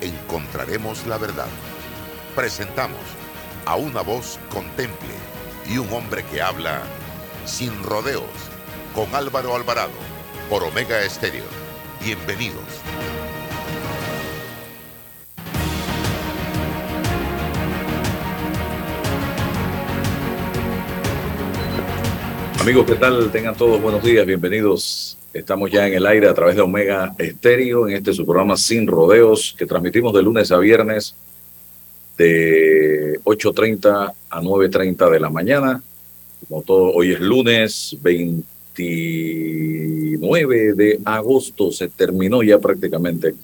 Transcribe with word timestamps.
encontraremos 0.00 1.06
la 1.06 1.18
verdad. 1.18 1.48
Presentamos 2.34 3.00
a 3.66 3.76
una 3.76 4.02
voz 4.02 4.38
contemple 4.50 5.14
y 5.68 5.78
un 5.78 5.92
hombre 5.92 6.24
que 6.24 6.40
habla 6.40 6.82
sin 7.44 7.82
rodeos 7.82 8.24
con 8.94 9.14
Álvaro 9.14 9.54
Alvarado 9.54 9.90
por 10.48 10.62
Omega 10.64 11.02
Estéreo. 11.02 11.44
Bienvenidos. 12.00 12.64
Amigos, 22.60 22.86
¿qué 22.86 22.94
tal? 22.96 23.30
Tengan 23.30 23.54
todos 23.54 23.80
buenos 23.80 24.02
días, 24.02 24.26
bienvenidos 24.26 25.16
Estamos 25.38 25.70
ya 25.70 25.86
en 25.86 25.94
el 25.94 26.04
aire 26.04 26.28
a 26.28 26.34
través 26.34 26.56
de 26.56 26.62
Omega 26.62 27.14
Estéreo 27.16 27.88
en 27.88 27.94
este 27.94 28.12
su 28.12 28.26
programa 28.26 28.56
Sin 28.56 28.88
Rodeos 28.88 29.54
que 29.56 29.66
transmitimos 29.66 30.12
de 30.12 30.20
lunes 30.20 30.50
a 30.50 30.58
viernes 30.58 31.14
de 32.16 33.20
8.30 33.22 34.12
a 34.30 34.42
9.30 34.42 35.10
de 35.10 35.20
la 35.20 35.30
mañana. 35.30 35.80
Como 36.48 36.62
todo, 36.62 36.92
hoy 36.92 37.12
es 37.12 37.20
lunes 37.20 37.96
29 38.02 40.74
de 40.74 40.98
agosto. 41.04 41.70
Se 41.70 41.86
terminó 41.88 42.42
ya 42.42 42.58
prácticamente 42.58 43.36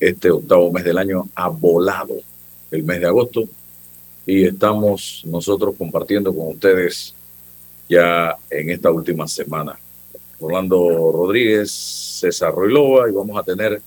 este 0.00 0.30
octavo 0.30 0.72
mes 0.72 0.84
del 0.84 0.96
año. 0.96 1.28
Ha 1.34 1.48
volado 1.48 2.14
el 2.70 2.84
mes 2.84 3.00
de 3.00 3.06
agosto 3.06 3.44
y 4.24 4.46
estamos 4.46 5.24
nosotros 5.26 5.74
compartiendo 5.76 6.34
con 6.34 6.48
ustedes 6.48 7.14
ya 7.86 8.34
en 8.48 8.70
esta 8.70 8.90
última 8.90 9.28
semana. 9.28 9.78
Orlando 10.42 11.12
Rodríguez, 11.12 11.70
César 11.70 12.52
Ruilova 12.52 13.08
y 13.08 13.12
vamos 13.12 13.38
a 13.38 13.44
tener, 13.44 13.80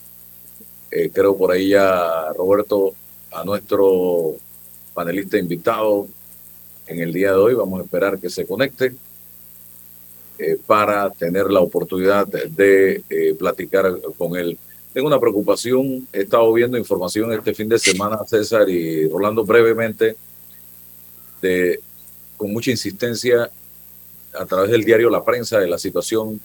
eh, 0.89 1.09
creo 1.13 1.37
por 1.37 1.51
ahí 1.51 1.69
ya, 1.69 2.31
Roberto, 2.33 2.93
a 3.31 3.43
nuestro 3.43 4.35
panelista 4.93 5.37
invitado 5.37 6.07
en 6.87 7.01
el 7.01 7.11
día 7.11 7.31
de 7.31 7.37
hoy. 7.37 7.53
Vamos 7.53 7.81
a 7.81 7.83
esperar 7.83 8.17
que 8.19 8.29
se 8.29 8.45
conecte 8.45 8.95
eh, 10.39 10.57
para 10.65 11.09
tener 11.09 11.51
la 11.51 11.59
oportunidad 11.59 12.25
de 12.27 13.03
eh, 13.09 13.35
platicar 13.37 13.93
con 14.17 14.37
él. 14.37 14.57
Tengo 14.93 15.07
una 15.07 15.19
preocupación, 15.19 16.07
he 16.13 16.21
estado 16.21 16.51
viendo 16.53 16.77
información 16.77 17.33
este 17.33 17.53
fin 17.53 17.67
de 17.67 17.77
semana, 17.77 18.19
César 18.25 18.69
y 18.69 19.09
Rolando, 19.09 19.43
brevemente, 19.43 20.15
de, 21.41 21.81
con 22.37 22.53
mucha 22.53 22.71
insistencia 22.71 23.51
a 24.37 24.45
través 24.45 24.71
del 24.71 24.83
diario 24.83 25.09
La 25.09 25.23
Prensa 25.23 25.59
de 25.59 25.67
la 25.67 25.77
situación 25.77 26.39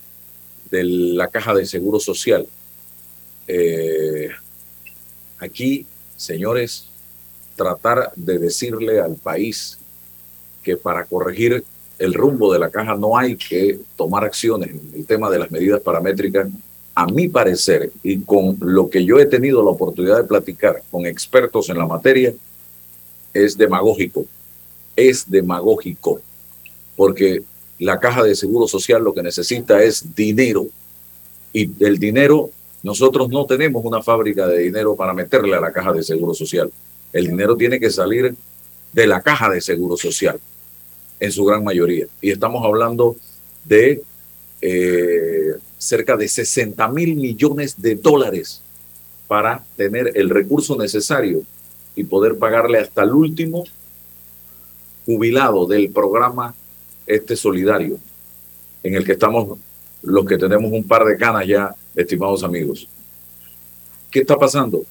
de 0.71 0.85
la 0.85 1.29
caja 1.29 1.55
de 1.55 1.67
seguro 1.67 1.99
social. 1.99 2.47
Eh, 3.47 4.31
aquí, 5.39 5.87
señores, 6.17 6.87
tratar 7.57 8.13
de 8.17 8.39
decirle 8.39 9.01
al 9.01 9.17
país 9.17 9.79
que 10.63 10.77
para 10.77 11.05
corregir 11.05 11.65
el 11.99 12.15
rumbo 12.15 12.53
de 12.53 12.59
la 12.59 12.71
caja 12.71 12.95
no 12.95 13.19
hay 13.19 13.37
que 13.37 13.79
tomar 13.97 14.25
acciones 14.25 14.71
en 14.71 14.93
el 14.95 15.07
tema 15.07 15.29
de 15.31 15.39
las 15.39 15.51
medidas 15.51 15.81
paramétricas, 15.81 16.49
a 16.95 17.07
mi 17.07 17.29
parecer, 17.29 17.93
y 18.03 18.21
con 18.21 18.57
lo 18.61 18.91
que 18.91 19.05
yo 19.05 19.19
he 19.19 19.27
tenido 19.27 19.63
la 19.63 19.71
oportunidad 19.71 20.19
de 20.19 20.25
platicar 20.25 20.83
con 20.91 21.07
expertos 21.07 21.69
en 21.69 21.79
la 21.79 21.87
materia, 21.87 22.33
es 23.33 23.57
demagógico. 23.57 24.25
Es 24.97 25.31
demagógico. 25.31 26.21
Porque 26.97 27.43
la 27.81 27.99
caja 27.99 28.23
de 28.23 28.35
seguro 28.37 28.69
social 28.69 29.03
lo 29.03 29.15
que 29.15 29.23
necesita 29.23 29.83
es 29.83 30.15
dinero. 30.15 30.67
Y 31.53 31.71
el 31.83 31.99
dinero, 31.99 32.51
nosotros 32.83 33.31
no 33.31 33.47
tenemos 33.47 33.85
una 33.85 34.03
fábrica 34.03 34.47
de 34.47 34.59
dinero 34.59 34.95
para 34.95 35.15
meterle 35.15 35.57
a 35.57 35.61
la 35.61 35.73
caja 35.73 35.93
de 35.93 36.03
seguro 36.03 36.35
social. 36.35 36.71
El 37.13 37.27
dinero 37.27 37.57
tiene 37.57 37.81
que 37.81 37.91
salir 37.91 38.35
de 38.93 39.07
la 39.07 39.23
caja 39.23 39.49
de 39.49 39.61
seguro 39.63 39.97
social, 39.97 40.39
en 41.19 41.33
su 41.33 41.45
gran 41.45 41.65
mayoría. 41.65 42.07
Y 42.21 42.31
estamos 42.31 42.65
hablando 42.65 43.17
de 43.65 44.03
eh, 44.61 45.55
cerca 45.79 46.17
de 46.17 46.29
60 46.29 46.87
mil 46.89 47.17
millones 47.17 47.81
de 47.81 47.95
dólares 47.95 48.61
para 49.27 49.65
tener 49.77 50.13
el 50.17 50.29
recurso 50.29 50.77
necesario 50.77 51.43
y 51.97 52.05
poder 52.05 52.37
pagarle 52.37 52.79
hasta 52.79 53.05
el 53.05 53.13
último 53.13 53.65
jubilado 55.07 55.67
del 55.67 55.91
programa 55.91 56.55
este 57.15 57.37
solidario, 57.37 57.99
en 58.83 58.95
el 58.95 59.05
que 59.05 59.13
estamos 59.13 59.59
los 60.03 60.25
que 60.25 60.39
tenemos 60.39 60.73
un 60.73 60.85
par 60.85 61.05
de 61.05 61.17
canas 61.17 61.47
ya, 61.47 61.75
estimados 61.95 62.43
amigos. 62.43 62.89
¿Qué 64.11 64.21
está 64.21 64.37
pasando? 64.37 64.83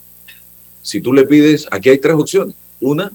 Si 0.81 1.01
tú 1.01 1.13
le 1.13 1.25
pides, 1.25 1.67
aquí 1.71 1.89
hay 1.89 1.97
tres 1.97 2.15
opciones. 2.15 2.55
Una, 2.79 3.11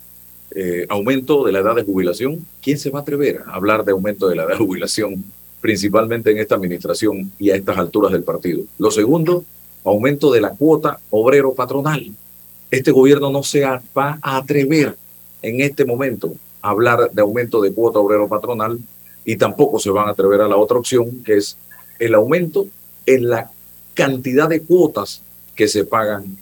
eh, 0.56 0.86
aumento 0.88 1.44
de 1.44 1.52
la 1.52 1.60
edad 1.60 1.74
de 1.74 1.82
jubilación. 1.82 2.46
¿Quién 2.62 2.78
se 2.78 2.90
va 2.90 3.00
a 3.00 3.02
atrever 3.02 3.42
a 3.46 3.54
hablar 3.54 3.84
de 3.84 3.92
aumento 3.92 4.28
de 4.28 4.36
la 4.36 4.42
edad 4.44 4.52
de 4.52 4.58
jubilación, 4.58 5.24
principalmente 5.60 6.30
en 6.30 6.38
esta 6.38 6.54
administración 6.54 7.32
y 7.38 7.50
a 7.50 7.56
estas 7.56 7.78
alturas 7.78 8.12
del 8.12 8.22
partido? 8.22 8.62
Lo 8.78 8.90
segundo, 8.90 9.44
aumento 9.84 10.32
de 10.32 10.40
la 10.40 10.50
cuota 10.50 10.98
obrero 11.10 11.54
patronal. 11.54 12.10
Este 12.70 12.90
gobierno 12.90 13.30
no 13.30 13.42
se 13.42 13.62
va 13.62 14.18
a 14.20 14.36
atrever 14.36 14.96
en 15.42 15.60
este 15.60 15.84
momento 15.84 16.34
a 16.62 16.70
hablar 16.70 17.10
de 17.12 17.22
aumento 17.22 17.60
de 17.60 17.72
cuota 17.72 17.98
obrero 17.98 18.28
patronal 18.28 18.78
y 19.24 19.36
tampoco 19.36 19.78
se 19.78 19.90
van 19.90 20.08
a 20.08 20.12
atrever 20.12 20.40
a 20.40 20.48
la 20.48 20.56
otra 20.56 20.78
opción, 20.78 21.22
que 21.24 21.36
es 21.36 21.56
el 21.98 22.14
aumento 22.14 22.66
en 23.06 23.28
la 23.28 23.50
cantidad 23.94 24.48
de 24.48 24.62
cuotas 24.62 25.22
que 25.54 25.68
se 25.68 25.84
pagan 25.84 26.36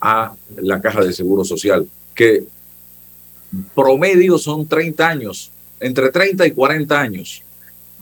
a 0.00 0.34
la 0.56 0.80
caja 0.80 1.02
de 1.02 1.12
seguro 1.12 1.44
social, 1.44 1.88
que 2.14 2.44
promedio 3.74 4.38
son 4.38 4.66
30 4.66 5.08
años, 5.08 5.50
entre 5.80 6.10
30 6.10 6.46
y 6.46 6.50
40 6.52 7.00
años 7.00 7.42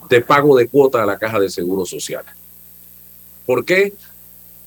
de 0.09 0.21
pago 0.21 0.57
de 0.57 0.67
cuota 0.67 1.03
a 1.03 1.05
la 1.05 1.17
caja 1.17 1.39
de 1.39 1.49
seguro 1.49 1.85
social. 1.85 2.23
¿Por 3.45 3.65
qué? 3.65 3.93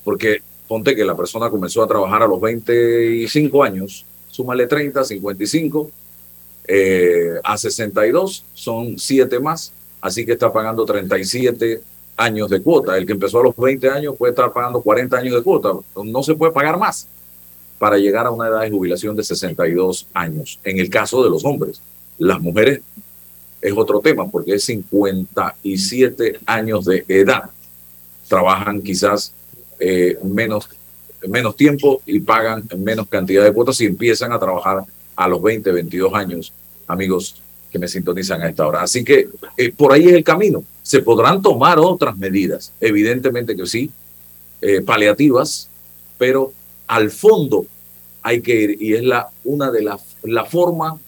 Porque 0.05 0.43
ponte 0.67 0.97
que 0.97 1.05
la 1.05 1.17
persona 1.17 1.51
comenzó 1.51 1.83
a 1.83 1.89
trabajar 1.89 2.23
a 2.23 2.29
los 2.29 2.41
25 2.41 3.63
años, 3.63 4.07
súmale 4.29 4.67
30, 4.67 5.05
55, 5.05 5.91
eh, 6.73 7.41
a 7.43 7.59
62 7.59 8.45
son 8.55 8.97
7 8.97 9.41
más, 9.41 9.73
así 10.01 10.25
que 10.25 10.33
está 10.33 10.53
pagando 10.53 10.85
37 10.85 11.81
años 12.17 12.49
de 12.49 12.63
cuota. 12.63 12.97
El 12.97 13.07
que 13.07 13.13
empezó 13.13 13.41
a 13.41 13.43
los 13.43 13.57
20 13.57 13.91
años 13.91 14.15
puede 14.17 14.31
estar 14.31 14.53
pagando 14.53 14.81
40 14.81 15.17
años 15.17 15.35
de 15.35 15.43
cuota. 15.43 15.73
No 16.05 16.23
se 16.23 16.37
puede 16.37 16.53
pagar 16.53 16.79
más 16.79 17.09
para 17.77 17.99
llegar 17.99 18.25
a 18.27 18.31
una 18.31 18.47
edad 18.47 18.61
de 18.61 18.71
jubilación 18.71 19.17
de 19.17 19.25
62 19.25 20.07
años, 20.15 20.61
en 20.63 20.79
el 20.79 20.89
caso 20.89 21.25
de 21.25 21.31
los 21.31 21.45
hombres. 21.45 21.81
Las 22.19 22.41
mujeres 22.41 22.83
es 23.61 23.73
otro 23.77 23.99
tema 23.99 24.31
porque 24.31 24.55
es 24.55 24.63
57 24.63 26.39
años 26.47 26.85
de 26.85 27.05
edad. 27.09 27.51
Trabajan 28.29 28.81
quizás 28.81 29.33
eh, 29.81 30.17
menos, 30.23 30.69
menos 31.27 31.57
tiempo 31.57 32.01
y 32.07 32.21
pagan 32.21 32.63
menos 32.79 33.09
cantidad 33.09 33.43
de 33.43 33.53
cuotas 33.53 33.81
y 33.81 33.87
empiezan 33.87 34.31
a 34.31 34.39
trabajar 34.39 34.85
a 35.21 35.29
los 35.29 35.43
20, 35.43 35.71
22 35.71 36.15
años 36.15 36.53
amigos 36.87 37.37
que 37.71 37.79
me 37.79 37.87
sintonizan 37.87 38.41
a 38.41 38.49
esta 38.49 38.67
hora. 38.67 38.81
Así 38.81 39.05
que 39.05 39.29
eh, 39.55 39.71
por 39.71 39.93
ahí 39.93 40.09
es 40.09 40.15
el 40.15 40.25
camino. 40.25 40.65
Se 40.83 41.03
podrán 41.03 41.43
tomar 41.43 41.79
otras 41.79 42.17
medidas, 42.17 42.73
evidentemente 42.81 43.55
que 43.55 43.67
sí, 43.67 43.91
eh, 44.63 44.81
paliativas, 44.81 45.69
pero 46.17 46.55
al 46.87 47.11
fondo 47.11 47.67
hay 48.23 48.41
que 48.41 48.63
ir 48.63 48.83
y 48.83 48.95
es 48.95 49.03
la 49.03 49.29
una 49.45 49.71
de 49.71 49.83
las 49.83 50.01
la 50.23 50.47
forma 50.47 50.99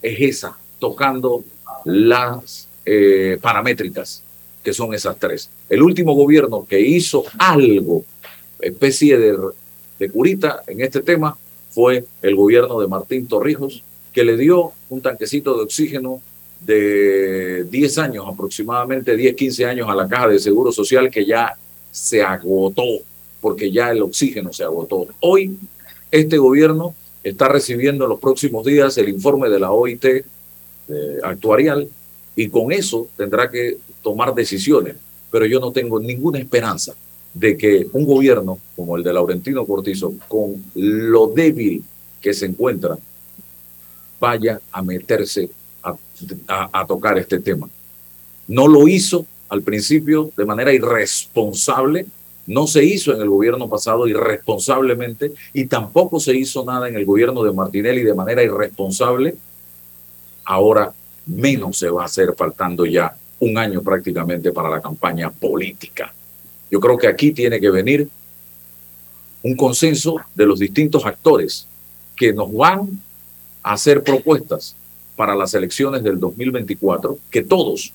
es 0.00 0.20
esa, 0.20 0.56
tocando 0.78 1.44
las 1.84 2.68
eh, 2.86 3.38
paramétricas 3.42 4.22
que 4.62 4.72
son 4.72 4.94
esas 4.94 5.16
tres. 5.18 5.50
El 5.68 5.82
último 5.82 6.14
gobierno 6.14 6.64
que 6.68 6.80
hizo 6.80 7.24
algo, 7.38 8.04
especie 8.60 9.18
de, 9.18 9.36
de 9.98 10.10
curita 10.10 10.62
en 10.68 10.80
este 10.80 11.00
tema, 11.00 11.36
fue 11.72 12.04
el 12.20 12.36
gobierno 12.36 12.80
de 12.80 12.86
Martín 12.86 13.26
Torrijos, 13.26 13.82
que 14.12 14.24
le 14.24 14.36
dio 14.36 14.72
un 14.90 15.00
tanquecito 15.00 15.56
de 15.56 15.64
oxígeno 15.64 16.20
de 16.60 17.64
10 17.64 17.98
años, 17.98 18.26
aproximadamente 18.28 19.16
10, 19.16 19.34
15 19.34 19.64
años 19.64 19.88
a 19.88 19.94
la 19.94 20.06
caja 20.06 20.28
de 20.28 20.38
seguro 20.38 20.70
social 20.70 21.10
que 21.10 21.24
ya 21.24 21.54
se 21.90 22.22
agotó, 22.22 22.84
porque 23.40 23.72
ya 23.72 23.90
el 23.90 24.02
oxígeno 24.02 24.52
se 24.52 24.64
agotó. 24.64 25.06
Hoy 25.20 25.56
Este 26.10 26.36
gobierno 26.36 26.94
está 27.24 27.48
recibiendo 27.48 28.04
en 28.04 28.10
los 28.10 28.20
próximos 28.20 28.66
días 28.66 28.98
el 28.98 29.08
informe 29.08 29.48
de 29.48 29.58
la 29.58 29.72
OIT 29.72 30.04
eh, 30.04 30.24
actuarial 31.22 31.88
y 32.36 32.48
con 32.48 32.70
eso 32.70 33.08
tendrá 33.16 33.50
que 33.50 33.78
tomar 34.02 34.34
decisiones. 34.34 34.96
Pero 35.30 35.46
yo 35.46 35.58
no 35.58 35.72
tengo 35.72 35.98
ninguna 35.98 36.38
esperanza 36.38 36.94
de 37.34 37.56
que 37.56 37.86
un 37.92 38.04
gobierno 38.04 38.58
como 38.76 38.96
el 38.96 39.02
de 39.02 39.12
Laurentino 39.12 39.64
Cortizo, 39.64 40.14
con 40.28 40.62
lo 40.74 41.28
débil 41.28 41.82
que 42.20 42.34
se 42.34 42.46
encuentra, 42.46 42.96
vaya 44.20 44.60
a 44.70 44.82
meterse 44.82 45.50
a, 46.46 46.86
tocar 46.86 47.18
este 47.18 47.40
tema. 47.40 47.68
No 48.46 48.68
lo 48.68 48.86
hizo 48.86 49.26
al 49.48 49.62
principio 49.62 50.30
de 50.36 50.44
manera 50.44 50.72
irresponsable, 50.72 52.06
no 52.46 52.66
se 52.66 52.84
hizo 52.84 53.12
en 53.12 53.20
el 53.20 53.28
gobierno 53.28 53.68
pasado 53.68 54.06
irresponsablemente 54.06 55.32
y 55.52 55.66
tampoco 55.66 56.20
se 56.20 56.36
hizo 56.36 56.64
nada 56.64 56.88
en 56.88 56.96
el 56.96 57.04
gobierno 57.04 57.42
de 57.42 57.52
Martinelli 57.52 58.02
de 58.02 58.14
manera 58.14 58.42
irresponsable. 58.42 59.34
Ahora 60.44 60.92
menos 61.26 61.78
se 61.78 61.90
va 61.90 62.02
a 62.02 62.06
hacer 62.06 62.34
faltando 62.36 62.84
ya 62.84 63.16
un 63.40 63.58
año 63.58 63.82
prácticamente 63.82 64.52
para 64.52 64.70
la 64.70 64.80
campaña 64.80 65.30
política. 65.30 66.12
Yo 66.72 66.80
creo 66.80 66.96
que 66.96 67.06
aquí 67.06 67.32
tiene 67.32 67.60
que 67.60 67.70
venir 67.70 68.08
un 69.42 69.54
consenso 69.54 70.16
de 70.34 70.46
los 70.46 70.58
distintos 70.58 71.04
actores 71.04 71.66
que 72.16 72.32
nos 72.32 72.50
van 72.50 72.98
a 73.62 73.74
hacer 73.74 74.02
propuestas 74.02 74.74
para 75.14 75.34
las 75.34 75.52
elecciones 75.52 76.02
del 76.02 76.18
2024, 76.18 77.18
que 77.30 77.42
todos, 77.42 77.92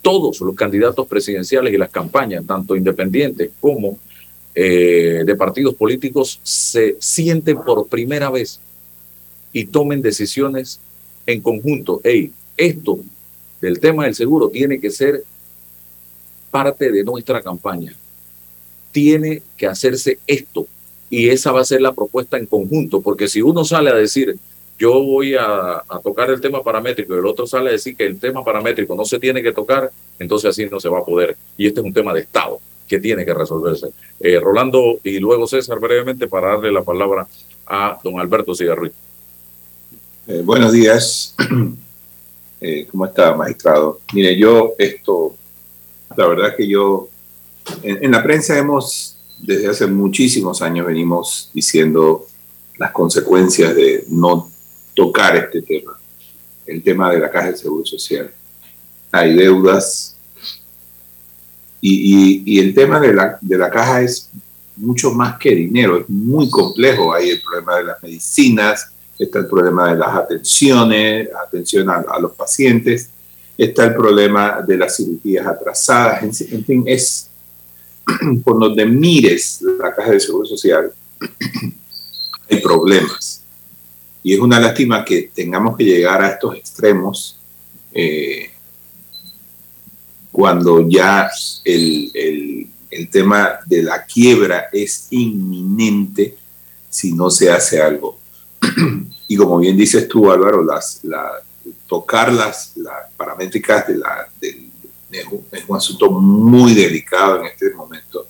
todos 0.00 0.40
los 0.42 0.54
candidatos 0.54 1.08
presidenciales 1.08 1.74
y 1.74 1.76
las 1.76 1.90
campañas, 1.90 2.46
tanto 2.46 2.76
independientes 2.76 3.50
como 3.60 3.98
eh, 4.54 5.24
de 5.26 5.34
partidos 5.34 5.74
políticos, 5.74 6.38
se 6.44 6.96
sienten 7.00 7.56
por 7.56 7.88
primera 7.88 8.30
vez 8.30 8.60
y 9.52 9.64
tomen 9.64 10.02
decisiones 10.02 10.78
en 11.26 11.40
conjunto. 11.40 12.00
Hey, 12.04 12.30
esto 12.56 13.00
del 13.60 13.80
tema 13.80 14.04
del 14.04 14.14
seguro 14.14 14.50
tiene 14.50 14.78
que 14.78 14.90
ser 14.90 15.24
parte 16.52 16.92
de 16.92 17.02
nuestra 17.02 17.42
campaña. 17.42 17.92
Tiene 18.92 19.42
que 19.56 19.66
hacerse 19.66 20.18
esto 20.26 20.66
y 21.10 21.28
esa 21.28 21.52
va 21.52 21.60
a 21.60 21.64
ser 21.64 21.82
la 21.82 21.92
propuesta 21.92 22.38
en 22.38 22.46
conjunto, 22.46 23.00
porque 23.00 23.28
si 23.28 23.42
uno 23.42 23.64
sale 23.64 23.90
a 23.90 23.94
decir, 23.94 24.36
yo 24.78 25.02
voy 25.02 25.34
a, 25.34 25.82
tocar 26.02 26.30
el 26.30 26.40
tema 26.40 26.62
paramétrico 26.62 27.14
y 27.14 27.18
el 27.18 27.26
otro 27.26 27.46
sale 27.46 27.68
a 27.68 27.72
decir 27.72 27.96
que 27.96 28.06
el 28.06 28.18
tema 28.18 28.44
paramétrico 28.44 28.94
no 28.94 29.04
se 29.04 29.18
tiene 29.18 29.42
que 29.42 29.52
tocar, 29.52 29.90
entonces 30.18 30.50
así 30.50 30.66
no 30.66 30.80
se 30.80 30.88
va 30.88 31.00
a 31.00 31.04
poder. 31.04 31.36
Y 31.58 31.66
este 31.66 31.80
es 31.80 31.86
un 31.86 31.92
tema 31.92 32.14
de 32.14 32.20
Estado 32.20 32.60
que 32.88 32.98
tiene 32.98 33.24
que 33.24 33.34
resolverse. 33.34 33.88
Eh, 34.18 34.40
Rolando 34.40 34.98
y 35.04 35.18
luego 35.18 35.46
César 35.46 35.78
brevemente 35.80 36.28
para 36.28 36.52
darle 36.52 36.72
la 36.72 36.82
palabra 36.82 37.26
a 37.66 37.98
don 38.02 38.18
Alberto 38.18 38.54
Cigarruiz. 38.54 38.92
Eh, 40.26 40.42
buenos 40.44 40.72
días. 40.72 41.34
Eh, 42.62 42.86
¿Cómo 42.90 43.06
está, 43.06 43.34
magistrado? 43.34 44.00
Mire, 44.12 44.36
yo 44.36 44.74
esto, 44.76 45.34
la 46.14 46.26
verdad 46.26 46.54
que 46.54 46.68
yo, 46.68 47.08
en 47.82 48.10
la 48.10 48.22
prensa 48.22 48.56
hemos, 48.58 49.18
desde 49.38 49.68
hace 49.68 49.86
muchísimos 49.86 50.62
años 50.62 50.86
venimos 50.86 51.50
diciendo 51.54 52.26
las 52.80 52.92
consecuencias 52.92 53.74
de 53.74 54.04
no 54.08 54.50
tocar 54.94 55.36
este 55.36 55.62
tema, 55.62 55.98
el 56.66 56.82
tema 56.82 57.12
de 57.12 57.20
la 57.20 57.30
caja 57.30 57.50
de 57.50 57.56
seguro 57.56 57.84
social. 57.84 58.32
Hay 59.12 59.34
deudas 59.34 60.16
y, 61.80 62.58
el 62.58 62.74
tema 62.74 63.00
de 63.00 63.14
la, 63.14 63.38
de 63.40 63.58
la 63.58 63.70
caja 63.70 64.02
es 64.02 64.30
mucho 64.76 65.10
más 65.12 65.38
que 65.38 65.54
dinero, 65.54 65.98
es 65.98 66.08
muy 66.08 66.48
complejo. 66.48 67.12
Hay 67.12 67.30
el 67.30 67.42
problema 67.42 67.76
de 67.76 67.84
las 67.84 68.02
medicinas, 68.02 68.92
está 69.18 69.40
el 69.40 69.46
problema 69.46 69.92
de 69.92 69.98
las 69.98 70.14
atenciones, 70.14 71.28
atención 71.46 71.88
a, 71.90 72.18
los 72.20 72.32
pacientes, 72.32 73.10
está 73.56 73.84
el 73.84 73.94
problema 73.94 74.62
de 74.66 74.76
las 74.76 74.96
cirugías 74.96 75.46
atrasadas, 75.46 76.22
en, 76.22 76.56
en 76.56 76.64
fin, 76.64 76.84
es 76.86 77.29
por 78.44 78.58
donde 78.58 78.86
mires 78.86 79.62
la 79.62 79.94
caja 79.94 80.12
de 80.12 80.20
seguro 80.20 80.46
social, 80.46 80.92
hay 82.50 82.60
problemas. 82.60 83.42
Y 84.22 84.34
es 84.34 84.40
una 84.40 84.60
lástima 84.60 85.04
que 85.04 85.30
tengamos 85.34 85.76
que 85.76 85.84
llegar 85.84 86.22
a 86.22 86.30
estos 86.30 86.54
extremos 86.56 87.38
eh, 87.92 88.50
cuando 90.30 90.86
ya 90.88 91.30
el, 91.64 92.68
tema 93.10 93.58
de 93.66 93.82
la 93.82 94.04
quiebra 94.04 94.68
es 94.72 95.08
inminente 95.10 96.36
si 96.88 97.12
no 97.12 97.30
se 97.30 97.50
hace 97.50 97.80
algo. 97.80 98.18
y 99.28 99.36
como 99.36 99.58
bien 99.58 99.76
dices 99.76 100.06
tú, 100.06 100.30
Álvaro, 100.30 100.62
las, 100.62 101.00
tocar 101.88 102.32
las, 102.32 102.74
paramétricas 103.16 103.88
de 103.88 103.96
la, 103.96 104.28
es 105.12 105.64
un 105.66 105.76
asunto 105.76 106.10
muy 106.10 106.74
delicado 106.74 107.40
en 107.40 107.46
este 107.46 107.70
momento, 107.74 108.26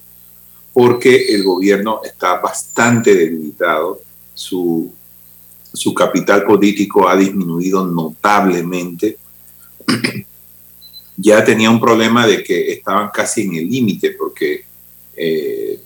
porque 0.72 1.34
el 1.34 1.42
gobierno 1.42 2.00
está 2.04 2.40
bastante 2.40 3.14
debilitado, 3.14 4.00
su 4.34 4.92
su 5.72 5.94
capital 5.94 6.44
político 6.44 7.08
ha 7.08 7.16
disminuido 7.16 7.86
notablemente. 7.86 9.18
ya 11.16 11.44
tenía 11.44 11.70
un 11.70 11.80
problema 11.80 12.26
de 12.26 12.42
que 12.42 12.72
estaban 12.72 13.10
casi 13.10 13.42
en 13.42 13.54
el 13.54 13.68
límite 13.68 14.12
porque 14.12 14.64
eh, 15.16 15.80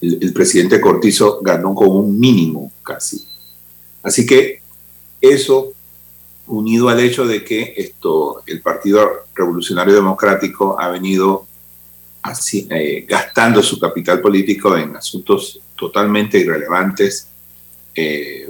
el, 0.00 0.32
presidente 0.32 0.80
Cortizo 0.80 1.40
ganó 1.42 1.74
con 1.74 1.90
un 1.90 2.18
mínimo 2.18 2.72
casi. 2.82 3.26
Así 4.02 4.24
que 4.24 4.62
eso, 5.20 5.72
unido 6.48 6.88
al 6.88 7.00
hecho 7.00 7.26
de 7.26 7.44
que 7.44 7.74
esto, 7.76 8.42
el 8.46 8.60
Partido 8.60 9.26
Revolucionario 9.34 9.94
Democrático 9.94 10.78
ha 10.80 10.88
venido 10.88 11.46
eh, 12.70 13.06
gastando 13.08 13.62
su 13.62 13.78
capital 13.78 14.20
político 14.20 14.76
en 14.76 14.96
asuntos 14.96 15.60
totalmente 15.76 16.38
irrelevantes 16.38 17.28
eh, 17.94 18.48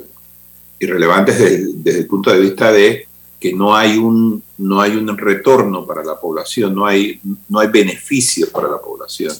irrelevantes 0.81 1.39
desde, 1.83 2.01
el 2.01 2.07
punto 2.07 2.31
de 2.31 2.41
vista 2.41 2.73
de 2.73 3.07
que 3.39 3.53
no 3.53 3.75
hay 3.77 3.97
un 3.97 4.43
no 4.59 4.81
hay 4.81 4.97
un 4.97 5.17
retorno 5.17 5.87
para 5.87 6.05
la 6.05 6.19
población, 6.19 6.75
no 6.75 6.87
hay 6.87 7.21
no 7.49 7.61
hay 7.61 7.69
beneficios 7.69 8.49
para 8.51 8.69
la 8.69 8.79
población. 8.79 9.35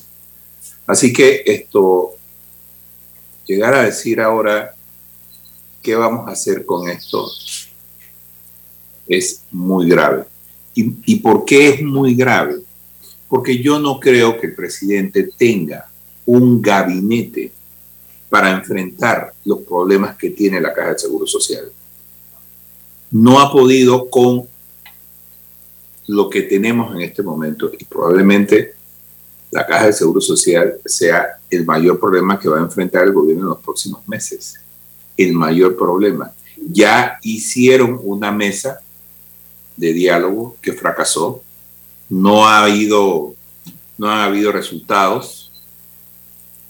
Así 0.87 1.13
que 1.13 1.43
esto 1.45 2.15
llegar 3.47 3.75
a 3.75 3.83
decir 3.83 4.21
ahora 4.21 4.75
qué 5.83 5.95
vamos 5.95 6.29
a 6.29 6.33
hacer 6.33 6.65
con 6.65 6.89
esto 6.89 7.29
es 9.09 9.43
muy 9.51 9.89
grave. 9.89 10.25
¿Y, 10.75 10.95
¿Y 11.07 11.17
por 11.17 11.45
qué 11.45 11.71
es 11.71 11.83
muy 11.83 12.15
grave? 12.15 12.57
Porque 13.29 13.59
yo 13.59 13.79
no 13.79 13.99
creo 13.99 14.39
que 14.39 14.49
el 14.49 14.55
presidente 14.55 15.31
tenga 15.37 15.89
un 16.25 16.61
gabinete 16.61 17.53
para 18.29 18.51
enfrentar 18.51 19.33
los 19.45 19.61
problemas 19.61 20.17
que 20.17 20.31
tiene 20.31 20.61
la 20.61 20.73
Caja 20.73 20.93
de 20.93 20.99
Seguro 20.99 21.27
Social. 21.27 21.73
No 23.11 23.41
ha 23.41 23.51
podido 23.51 24.09
con 24.11 24.47
lo 26.09 26.29
que 26.29 26.43
tenemos 26.43 26.95
en 26.95 27.03
este 27.03 27.23
momento 27.23 27.71
y 27.79 27.85
probablemente 27.85 28.75
la 29.51 29.67
Caja 29.67 29.87
de 29.87 29.93
Seguro 29.93 30.21
Social 30.21 30.79
sea 30.85 31.39
el 31.51 31.65
mayor 31.65 31.99
problema 31.99 32.39
que 32.39 32.49
va 32.49 32.59
a 32.59 32.63
enfrentar 32.63 33.05
el 33.05 33.13
gobierno 33.13 33.45
en 33.45 33.49
los 33.51 33.61
próximos 33.61 34.07
meses. 34.07 34.61
El 35.17 35.33
mayor 35.33 35.77
problema. 35.77 36.33
Ya 36.71 37.19
hicieron 37.23 37.99
una 38.03 38.31
mesa 38.31 38.81
de 39.79 39.93
diálogo 39.93 40.57
que 40.61 40.73
fracasó. 40.73 41.43
No 42.11 42.47
ha 42.47 42.65
habido, 42.65 43.35
no 43.97 44.11
ha 44.11 44.25
habido 44.25 44.53
resultados 44.53 45.51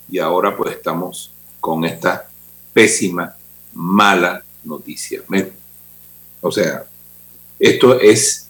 y 0.09 0.19
ahora 0.19 0.55
pues 0.55 0.75
estamos 0.75 1.31
con 1.59 1.83
esta 1.85 2.29
pésima, 2.71 3.35
mala 3.73 4.43
noticia. 4.63 5.21
O 6.41 6.51
sea, 6.51 6.85
esto 7.59 7.99
es, 7.99 8.47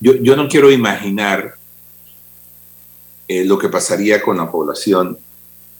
yo, 0.00 0.16
yo 0.16 0.36
no 0.36 0.48
quiero 0.48 0.70
imaginar 0.70 1.54
eh, 3.28 3.44
lo 3.44 3.56
que 3.56 3.68
pasaría 3.68 4.20
con 4.20 4.36
la 4.36 4.50
población 4.50 5.16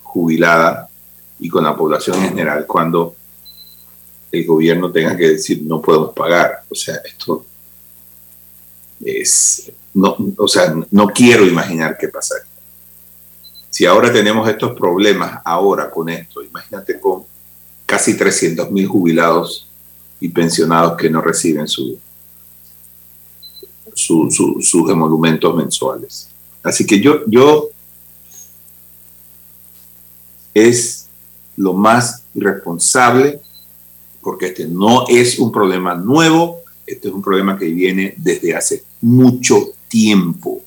jubilada 0.03 0.89
y 1.41 1.49
con 1.49 1.65
la 1.65 1.77
población 1.77 2.23
en 2.23 2.29
general 2.31 2.67
cuando 2.67 3.17
el 4.31 4.47
gobierno 4.47 4.93
tenga 4.93 5.17
que 5.17 5.31
decir 5.31 5.63
no 5.63 5.83
podemos 5.83 6.13
pagar. 6.13 6.63
O 6.69 6.75
sea, 6.75 6.97
esto 7.05 7.47
no, 9.95 10.17
o 10.37 10.49
sea, 10.49 10.75
no 10.91 11.09
quiero 11.09 11.47
imaginar 11.47 11.97
qué 11.99 12.09
pasaría. 12.09 12.47
Si 13.71 13.87
ahora 13.87 14.13
tenemos 14.13 14.49
estos 14.49 14.77
problemas, 14.77 15.41
ahora 15.45 15.91
con 15.91 16.09
esto, 16.09 16.43
imagínate 16.43 17.01
con 17.01 17.25
casi 17.87 18.17
300 18.17 18.71
mil 18.71 18.87
jubilados 18.87 19.67
y 20.21 20.29
pensionados 20.29 20.97
que 20.97 21.09
no 21.09 21.23
reciben 21.23 21.67
su, 21.67 21.99
sus 23.95 24.91
emolumentos 24.91 25.55
mensuales. 25.55 26.29
Así 26.63 26.87
que 26.87 27.01
yo, 27.01 27.25
yo 27.27 27.71
es 30.55 31.09
lo 31.57 31.73
más 31.73 32.23
irresponsable, 32.35 33.41
porque 34.21 34.47
este 34.47 34.67
no 34.67 35.07
es 35.09 35.39
un 35.39 35.51
problema 35.51 35.95
nuevo, 35.95 36.60
este 36.93 37.09
es 37.09 37.15
un 37.15 37.23
problema 37.23 37.59
que 37.59 37.67
viene 37.67 38.15
desde 38.17 38.55
hace 38.55 38.83
mucho 39.01 39.71
tiempo 39.89 40.63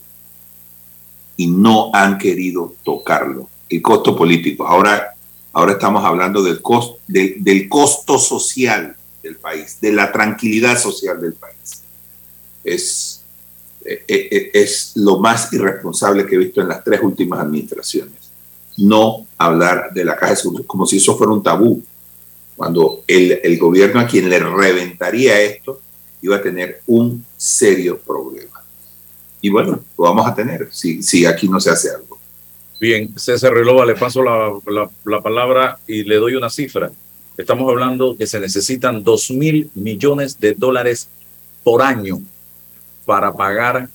y 1.36 1.46
no 1.46 1.90
han 1.92 2.18
querido 2.18 2.74
tocarlo. 2.82 3.48
El 3.68 3.82
costo 3.82 4.16
político. 4.16 4.66
Ahora, 4.66 5.14
ahora 5.52 5.72
estamos 5.72 6.04
hablando 6.04 6.42
del, 6.42 6.62
costo, 6.62 6.98
del 7.06 7.68
costo 7.68 8.18
social 8.18 8.96
del 9.22 9.36
país, 9.36 9.78
de 9.80 9.92
la 9.92 10.12
tranquilidad 10.12 10.78
social 10.78 11.20
del 11.20 11.34
país. 11.34 11.82
Es, 12.62 13.22
eh, 13.84 14.04
eh, 14.06 14.28
eh, 14.30 14.50
es 14.54 14.92
lo 14.96 15.18
más 15.18 15.52
irresponsable 15.52 16.26
que 16.26 16.36
he 16.36 16.38
visto 16.38 16.60
en 16.60 16.68
las 16.68 16.84
tres 16.84 17.00
últimas 17.02 17.40
administraciones. 17.40 18.14
No 18.76 19.26
hablar 19.38 19.90
de 19.92 20.04
la 20.04 20.16
caja 20.16 20.32
de 20.32 20.36
seguridad 20.36 20.66
como 20.66 20.86
si 20.86 20.98
eso 20.98 21.16
fuera 21.16 21.32
un 21.32 21.42
tabú, 21.42 21.82
cuando 22.56 23.02
el, 23.08 23.40
el 23.42 23.58
gobierno 23.58 24.00
a 24.00 24.06
quien 24.06 24.28
le 24.28 24.38
reventaría 24.38 25.40
esto 25.40 25.80
iba 26.24 26.36
a 26.36 26.42
tener 26.42 26.80
un 26.86 27.22
serio 27.36 27.98
problema. 27.98 28.64
Y 29.42 29.50
bueno, 29.50 29.84
lo 29.98 30.04
vamos 30.04 30.26
a 30.26 30.34
tener 30.34 30.68
si, 30.72 31.02
si 31.02 31.26
aquí 31.26 31.46
no 31.46 31.60
se 31.60 31.68
hace 31.68 31.90
algo. 31.90 32.18
Bien, 32.80 33.12
César 33.18 33.52
Relova, 33.52 33.84
le 33.84 33.94
paso 33.94 34.22
la, 34.22 34.58
la, 34.66 34.90
la 35.04 35.20
palabra 35.20 35.78
y 35.86 36.02
le 36.02 36.16
doy 36.16 36.34
una 36.34 36.48
cifra. 36.48 36.90
Estamos 37.36 37.70
hablando 37.70 38.16
que 38.16 38.26
se 38.26 38.40
necesitan 38.40 39.04
2 39.04 39.30
mil 39.32 39.70
millones 39.74 40.40
de 40.40 40.54
dólares 40.54 41.08
por 41.62 41.82
año 41.82 42.20
para 43.04 43.34
pagar 43.34 43.90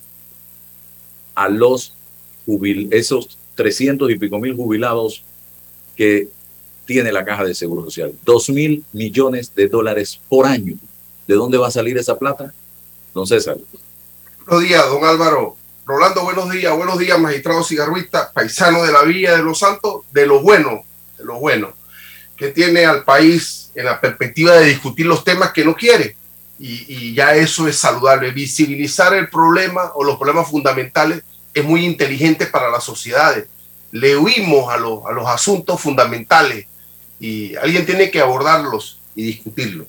a 1.33 1.49
los 1.49 1.93
jubil 2.45 2.89
esos 2.91 3.39
300 3.55 4.11
y 4.11 4.19
pico 4.19 4.37
mil 4.37 4.55
jubilados 4.55 5.23
que 5.95 6.27
tiene 6.85 7.11
la 7.11 7.25
caja 7.25 7.43
de 7.43 7.55
seguro 7.55 7.85
social. 7.85 8.13
2 8.23 8.49
mil 8.51 8.83
millones 8.93 9.55
de 9.55 9.67
dólares 9.67 10.19
por 10.29 10.45
año. 10.45 10.77
¿De 11.29 11.35
dónde 11.35 11.59
va 11.59 11.67
a 11.67 11.71
salir 11.71 11.95
esa 11.95 12.17
plata? 12.17 12.51
Don 13.13 13.27
César. 13.27 13.55
Buenos 14.47 14.67
días, 14.67 14.83
don 14.87 15.05
Álvaro. 15.05 15.57
Rolando, 15.85 16.23
buenos 16.23 16.49
días. 16.49 16.75
Buenos 16.75 16.97
días, 16.97 17.19
magistrado 17.19 17.63
cigarruista, 17.63 18.31
paisano 18.33 18.81
de 18.81 18.91
la 18.91 19.03
Villa 19.03 19.37
de 19.37 19.43
los 19.43 19.59
Santos, 19.59 20.05
de 20.11 20.25
lo 20.25 20.41
bueno, 20.41 20.81
de 21.19 21.25
lo 21.25 21.35
bueno 21.35 21.71
que 22.35 22.47
tiene 22.47 22.83
al 22.83 23.03
país 23.03 23.69
en 23.75 23.85
la 23.85 24.01
perspectiva 24.01 24.53
de 24.53 24.65
discutir 24.65 25.05
los 25.05 25.23
temas 25.23 25.51
que 25.51 25.63
no 25.63 25.75
quiere. 25.75 26.15
Y, 26.57 27.13
ya 27.13 27.35
eso 27.35 27.67
es 27.67 27.77
saludable. 27.77 28.31
Visibilizar 28.31 29.13
el 29.13 29.29
problema 29.29 29.91
o 29.93 30.03
los 30.03 30.17
problemas 30.17 30.49
fundamentales 30.49 31.21
es 31.53 31.63
muy 31.63 31.85
inteligente 31.85 32.47
para 32.47 32.71
las 32.71 32.83
sociedades. 32.83 33.45
Le 33.91 34.17
huimos 34.17 34.67
a, 34.71 34.77
a 34.77 35.13
los 35.13 35.27
asuntos 35.27 35.79
fundamentales 35.79 36.65
y 37.19 37.55
alguien 37.57 37.85
tiene 37.85 38.09
que 38.09 38.19
abordarlos 38.19 38.99
y 39.13 39.25
discutirlos. 39.25 39.85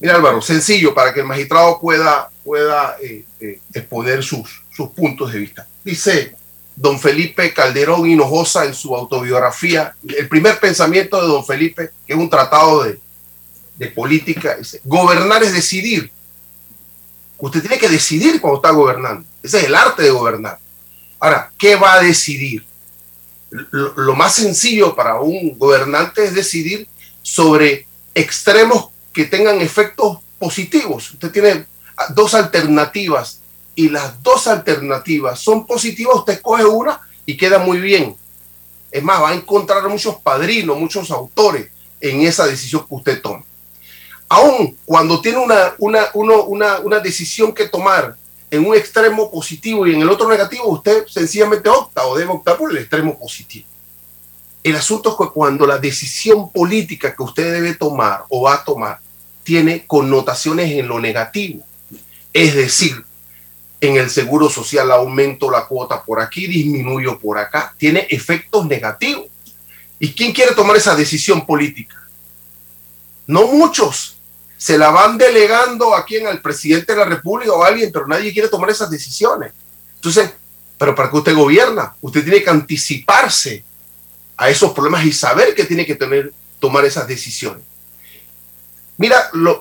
Mira 0.00 0.14
Álvaro, 0.14 0.40
sencillo 0.40 0.94
para 0.94 1.12
que 1.12 1.20
el 1.20 1.26
magistrado 1.26 1.80
pueda, 1.80 2.30
pueda 2.44 2.96
eh, 3.02 3.24
eh, 3.40 3.60
exponer 3.72 4.22
sus, 4.22 4.62
sus 4.70 4.90
puntos 4.90 5.32
de 5.32 5.38
vista. 5.40 5.66
Dice 5.84 6.36
don 6.78 7.00
Felipe 7.00 7.52
Calderón 7.52 8.08
Hinojosa 8.08 8.64
en 8.64 8.72
su 8.72 8.94
autobiografía, 8.94 9.94
el 10.16 10.28
primer 10.28 10.60
pensamiento 10.60 11.20
de 11.20 11.26
don 11.26 11.44
Felipe, 11.44 11.90
que 12.06 12.12
es 12.12 12.18
un 12.18 12.30
tratado 12.30 12.84
de, 12.84 13.00
política, 13.88 14.56
dice, 14.56 14.80
gobernar 14.84 15.42
es 15.42 15.52
decidir. 15.52 16.10
Usted 17.38 17.60
tiene 17.60 17.78
que 17.78 17.88
decidir 17.88 18.40
cuando 18.40 18.58
está 18.58 18.70
gobernando. 18.70 19.26
Ese 19.42 19.58
es 19.58 19.64
el 19.64 19.74
arte 19.74 20.02
de 20.02 20.10
gobernar. 20.10 20.58
Ahora, 21.20 21.50
¿qué 21.56 21.76
va 21.76 21.94
a 21.94 22.00
decidir? 22.00 22.64
Lo, 23.50 23.94
lo 23.96 24.14
más 24.14 24.34
sencillo 24.34 24.94
para 24.94 25.20
un 25.20 25.56
gobernante 25.58 26.24
es 26.24 26.34
decidir 26.34 26.88
sobre 27.22 27.86
extremos 28.14 28.87
que 29.18 29.24
tengan 29.24 29.60
efectos 29.60 30.18
positivos. 30.38 31.10
Usted 31.14 31.32
tiene 31.32 31.66
dos 32.10 32.34
alternativas 32.34 33.40
y 33.74 33.88
las 33.88 34.22
dos 34.22 34.46
alternativas 34.46 35.40
son 35.40 35.66
positivas, 35.66 36.18
usted 36.18 36.40
coge 36.40 36.64
una 36.64 37.00
y 37.26 37.36
queda 37.36 37.58
muy 37.58 37.78
bien. 37.78 38.14
Es 38.92 39.02
más, 39.02 39.20
va 39.20 39.30
a 39.30 39.34
encontrar 39.34 39.88
muchos 39.88 40.20
padrinos, 40.20 40.78
muchos 40.78 41.10
autores 41.10 41.68
en 42.00 42.20
esa 42.20 42.46
decisión 42.46 42.86
que 42.86 42.94
usted 42.94 43.20
toma. 43.20 43.44
Aún 44.28 44.78
cuando 44.84 45.20
tiene 45.20 45.38
una, 45.38 45.74
una, 45.78 46.06
una, 46.14 46.78
una 46.78 47.00
decisión 47.00 47.52
que 47.52 47.66
tomar 47.66 48.16
en 48.52 48.64
un 48.64 48.76
extremo 48.76 49.32
positivo 49.32 49.84
y 49.84 49.96
en 49.96 50.02
el 50.02 50.10
otro 50.10 50.28
negativo, 50.28 50.68
usted 50.68 51.08
sencillamente 51.08 51.68
opta 51.68 52.06
o 52.06 52.16
debe 52.16 52.30
optar 52.30 52.56
por 52.56 52.70
el 52.70 52.76
extremo 52.76 53.18
positivo. 53.18 53.66
El 54.62 54.76
asunto 54.76 55.10
es 55.10 55.16
que 55.16 55.34
cuando 55.34 55.66
la 55.66 55.78
decisión 55.78 56.52
política 56.52 57.16
que 57.16 57.22
usted 57.24 57.52
debe 57.52 57.74
tomar 57.74 58.22
o 58.28 58.42
va 58.42 58.54
a 58.54 58.64
tomar 58.64 59.07
tiene 59.48 59.86
connotaciones 59.86 60.72
en 60.72 60.86
lo 60.86 61.00
negativo, 61.00 61.64
es 62.34 62.54
decir, 62.54 63.02
en 63.80 63.96
el 63.96 64.10
seguro 64.10 64.50
social 64.50 64.90
aumento 64.92 65.50
la 65.50 65.64
cuota 65.64 66.04
por 66.04 66.20
aquí, 66.20 66.46
disminuyo 66.46 67.18
por 67.18 67.38
acá. 67.38 67.74
Tiene 67.78 68.06
efectos 68.10 68.66
negativos. 68.66 69.24
¿Y 69.98 70.12
quién 70.12 70.32
quiere 70.32 70.54
tomar 70.54 70.76
esa 70.76 70.94
decisión 70.94 71.46
política? 71.46 71.96
No 73.26 73.46
muchos. 73.46 74.18
Se 74.58 74.76
la 74.76 74.90
van 74.90 75.16
delegando 75.16 75.94
a 75.94 76.04
quien, 76.04 76.26
al 76.26 76.42
presidente 76.42 76.92
de 76.92 76.98
la 76.98 77.06
República 77.06 77.54
o 77.54 77.64
a 77.64 77.68
alguien, 77.68 77.90
pero 77.90 78.06
nadie 78.06 78.34
quiere 78.34 78.50
tomar 78.50 78.68
esas 78.68 78.90
decisiones. 78.90 79.54
Entonces, 79.94 80.30
pero 80.76 80.94
para 80.94 81.10
que 81.10 81.16
usted 81.16 81.34
gobierna, 81.34 81.94
usted 82.02 82.22
tiene 82.22 82.42
que 82.42 82.50
anticiparse 82.50 83.64
a 84.36 84.50
esos 84.50 84.72
problemas 84.72 85.06
y 85.06 85.12
saber 85.12 85.54
que 85.54 85.64
tiene 85.64 85.86
que 85.86 85.94
tener, 85.94 86.34
tomar 86.60 86.84
esas 86.84 87.08
decisiones. 87.08 87.67
Mira, 88.98 89.30
lo, 89.32 89.60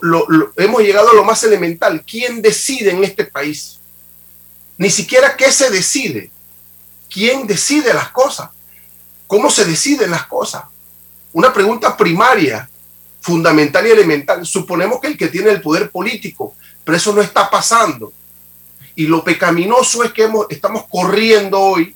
hemos 0.58 0.82
llegado 0.82 1.12
a 1.12 1.14
lo 1.14 1.24
más 1.24 1.44
elemental. 1.44 2.04
¿Quién 2.04 2.42
decide 2.42 2.90
en 2.90 3.04
este 3.04 3.24
país? 3.24 3.80
Ni 4.78 4.90
siquiera 4.90 5.38
qué 5.38 5.52
se 5.52 5.70
decide. 5.70 6.32
¿Quién 7.08 7.46
decide 7.46 7.94
las 7.94 8.10
cosas? 8.10 8.50
¿Cómo 9.28 9.52
se 9.52 9.64
deciden 9.64 10.10
las 10.10 10.26
cosas? 10.26 10.64
Una 11.34 11.54
pregunta 11.54 11.96
primaria, 11.96 12.68
fundamental 13.22 13.86
y 13.86 13.92
elemental. 13.92 14.44
Suponemos 14.44 15.00
que 15.00 15.08
el 15.08 15.18
que 15.18 15.28
tiene 15.28 15.52
el 15.52 15.62
poder 15.62 15.92
político, 15.92 16.56
pero 16.84 16.98
eso 16.98 17.14
no 17.14 17.22
está 17.22 17.48
pasando. 17.48 18.12
Y 18.96 19.06
lo 19.06 19.24
pecaminoso 19.24 20.04
es 20.04 20.12
que 20.14 20.28
estamos 20.50 20.86
corriendo 20.90 21.62
hoy 21.62 21.96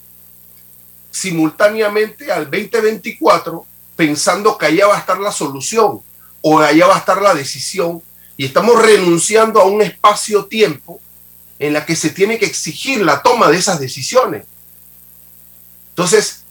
simultáneamente 1.09 2.31
al 2.31 2.51
2024 2.51 3.65
pensando 3.95 4.55
que 4.59 4.67
allá 4.67 4.87
va 4.87 4.97
a 4.97 4.99
estar 4.99 5.19
la 5.19 5.31
solución 5.31 6.01
o 6.41 6.59
allá 6.59 6.87
va 6.87 6.95
a 6.95 6.99
estar 6.99 7.21
la 7.21 7.33
decisión 7.33 8.01
y 8.37 8.45
estamos 8.45 8.81
renunciando 8.81 9.61
a 9.61 9.65
un 9.65 9.81
espacio-tiempo 9.81 10.99
en 11.59 11.73
la 11.73 11.85
que 11.85 11.95
se 11.95 12.09
tiene 12.09 12.39
que 12.39 12.45
exigir 12.45 13.01
la 13.05 13.21
toma 13.21 13.49
de 13.49 13.57
esas 13.57 13.79
decisiones. 13.79 14.45
Entonces, 15.89 16.43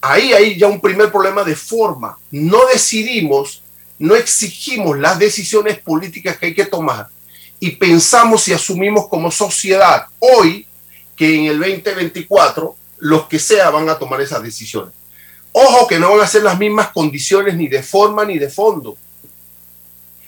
ahí 0.00 0.32
hay 0.32 0.58
ya 0.58 0.66
un 0.66 0.80
primer 0.80 1.10
problema 1.10 1.44
de 1.44 1.56
forma. 1.56 2.18
No 2.30 2.64
decidimos, 2.72 3.62
no 3.98 4.14
exigimos 4.14 4.98
las 4.98 5.18
decisiones 5.18 5.78
políticas 5.78 6.38
que 6.38 6.46
hay 6.46 6.54
que 6.54 6.66
tomar 6.66 7.08
y 7.60 7.72
pensamos 7.72 8.46
y 8.48 8.52
asumimos 8.52 9.08
como 9.08 9.30
sociedad 9.30 10.06
hoy 10.18 10.66
que 11.16 11.34
en 11.34 11.44
el 11.46 11.58
2024 11.58 12.76
los 12.98 13.26
que 13.26 13.38
sea 13.38 13.70
van 13.70 13.88
a 13.88 13.98
tomar 13.98 14.20
esas 14.20 14.42
decisiones. 14.42 14.92
Ojo 15.52 15.86
que 15.86 15.98
no 15.98 16.10
van 16.10 16.20
a 16.20 16.26
ser 16.26 16.42
las 16.42 16.58
mismas 16.58 16.88
condiciones 16.88 17.54
ni 17.54 17.68
de 17.68 17.82
forma 17.82 18.24
ni 18.24 18.38
de 18.38 18.48
fondo. 18.48 18.96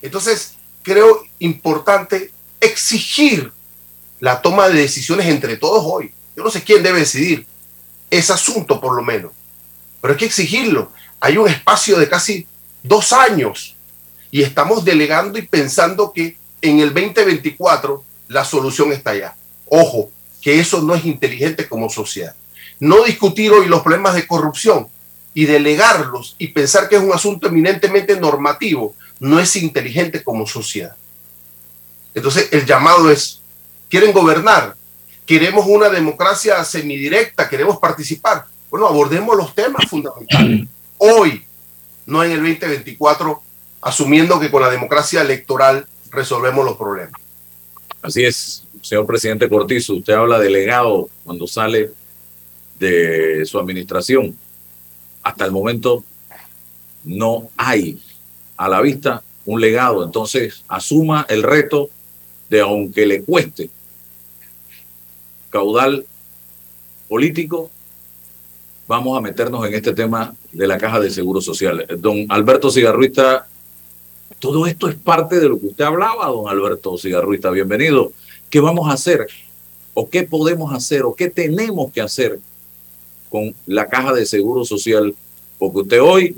Entonces, 0.02 0.54
creo 0.82 1.22
importante 1.38 2.30
exigir 2.60 3.52
la 4.20 4.40
toma 4.40 4.68
de 4.68 4.80
decisiones 4.80 5.26
entre 5.26 5.56
todos 5.56 5.82
hoy. 5.84 6.12
Yo 6.36 6.44
no 6.44 6.50
sé 6.50 6.62
quién 6.62 6.82
debe 6.82 7.00
decidir 7.00 7.46
ese 8.10 8.32
asunto 8.32 8.80
por 8.80 8.94
lo 8.94 9.02
menos, 9.02 9.32
pero 10.00 10.12
hay 10.12 10.18
que 10.18 10.26
exigirlo. 10.26 10.92
Hay 11.20 11.38
un 11.38 11.48
espacio 11.48 11.98
de 11.98 12.08
casi 12.08 12.46
dos 12.82 13.12
años 13.12 13.76
y 14.30 14.42
estamos 14.42 14.84
delegando 14.84 15.38
y 15.38 15.42
pensando 15.42 16.12
que 16.12 16.36
en 16.60 16.80
el 16.80 16.92
2024 16.92 18.04
la 18.28 18.44
solución 18.44 18.92
está 18.92 19.10
allá. 19.10 19.36
Ojo, 19.66 20.10
que 20.40 20.60
eso 20.60 20.82
no 20.82 20.94
es 20.94 21.04
inteligente 21.04 21.68
como 21.68 21.88
sociedad. 21.88 22.34
No 22.78 23.04
discutir 23.04 23.50
hoy 23.52 23.66
los 23.66 23.82
problemas 23.82 24.14
de 24.14 24.26
corrupción 24.26 24.88
y 25.34 25.46
delegarlos 25.46 26.36
y 26.38 26.48
pensar 26.48 26.88
que 26.88 26.96
es 26.96 27.02
un 27.02 27.12
asunto 27.12 27.48
eminentemente 27.48 28.18
normativo 28.18 28.94
no 29.20 29.40
es 29.40 29.56
inteligente 29.56 30.22
como 30.22 30.46
sociedad. 30.46 30.96
Entonces, 32.14 32.48
el 32.52 32.64
llamado 32.64 33.10
es 33.10 33.40
quieren 33.88 34.12
gobernar, 34.12 34.76
queremos 35.24 35.66
una 35.66 35.88
democracia 35.88 36.62
semidirecta, 36.64 37.48
queremos 37.48 37.78
participar. 37.78 38.44
Bueno, 38.70 38.86
abordemos 38.86 39.36
los 39.36 39.54
temas 39.54 39.88
fundamentales. 39.88 40.68
Hoy, 40.98 41.44
no 42.06 42.24
en 42.24 42.32
el 42.32 42.38
2024, 42.38 43.42
asumiendo 43.82 44.40
que 44.40 44.50
con 44.50 44.62
la 44.62 44.70
democracia 44.70 45.20
electoral 45.20 45.86
resolvemos 46.10 46.64
los 46.64 46.76
problemas. 46.76 47.20
Así 48.02 48.24
es, 48.24 48.64
señor 48.82 49.06
presidente 49.06 49.48
Cortizo, 49.48 49.94
usted 49.94 50.14
habla 50.14 50.38
de 50.38 50.48
legado 50.48 51.08
cuando 51.24 51.46
sale 51.46 51.90
de 52.78 53.44
su 53.44 53.58
administración. 53.58 54.36
Hasta 55.22 55.44
el 55.44 55.50
momento 55.50 56.04
no 57.04 57.50
hay 57.56 58.00
a 58.56 58.68
la 58.68 58.80
vista 58.80 59.22
un 59.44 59.60
legado. 59.60 60.04
Entonces, 60.04 60.64
asuma 60.68 61.26
el 61.28 61.42
reto 61.42 61.88
de, 62.48 62.60
aunque 62.60 63.06
le 63.06 63.22
cueste 63.22 63.70
caudal 65.50 66.04
político, 67.08 67.70
vamos 68.88 69.16
a 69.16 69.20
meternos 69.20 69.66
en 69.66 69.74
este 69.74 69.94
tema 69.94 70.34
de 70.52 70.66
la 70.66 70.78
caja 70.78 71.00
de 71.00 71.10
seguro 71.10 71.40
social. 71.40 71.86
Don 71.98 72.26
Alberto 72.28 72.70
Cigarruista, 72.70 73.46
todo 74.38 74.66
esto 74.66 74.88
es 74.88 74.96
parte 74.96 75.40
de 75.40 75.48
lo 75.48 75.58
que 75.58 75.66
usted 75.68 75.84
hablaba, 75.84 76.26
don 76.26 76.48
Alberto 76.48 76.98
Cigarruista. 76.98 77.50
Bienvenido. 77.50 78.12
¿Qué 78.50 78.60
vamos 78.60 78.88
a 78.88 78.92
hacer? 78.92 79.26
¿O 79.94 80.08
qué 80.08 80.24
podemos 80.24 80.72
hacer? 80.74 81.04
¿O 81.04 81.14
qué 81.14 81.30
tenemos 81.30 81.92
que 81.92 82.00
hacer 82.00 82.38
con 83.30 83.54
la 83.66 83.88
caja 83.88 84.12
de 84.12 84.26
seguro 84.26 84.64
social? 84.64 85.14
Porque 85.58 85.78
usted 85.78 86.02
hoy 86.02 86.36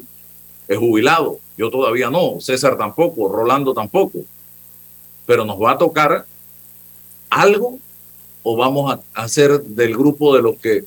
es 0.69 0.79
jubilado, 0.79 1.41
yo 1.59 1.71
todavía 1.71 2.09
no, 2.09 2.41
César 2.41 2.79
tampoco, 2.79 3.29
Rolando 3.29 3.75
tampoco. 3.75 4.21
Pero 5.27 5.45
nos 5.45 5.61
va 5.61 5.73
a 5.73 5.79
tocar 5.79 6.25
algo 7.29 7.79
o 8.45 8.57
vamos 8.57 8.93
a 9.13 9.23
hacer 9.23 9.61
del 9.63 9.97
grupo 9.97 10.37
de 10.37 10.43
los 10.43 10.57
que 10.57 10.85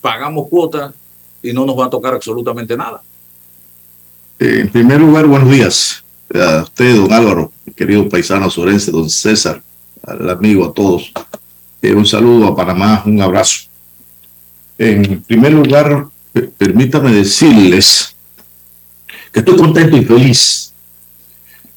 pagamos 0.00 0.48
cuotas 0.48 0.94
y 1.42 1.52
no 1.52 1.66
nos 1.66 1.78
va 1.78 1.86
a 1.86 1.90
tocar 1.90 2.14
absolutamente 2.14 2.74
nada. 2.74 3.02
Eh, 4.38 4.60
en 4.62 4.70
primer 4.70 4.98
lugar, 4.98 5.26
buenos 5.26 5.50
días 5.50 6.02
a 6.34 6.62
usted, 6.62 6.96
don 6.96 7.12
Álvaro, 7.12 7.52
querido 7.76 8.08
paisano 8.08 8.48
sorense, 8.48 8.90
don 8.90 9.10
César, 9.10 9.62
al 10.02 10.30
amigo, 10.30 10.64
a 10.64 10.72
todos. 10.72 11.12
Eh, 11.82 11.94
un 11.94 12.06
saludo 12.06 12.46
a 12.46 12.56
Panamá, 12.56 13.02
un 13.04 13.20
abrazo. 13.20 13.68
En 14.78 15.22
primer 15.22 15.52
lugar, 15.52 16.06
permítame 16.56 17.12
decirles 17.12 18.13
que 19.34 19.40
estoy 19.40 19.56
contento 19.56 19.96
y 19.96 20.04
feliz. 20.04 20.72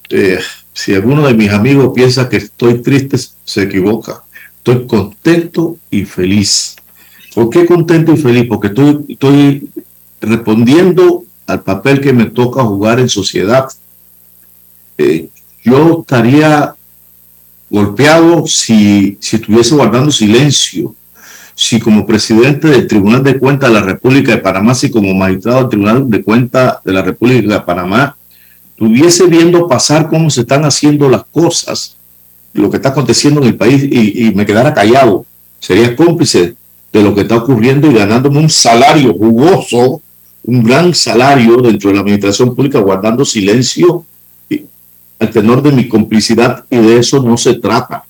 Eh, 0.10 0.40
si 0.74 0.94
alguno 0.94 1.26
de 1.26 1.34
mis 1.34 1.50
amigos 1.50 1.92
piensa 1.94 2.30
que 2.30 2.38
estoy 2.38 2.84
triste, 2.84 3.18
se 3.44 3.64
equivoca. 3.64 4.24
Estoy 4.58 4.86
contento 4.86 5.78
y 5.90 6.06
feliz. 6.06 6.76
¿Por 7.34 7.50
qué 7.50 7.66
contento 7.66 8.14
y 8.14 8.18
feliz? 8.18 8.46
Porque 8.48 8.68
estoy, 8.68 9.70
respondiendo 10.22 11.24
al 11.48 11.64
papel 11.64 12.00
que 12.00 12.14
me 12.14 12.26
toca 12.26 12.64
jugar 12.64 13.00
en 13.00 13.10
sociedad. 13.10 13.68
Eh, 15.00 15.30
yo 15.64 16.02
estaría 16.02 16.76
golpeado 17.72 18.46
si, 18.46 19.18
si 19.20 19.38
estuviese 19.38 19.74
guardando 19.74 20.12
silencio, 20.12 20.94
si 21.60 21.80
como 21.80 22.06
presidente 22.06 22.68
del 22.68 22.86
Tribunal 22.86 23.24
de 23.24 23.40
Cuentas 23.40 23.70
de 23.70 23.80
la 23.80 23.82
República 23.82 24.32
de 24.32 24.38
Panamá, 24.38 24.76
si 24.76 24.92
como 24.92 25.12
magistrado 25.16 25.62
del 25.62 25.70
Tribunal 25.70 26.08
de 26.08 26.22
Cuentas 26.22 26.78
de 26.86 26.94
la 26.94 27.02
República 27.02 27.56
de 27.56 27.62
Panamá, 27.62 28.16
estuviese 28.70 29.26
viendo 29.26 29.68
pasar 29.68 30.08
cómo 30.08 30.30
se 30.30 30.42
están 30.42 30.66
haciendo 30.66 31.10
las 31.10 31.24
cosas, 31.26 31.98
lo 32.54 32.70
que 32.70 32.78
está 32.78 32.90
aconteciendo 32.90 33.42
en 33.42 33.48
el 33.48 33.56
país 33.56 33.84
y, 33.92 34.32
me 34.36 34.46
quedara 34.46 34.72
callado. 34.72 35.26
Sería 35.60 35.96
cómplice 35.96 36.54
de 36.94 37.02
lo 37.02 37.16
que 37.16 37.22
está 37.22 37.38
ocurriendo 37.38 37.90
y 37.90 37.96
ganándome 37.96 38.38
un 38.38 38.52
salario 38.52 39.16
jugoso, 39.16 40.00
un 40.44 40.64
gran 40.64 40.94
salario 40.94 41.58
dentro 41.58 41.90
de 41.90 41.96
la 41.96 42.02
administración 42.02 42.54
pública, 42.54 42.78
guardando 42.78 43.26
silencio 43.26 44.06
al 45.20 45.32
tenor 45.32 45.64
de 45.64 45.72
mi 45.72 45.88
complicidad 45.88 46.66
y 46.70 46.78
de 46.78 47.00
eso 47.00 47.20
no 47.24 47.36
se 47.36 47.56
trata. 47.56 48.06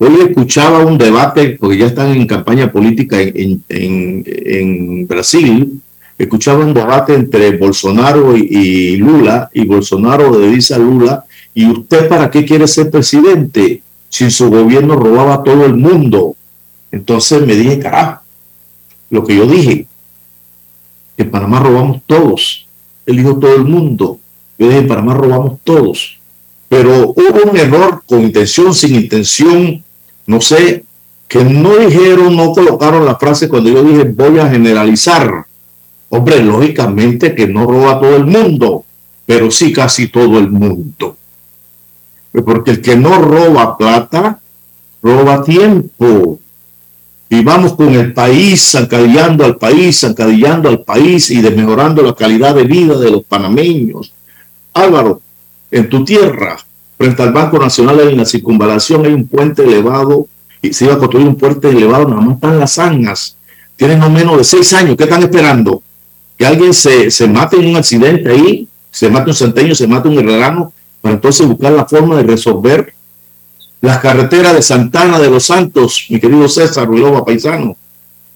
Hoy 0.00 0.20
escuchaba 0.20 0.86
un 0.86 0.96
debate, 0.96 1.56
porque 1.58 1.76
ya 1.78 1.86
están 1.86 2.12
en 2.12 2.26
campaña 2.26 2.70
política 2.70 3.20
en, 3.20 3.64
en, 3.68 4.24
en 4.26 5.06
Brasil, 5.08 5.80
escuchaba 6.16 6.64
un 6.64 6.72
debate 6.72 7.14
entre 7.14 7.56
Bolsonaro 7.56 8.36
y, 8.36 8.96
Lula, 8.96 9.50
y 9.52 9.64
Bolsonaro 9.64 10.38
le 10.38 10.50
dice 10.50 10.74
a 10.74 10.78
Lula, 10.78 11.24
¿y 11.52 11.66
usted 11.66 12.08
para 12.08 12.30
qué 12.30 12.44
quiere 12.44 12.68
ser 12.68 12.90
presidente? 12.90 13.82
Si 14.08 14.30
su 14.30 14.48
gobierno 14.50 14.94
robaba 14.94 15.34
a 15.34 15.42
todo 15.42 15.66
el 15.66 15.74
mundo. 15.76 16.36
Entonces 16.92 17.44
me 17.44 17.56
dije, 17.56 17.80
carajo, 17.80 18.22
lo 19.10 19.24
que 19.24 19.34
yo 19.34 19.46
dije, 19.46 19.86
en 21.16 21.30
Panamá 21.30 21.58
robamos 21.58 22.02
todos. 22.06 22.66
Él 23.04 23.16
dijo 23.16 23.36
todo 23.38 23.56
el 23.56 23.64
mundo. 23.64 24.20
Yo 24.58 24.68
dije, 24.68 24.78
en 24.78 24.88
Panamá 24.88 25.14
robamos 25.14 25.58
todos. 25.64 26.18
Pero 26.68 27.10
hubo 27.10 27.50
un 27.50 27.56
error 27.56 28.02
con 28.06 28.22
intención, 28.22 28.72
sin 28.74 28.94
intención, 28.94 29.82
no 30.28 30.42
sé, 30.42 30.84
que 31.26 31.42
no 31.42 31.74
dijeron, 31.76 32.36
no 32.36 32.52
colocaron 32.52 33.06
la 33.06 33.16
frase 33.16 33.48
cuando 33.48 33.70
yo 33.70 33.82
dije 33.82 34.04
voy 34.04 34.38
a 34.38 34.50
generalizar. 34.50 35.46
Hombre, 36.10 36.42
lógicamente 36.42 37.34
que 37.34 37.46
no 37.46 37.66
roba 37.66 37.98
todo 37.98 38.14
el 38.14 38.26
mundo, 38.26 38.84
pero 39.24 39.50
sí 39.50 39.72
casi 39.72 40.08
todo 40.08 40.38
el 40.38 40.50
mundo. 40.50 41.16
Porque 42.44 42.72
el 42.72 42.82
que 42.82 42.94
no 42.94 43.18
roba 43.22 43.78
plata, 43.78 44.38
roba 45.02 45.42
tiempo 45.42 46.38
y 47.30 47.42
vamos 47.42 47.72
con 47.72 47.94
el 47.94 48.12
país, 48.12 48.70
zancadillando 48.72 49.46
al 49.46 49.56
país, 49.56 49.98
zancadillando 49.98 50.68
al 50.68 50.82
país 50.82 51.30
y 51.30 51.40
desmejorando 51.40 52.02
la 52.02 52.14
calidad 52.14 52.54
de 52.54 52.64
vida 52.64 52.98
de 52.98 53.10
los 53.10 53.24
panameños. 53.24 54.12
Álvaro, 54.74 55.22
en 55.70 55.88
tu 55.88 56.04
tierra, 56.04 56.58
frente 56.98 57.22
al 57.22 57.32
Banco 57.32 57.58
Nacional 57.58 58.00
en 58.00 58.16
la 58.16 58.24
circunvalación 58.24 59.06
hay 59.06 59.12
un 59.12 59.26
puente 59.26 59.62
elevado 59.62 60.26
y 60.60 60.72
se 60.72 60.84
iba 60.84 60.94
a 60.94 60.98
construir 60.98 61.26
un 61.26 61.36
puente 61.36 61.70
elevado, 61.70 62.08
nada 62.08 62.20
más 62.20 62.34
están 62.34 62.58
las 62.58 62.72
zanjas. 62.72 63.36
Tienen 63.76 64.00
no 64.00 64.10
menos 64.10 64.36
de 64.36 64.44
seis 64.44 64.72
años, 64.72 64.96
¿qué 64.96 65.04
están 65.04 65.22
esperando? 65.22 65.80
Que 66.36 66.44
alguien 66.44 66.74
se, 66.74 67.10
se 67.12 67.28
mate 67.28 67.56
en 67.56 67.68
un 67.68 67.76
accidente 67.76 68.30
ahí, 68.30 68.68
se 68.90 69.08
mate 69.08 69.30
un 69.30 69.36
centeño, 69.36 69.74
se 69.76 69.86
mate 69.86 70.08
un 70.08 70.18
herrerano, 70.18 70.72
para 71.00 71.14
entonces 71.14 71.46
buscar 71.46 71.72
la 71.72 71.86
forma 71.86 72.16
de 72.16 72.24
resolver 72.24 72.92
las 73.80 73.98
carreteras 73.98 74.54
de 74.54 74.62
Santana 74.62 75.20
de 75.20 75.30
los 75.30 75.44
Santos, 75.44 76.06
mi 76.08 76.18
querido 76.18 76.48
César 76.48 76.88
Ruilova 76.88 77.24
Paisano, 77.24 77.76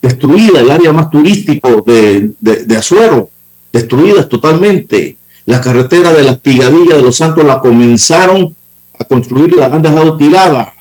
destruida, 0.01 0.61
el 0.61 0.71
área 0.71 0.93
más 0.93 1.11
turístico 1.11 1.83
de, 1.85 2.31
de, 2.39 2.65
de 2.65 2.77
Azuero, 2.77 3.29
destruidas 3.73 4.29
totalmente. 4.29 5.17
Las 5.47 5.61
carreteras 5.61 6.17
de 6.17 6.23
las 6.23 6.39
Pigadillas 6.39 6.97
de 6.97 7.03
los 7.03 7.17
Santos 7.17 7.45
la 7.45 7.61
comenzaron 7.61 8.55
a 8.99 9.05
construir 9.05 9.53
y 9.53 9.57
la 9.57 9.67
han 9.67 9.83
dejado 9.83 10.17
tirada. 10.17 10.73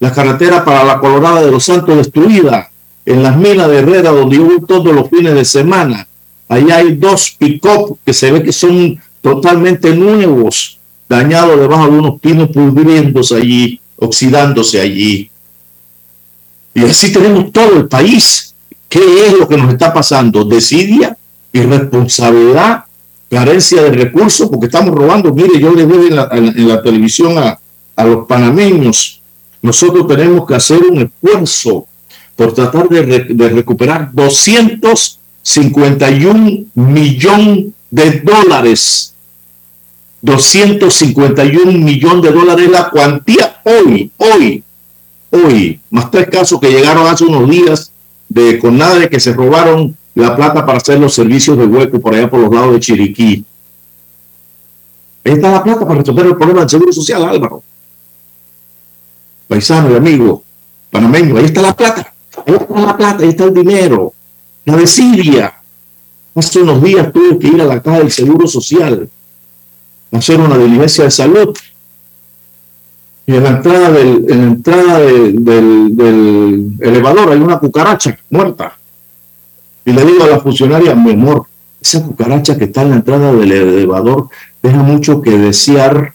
La 0.00 0.12
carretera 0.12 0.64
para 0.64 0.84
la 0.84 0.98
Colorada 0.98 1.42
de 1.42 1.50
los 1.50 1.64
Santos 1.64 1.96
destruida. 1.96 2.70
En 3.04 3.22
las 3.22 3.36
minas 3.36 3.68
de 3.68 3.78
Herrera, 3.78 4.10
donde 4.10 4.38
voy 4.38 4.58
todos 4.66 4.92
los 4.94 5.08
fines 5.08 5.34
de 5.34 5.44
semana, 5.44 6.06
allá 6.48 6.78
hay 6.78 6.96
dos 6.96 7.36
pick-up 7.38 7.98
que 8.04 8.12
se 8.12 8.32
ve 8.32 8.42
que 8.42 8.52
son 8.52 9.00
totalmente 9.20 9.94
nuevos, 9.94 10.78
dañados 11.08 11.58
debajo 11.58 11.84
de 11.84 11.98
unos 11.98 12.20
pinos 12.20 12.50
pudriéndose 12.50 13.36
allí 13.36 13.80
oxidándose 13.96 14.80
allí. 14.80 15.30
Y 16.74 16.84
así 16.84 17.12
tenemos 17.12 17.52
todo 17.52 17.76
el 17.76 17.88
país. 17.88 18.54
¿Qué 18.88 19.26
es 19.26 19.32
lo 19.32 19.48
que 19.48 19.56
nos 19.56 19.72
está 19.72 19.92
pasando? 19.92 20.44
Desidia, 20.44 21.16
irresponsabilidad, 21.52 22.84
carencia 23.28 23.82
de 23.82 23.90
recursos, 23.90 24.48
porque 24.48 24.66
estamos 24.66 24.94
robando. 24.94 25.34
Mire, 25.34 25.58
yo 25.58 25.72
le 25.72 25.84
digo 25.86 26.04
en 26.04 26.14
la, 26.16 26.28
en 26.32 26.68
la 26.68 26.82
televisión 26.82 27.38
a, 27.38 27.58
a, 27.96 28.04
los 28.04 28.26
panameños, 28.26 29.22
nosotros 29.62 30.06
tenemos 30.06 30.46
que 30.46 30.54
hacer 30.54 30.82
un 30.82 30.98
esfuerzo 31.02 31.86
por 32.36 32.52
tratar 32.52 32.88
de, 32.88 33.24
de 33.24 33.48
recuperar 33.48 34.10
251 34.12 36.66
millones 36.74 37.66
de 37.90 38.20
dólares. 38.20 39.14
251 40.22 41.72
millones 41.72 42.22
de 42.22 42.32
dólares 42.32 42.70
la 42.70 42.88
cuantía 42.90 43.60
hoy, 43.64 44.10
hoy, 44.16 44.62
hoy, 45.30 45.80
más 45.90 46.10
tres 46.10 46.28
casos 46.28 46.60
que 46.60 46.70
llegaron 46.70 47.06
hace 47.06 47.24
unos 47.24 47.48
días 47.48 47.92
de 48.28 48.58
Conadre 48.58 49.08
que 49.08 49.20
se 49.20 49.32
robaron 49.32 49.96
la 50.16 50.34
plata 50.34 50.66
para 50.66 50.78
hacer 50.78 50.98
los 50.98 51.14
servicios 51.14 51.56
de 51.56 51.66
hueco 51.66 52.00
por 52.00 52.14
allá 52.14 52.28
por 52.28 52.40
los 52.40 52.52
lados 52.52 52.72
de 52.72 52.80
Chiriquí. 52.80 53.44
Ahí 55.24 55.32
está 55.32 55.52
la 55.52 55.62
plata 55.62 55.86
para 55.86 56.00
resolver 56.00 56.26
el 56.26 56.36
problema 56.36 56.60
del 56.60 56.70
seguro 56.70 56.92
social, 56.92 57.24
Álvaro. 57.24 57.62
Paisano 59.46 59.92
y 59.92 59.94
amigo, 59.94 60.42
panameño, 60.90 61.36
ahí 61.36 61.44
está 61.44 61.62
la 61.62 61.76
plata. 61.76 62.12
Ahí 62.46 62.54
está 62.54 62.80
la 62.80 62.96
plata, 62.96 63.22
ahí 63.22 63.28
está 63.28 63.44
el 63.44 63.54
dinero. 63.54 64.12
La 64.64 64.76
de 64.76 64.86
Siria. 64.86 65.54
Hace 66.34 66.62
unos 66.62 66.82
días 66.82 67.12
tuve 67.12 67.38
que 67.38 67.48
ir 67.48 67.60
a 67.60 67.64
la 67.64 67.80
caja 67.80 67.98
del 67.98 68.10
seguro 68.10 68.46
social 68.46 69.08
hacer 70.12 70.40
una 70.40 70.56
diligencia 70.56 71.04
de 71.04 71.10
salud. 71.10 71.56
Y 73.26 73.34
en 73.34 73.42
la 73.42 73.50
entrada 73.50 73.90
del, 73.90 74.24
en 74.28 74.38
la 74.38 74.46
entrada 74.46 74.98
de, 75.00 75.32
del, 75.32 75.96
del, 75.96 76.72
elevador 76.80 77.32
hay 77.32 77.38
una 77.38 77.58
cucaracha 77.58 78.18
muerta. 78.30 78.78
Y 79.86 79.92
le 79.92 80.04
digo 80.04 80.24
a 80.24 80.26
la 80.26 80.40
funcionaria, 80.40 80.96
mi 80.96 81.12
amor, 81.12 81.46
esa 81.80 82.02
cucaracha 82.02 82.58
que 82.58 82.64
está 82.64 82.82
en 82.82 82.90
la 82.90 82.96
entrada 82.96 83.32
del 83.32 83.52
elevador 83.52 84.28
deja 84.60 84.82
mucho 84.82 85.22
que 85.22 85.38
desear 85.38 86.12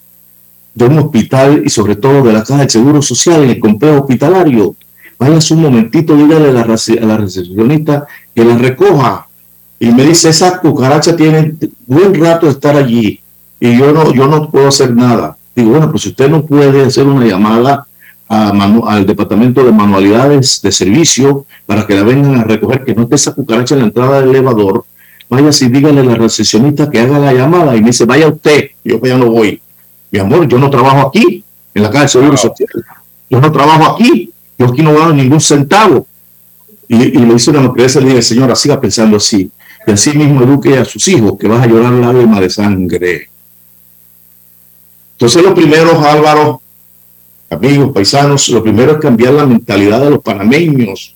de 0.75 0.85
un 0.85 0.99
hospital 0.99 1.63
y 1.65 1.69
sobre 1.69 1.95
todo 1.95 2.21
de 2.21 2.33
la 2.33 2.43
caja 2.43 2.63
de 2.63 2.69
seguro 2.69 3.01
social 3.01 3.43
en 3.43 3.51
el 3.51 3.59
complejo 3.59 4.01
hospitalario. 4.01 4.75
Váyase 5.17 5.53
un 5.53 5.61
momentito, 5.61 6.17
dígale 6.17 6.49
a 6.49 6.51
la, 6.51 6.63
recepcionista 7.17 8.07
que 8.35 8.43
la 8.43 8.57
recoja. 8.57 9.27
y 9.79 9.87
me 9.91 10.03
dice, 10.03 10.29
esa 10.29 10.59
cucaracha 10.59 11.15
tiene 11.15 11.55
buen 11.87 12.13
rato 12.15 12.47
de 12.47 12.51
estar 12.51 12.75
allí 12.75 13.21
y 13.57 13.77
yo 13.77 13.93
no, 13.93 14.13
yo 14.13 14.27
no 14.27 14.51
puedo 14.51 14.67
hacer 14.67 14.93
nada. 14.93 15.37
Digo, 15.55 15.71
bueno, 15.71 15.89
pues 15.91 16.03
si 16.03 16.09
usted 16.09 16.29
no 16.29 16.45
puede 16.45 16.83
hacer 16.83 17.07
una 17.07 17.25
llamada 17.25 17.87
al 18.31 19.05
departamento 19.05 19.61
de 19.61 19.73
manualidades 19.73 20.61
de 20.61 20.71
servicio 20.71 21.45
para 21.65 21.85
que 21.85 21.95
la 21.95 22.03
vengan 22.03 22.35
a 22.35 22.43
recoger, 22.45 22.85
que 22.85 22.95
no 22.95 23.03
esté 23.03 23.15
esa 23.15 23.33
cucaracha 23.33 23.75
en 23.75 23.81
la 23.81 23.87
entrada 23.87 24.21
del 24.21 24.29
elevador, 24.29 24.85
vaya 25.29 25.49
y 25.49 25.65
dígale 25.67 25.99
a 25.99 26.03
la 26.03 26.15
recepcionista 26.15 26.89
que 26.89 26.99
haga 26.99 27.19
la 27.19 27.33
llamada 27.33 27.75
y 27.75 27.81
me 27.81 27.87
dice, 27.87 28.05
vaya 28.05 28.29
usted, 28.29 28.71
yo 28.85 29.01
ya 29.01 29.17
no 29.17 29.31
voy. 29.31 29.61
Mi 30.11 30.19
amor, 30.19 30.47
yo 30.47 30.57
no 30.57 30.69
trabajo 30.69 31.07
aquí, 31.09 31.43
en 31.73 31.83
la 31.83 31.89
calle 31.89 32.03
de 32.03 32.09
Seguro 32.09 32.37
Social. 32.37 32.69
Yo 33.29 33.41
no 33.41 33.51
trabajo 33.51 33.95
aquí, 33.95 34.31
yo 34.57 34.67
aquí 34.67 34.81
no 34.81 34.93
gano 34.93 35.13
ningún 35.13 35.41
centavo. 35.41 36.07
Y, 36.87 36.95
y 36.95 37.25
le 37.25 37.33
hice 37.33 37.51
una 37.51 37.61
empresa 37.61 37.99
y 37.99 38.03
le 38.03 38.09
dije, 38.09 38.21
señora, 38.21 38.55
siga 38.55 38.79
pensando 38.79 39.17
así. 39.17 39.49
Y 39.87 39.91
así 39.91 40.17
mismo 40.17 40.43
eduque 40.43 40.77
a 40.77 40.85
sus 40.85 41.05
hijos, 41.09 41.33
que 41.37 41.47
vas 41.47 41.63
a 41.63 41.67
llorar 41.67 41.93
lágrimas 41.93 42.39
de 42.39 42.49
sangre. 42.49 43.29
Entonces, 45.13 45.43
lo 45.43 45.53
primero, 45.53 45.99
Álvaro, 46.05 46.61
amigos, 47.51 47.91
paisanos, 47.93 48.49
lo 48.49 48.63
primero 48.63 48.93
es 48.93 48.97
cambiar 48.97 49.33
la 49.33 49.45
mentalidad 49.45 49.99
de 50.01 50.09
los 50.09 50.19
panameños. 50.19 51.13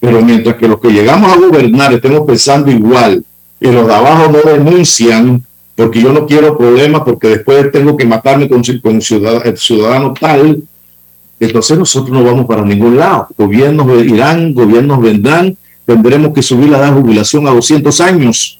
Pero 0.00 0.20
mientras 0.22 0.56
que 0.56 0.68
los 0.68 0.80
que 0.80 0.90
llegamos 0.90 1.32
a 1.32 1.36
gobernar 1.36 1.92
estemos 1.92 2.26
pensando 2.26 2.70
igual 2.70 3.24
y 3.60 3.70
los 3.70 3.86
de 3.86 3.94
abajo 3.94 4.30
no 4.30 4.50
denuncian, 4.50 5.44
porque 5.74 6.02
yo 6.02 6.12
no 6.12 6.26
quiero 6.26 6.58
problemas, 6.58 7.02
porque 7.02 7.28
después 7.28 7.70
tengo 7.72 7.96
que 7.96 8.04
matarme 8.04 8.48
con, 8.48 8.62
con 8.82 8.96
el 8.96 9.02
ciudadano 9.56 10.14
tal, 10.18 10.62
entonces 11.40 11.78
nosotros 11.78 12.10
no 12.10 12.24
vamos 12.24 12.46
para 12.46 12.64
ningún 12.64 12.96
lado. 12.96 13.28
Gobiernos 13.36 14.04
irán, 14.04 14.54
gobiernos 14.54 15.00
vendrán, 15.00 15.56
tendremos 15.86 16.32
que 16.32 16.42
subir 16.42 16.68
la 16.68 16.78
edad 16.78 16.94
de 16.94 17.00
jubilación 17.00 17.46
a 17.46 17.52
200 17.52 18.00
años. 18.00 18.58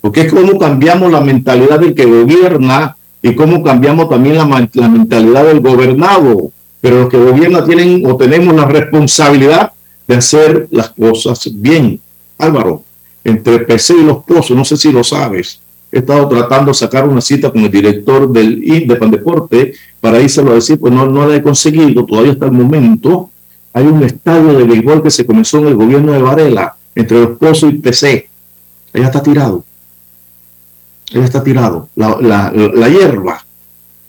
Porque 0.00 0.22
es 0.22 0.32
como 0.32 0.58
cambiamos 0.58 1.10
la 1.10 1.20
mentalidad 1.20 1.80
del 1.80 1.94
que 1.94 2.04
gobierna 2.04 2.96
y 3.24 3.34
cómo 3.34 3.62
cambiamos 3.62 4.10
también 4.10 4.36
la, 4.36 4.44
mentalidad 4.44 5.46
del 5.46 5.60
gobernado. 5.60 6.52
Pero 6.82 7.00
los 7.00 7.08
que 7.08 7.16
gobiernan 7.16 7.64
tienen 7.64 8.04
o 8.04 8.18
tenemos 8.18 8.54
la 8.54 8.66
responsabilidad 8.66 9.72
de 10.06 10.16
hacer 10.16 10.68
las 10.70 10.90
cosas 10.90 11.50
bien. 11.54 11.98
Álvaro, 12.36 12.84
entre 13.24 13.60
PC 13.60 13.94
y 13.94 14.04
los 14.04 14.22
pozos, 14.24 14.54
no 14.54 14.62
sé 14.62 14.76
si 14.76 14.92
lo 14.92 15.02
sabes, 15.02 15.58
he 15.90 16.00
estado 16.00 16.28
tratando 16.28 16.72
de 16.72 16.74
sacar 16.74 17.08
una 17.08 17.22
cita 17.22 17.50
con 17.50 17.62
el 17.62 17.70
director 17.70 18.30
del 18.30 18.60
Deporte 19.10 19.72
para 20.02 20.20
irse 20.20 20.42
a 20.42 20.44
decir, 20.44 20.78
pues 20.78 20.92
no, 20.92 21.06
no 21.06 21.26
la 21.26 21.36
he 21.36 21.42
conseguido, 21.42 22.04
todavía 22.04 22.32
hasta 22.32 22.44
el 22.44 22.52
momento. 22.52 23.30
Hay 23.72 23.86
un 23.86 24.02
estadio 24.02 24.52
de 24.52 24.64
béisbol 24.64 25.02
que 25.02 25.10
se 25.10 25.24
comenzó 25.24 25.60
en 25.60 25.68
el 25.68 25.76
gobierno 25.76 26.12
de 26.12 26.20
Varela, 26.20 26.76
entre 26.94 27.20
los 27.22 27.38
pozos 27.38 27.72
y 27.72 27.78
PC. 27.78 28.28
Allá 28.92 29.06
está 29.06 29.22
tirado 29.22 29.64
él 31.14 31.24
está 31.24 31.42
tirado. 31.42 31.88
La, 31.94 32.88
hierba, 32.88 33.44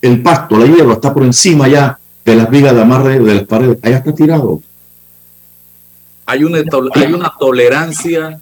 el 0.01 0.21
pasto, 0.21 0.57
la 0.57 0.65
hierba 0.65 0.93
está 0.93 1.13
por 1.13 1.23
encima 1.23 1.67
ya 1.67 1.99
de 2.25 2.35
las 2.35 2.49
vigas 2.49 2.73
de 2.73 2.81
amarre 2.81 3.19
de 3.19 3.35
las 3.35 3.43
paredes. 3.43 3.77
Allá 3.83 3.97
está 3.97 4.13
tirado. 4.13 4.61
Hay 6.25 6.43
una, 6.43 6.63
hay 6.95 7.13
una 7.13 7.31
tolerancia 7.39 8.41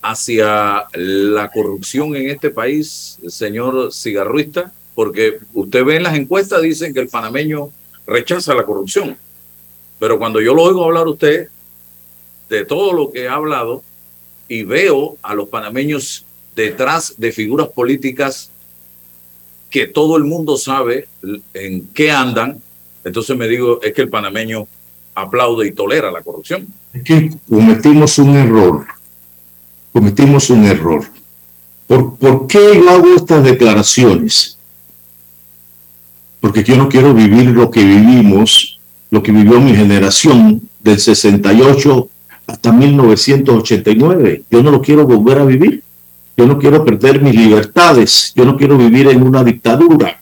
hacia 0.00 0.86
la 0.94 1.50
corrupción 1.50 2.16
en 2.16 2.30
este 2.30 2.48
país, 2.48 3.18
señor 3.28 3.92
cigarruista, 3.92 4.72
porque 4.94 5.38
usted 5.52 5.84
ve 5.84 5.96
en 5.96 6.04
las 6.04 6.14
encuestas, 6.16 6.62
dicen 6.62 6.94
que 6.94 7.00
el 7.00 7.08
panameño 7.08 7.68
rechaza 8.06 8.54
la 8.54 8.64
corrupción. 8.64 9.18
Pero 9.98 10.18
cuando 10.18 10.40
yo 10.40 10.54
lo 10.54 10.62
oigo 10.62 10.84
hablar 10.84 11.06
usted 11.06 11.48
de 12.48 12.64
todo 12.64 12.94
lo 12.94 13.12
que 13.12 13.28
ha 13.28 13.34
hablado 13.34 13.82
y 14.48 14.62
veo 14.62 15.18
a 15.22 15.34
los 15.34 15.50
panameños 15.50 16.24
detrás 16.60 17.14
de 17.16 17.32
figuras 17.32 17.68
políticas 17.68 18.50
que 19.70 19.86
todo 19.86 20.16
el 20.16 20.24
mundo 20.24 20.56
sabe 20.56 21.08
en 21.54 21.88
qué 21.94 22.10
andan, 22.10 22.60
entonces 23.04 23.36
me 23.36 23.48
digo, 23.48 23.80
es 23.82 23.94
que 23.94 24.02
el 24.02 24.08
panameño 24.08 24.66
aplaude 25.14 25.68
y 25.68 25.72
tolera 25.72 26.10
la 26.10 26.22
corrupción. 26.22 26.66
Es 26.92 27.02
que 27.02 27.30
cometimos 27.48 28.18
un 28.18 28.36
error, 28.36 28.86
cometimos 29.92 30.50
un 30.50 30.64
error. 30.64 31.06
¿Por, 31.86 32.16
¿Por 32.16 32.46
qué 32.46 32.74
yo 32.74 32.90
hago 32.90 33.14
estas 33.16 33.44
declaraciones? 33.44 34.58
Porque 36.40 36.64
yo 36.64 36.76
no 36.76 36.88
quiero 36.88 37.14
vivir 37.14 37.46
lo 37.46 37.70
que 37.70 37.82
vivimos, 37.84 38.80
lo 39.10 39.22
que 39.22 39.32
vivió 39.32 39.60
mi 39.60 39.74
generación 39.74 40.62
del 40.80 40.98
68 40.98 42.08
hasta 42.46 42.72
1989. 42.72 44.42
Yo 44.50 44.62
no 44.62 44.70
lo 44.70 44.80
quiero 44.80 45.06
volver 45.06 45.38
a 45.38 45.44
vivir. 45.44 45.82
Yo 46.40 46.46
no 46.46 46.58
quiero 46.58 46.82
perder 46.82 47.20
mis 47.20 47.34
libertades. 47.34 48.32
Yo 48.34 48.46
no 48.46 48.56
quiero 48.56 48.78
vivir 48.78 49.08
en 49.08 49.22
una 49.22 49.44
dictadura. 49.44 50.18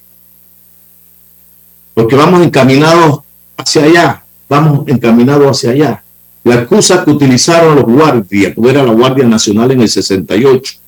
Porque 1.94 2.16
vamos 2.16 2.42
encaminados 2.42 3.20
hacia 3.56 3.84
allá. 3.84 4.24
Vamos 4.48 4.88
encaminados 4.88 5.48
hacia 5.48 5.70
allá. 5.70 6.02
La 6.42 6.56
excusa 6.56 7.04
que 7.04 7.12
utilizaron 7.12 7.76
los 7.76 7.84
guardias, 7.84 8.52
que 8.52 8.68
era 8.68 8.82
la 8.82 8.94
Guardia 8.94 9.26
Nacional 9.26 9.70
en 9.70 9.82
el 9.82 9.88
68, 9.88 10.80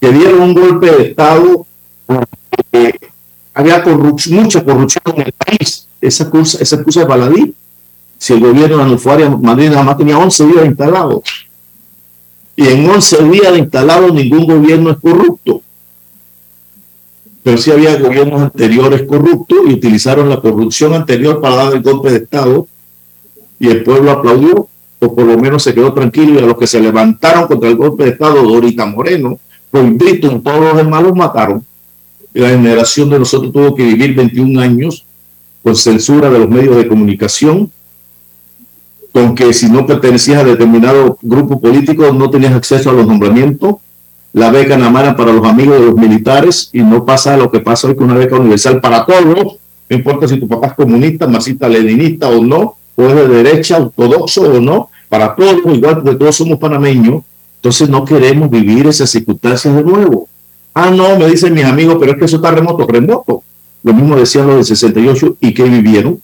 que 0.00 0.12
dieron 0.12 0.42
un 0.42 0.54
golpe 0.54 0.92
de 0.92 1.08
Estado, 1.08 1.66
porque 2.06 3.00
había 3.52 3.82
mucha 4.30 4.64
corrupción 4.64 5.02
en 5.16 5.22
el 5.22 5.32
país. 5.32 5.88
Esa 6.00 6.22
excusa, 6.22 6.58
esa 6.62 6.76
excusa 6.76 7.00
es 7.00 7.08
baladí. 7.08 7.52
Si 8.16 8.32
el 8.32 8.38
gobierno 8.38 8.76
de 8.76 8.82
Anufaria 8.84 9.28
Madrid 9.28 9.70
nada 9.70 9.82
más 9.82 9.96
tenía 9.96 10.16
11 10.16 10.46
días 10.46 10.66
instalados 10.66 11.22
y 12.56 12.68
en 12.68 12.88
11 12.88 13.24
días 13.24 13.52
de 13.52 13.58
instalado 13.58 14.10
ningún 14.10 14.46
gobierno 14.46 14.90
es 14.90 14.98
corrupto. 14.98 15.62
Pero 17.42 17.58
sí 17.58 17.70
había 17.70 17.96
gobiernos 17.96 18.42
anteriores 18.42 19.02
corruptos 19.02 19.58
y 19.66 19.74
utilizaron 19.74 20.28
la 20.28 20.40
corrupción 20.40 20.94
anterior 20.94 21.40
para 21.40 21.56
dar 21.56 21.74
el 21.74 21.82
golpe 21.82 22.10
de 22.10 22.16
Estado 22.18 22.66
y 23.58 23.68
el 23.68 23.82
pueblo 23.82 24.12
aplaudió 24.12 24.68
o 25.00 25.14
por 25.14 25.26
lo 25.26 25.36
menos 25.36 25.62
se 25.62 25.74
quedó 25.74 25.92
tranquilo 25.92 26.40
y 26.40 26.42
a 26.42 26.46
los 26.46 26.56
que 26.56 26.66
se 26.66 26.80
levantaron 26.80 27.46
contra 27.46 27.68
el 27.68 27.76
golpe 27.76 28.04
de 28.04 28.10
Estado, 28.10 28.42
Dorita 28.42 28.86
Moreno, 28.86 29.38
Brito, 29.70 30.40
todos 30.40 30.60
los 30.60 30.76
demás 30.76 31.02
los 31.02 31.14
mataron. 31.14 31.64
Y 32.32 32.40
la 32.40 32.50
generación 32.50 33.10
de 33.10 33.18
nosotros 33.18 33.52
tuvo 33.52 33.74
que 33.74 33.84
vivir 33.84 34.14
21 34.14 34.60
años 34.60 35.04
con 35.62 35.74
censura 35.74 36.30
de 36.30 36.38
los 36.38 36.48
medios 36.48 36.76
de 36.76 36.86
comunicación, 36.86 37.70
con 39.14 39.36
que 39.36 39.54
si 39.54 39.70
no 39.70 39.86
pertenecías 39.86 40.42
a 40.42 40.44
determinado 40.44 41.16
grupo 41.22 41.60
político 41.60 42.12
no 42.12 42.30
tenías 42.30 42.52
acceso 42.52 42.90
a 42.90 42.92
los 42.92 43.06
nombramientos, 43.06 43.76
la 44.32 44.50
beca 44.50 44.76
Namara 44.76 45.16
para 45.16 45.32
los 45.32 45.46
amigos 45.46 45.78
de 45.78 45.86
los 45.86 45.94
militares 45.94 46.68
y 46.72 46.82
no 46.82 47.04
pasa 47.04 47.36
lo 47.36 47.48
que 47.48 47.60
pasa 47.60 47.86
hoy 47.86 47.94
con 47.94 48.10
una 48.10 48.18
beca 48.18 48.34
universal 48.34 48.80
para 48.80 49.06
todos, 49.06 49.56
no 49.88 49.96
importa 49.96 50.26
si 50.26 50.40
tu 50.40 50.48
papá 50.48 50.66
es 50.66 50.74
comunista, 50.74 51.28
marxista, 51.28 51.68
leninista 51.68 52.28
o 52.28 52.42
no, 52.42 52.74
o 52.96 53.02
es 53.04 53.14
de 53.14 53.28
derecha, 53.28 53.78
ortodoxo 53.78 54.50
o 54.50 54.60
no, 54.60 54.90
para 55.08 55.36
todos, 55.36 55.60
igual 55.72 56.02
porque 56.02 56.16
todos 56.16 56.34
somos 56.34 56.58
panameños, 56.58 57.22
entonces 57.58 57.88
no 57.88 58.04
queremos 58.04 58.50
vivir 58.50 58.88
esas 58.88 59.10
circunstancias 59.10 59.76
de 59.76 59.84
nuevo. 59.84 60.26
Ah, 60.74 60.90
no, 60.90 61.16
me 61.16 61.28
dicen 61.28 61.54
mis 61.54 61.64
amigos, 61.64 61.98
pero 62.00 62.12
es 62.12 62.18
que 62.18 62.24
eso 62.24 62.36
está 62.36 62.50
remoto, 62.50 62.84
remoto. 62.84 63.44
Lo 63.84 63.94
mismo 63.94 64.16
decían 64.16 64.48
los 64.48 64.56
del 64.56 64.64
68 64.64 65.36
y 65.40 65.54
que 65.54 65.62
vivieron 65.62 66.18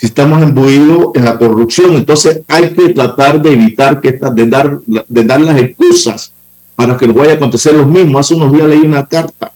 si 0.00 0.06
estamos 0.06 0.42
embuidos 0.42 1.08
en 1.14 1.26
la 1.26 1.36
corrupción. 1.36 1.94
Entonces 1.94 2.40
hay 2.48 2.70
que 2.70 2.88
tratar 2.88 3.42
de 3.42 3.52
evitar 3.52 4.00
que 4.00 4.12
de 4.12 4.46
dar, 4.46 4.80
de 4.86 5.24
dar 5.24 5.42
las 5.42 5.60
excusas 5.60 6.32
para 6.74 6.96
que 6.96 7.06
no 7.06 7.12
vaya 7.12 7.32
a 7.32 7.34
acontecer 7.34 7.74
lo 7.74 7.84
mismo. 7.84 8.18
Hace 8.18 8.34
unos 8.34 8.50
días 8.50 8.66
leí 8.66 8.80
una 8.80 9.04
carta 9.04 9.52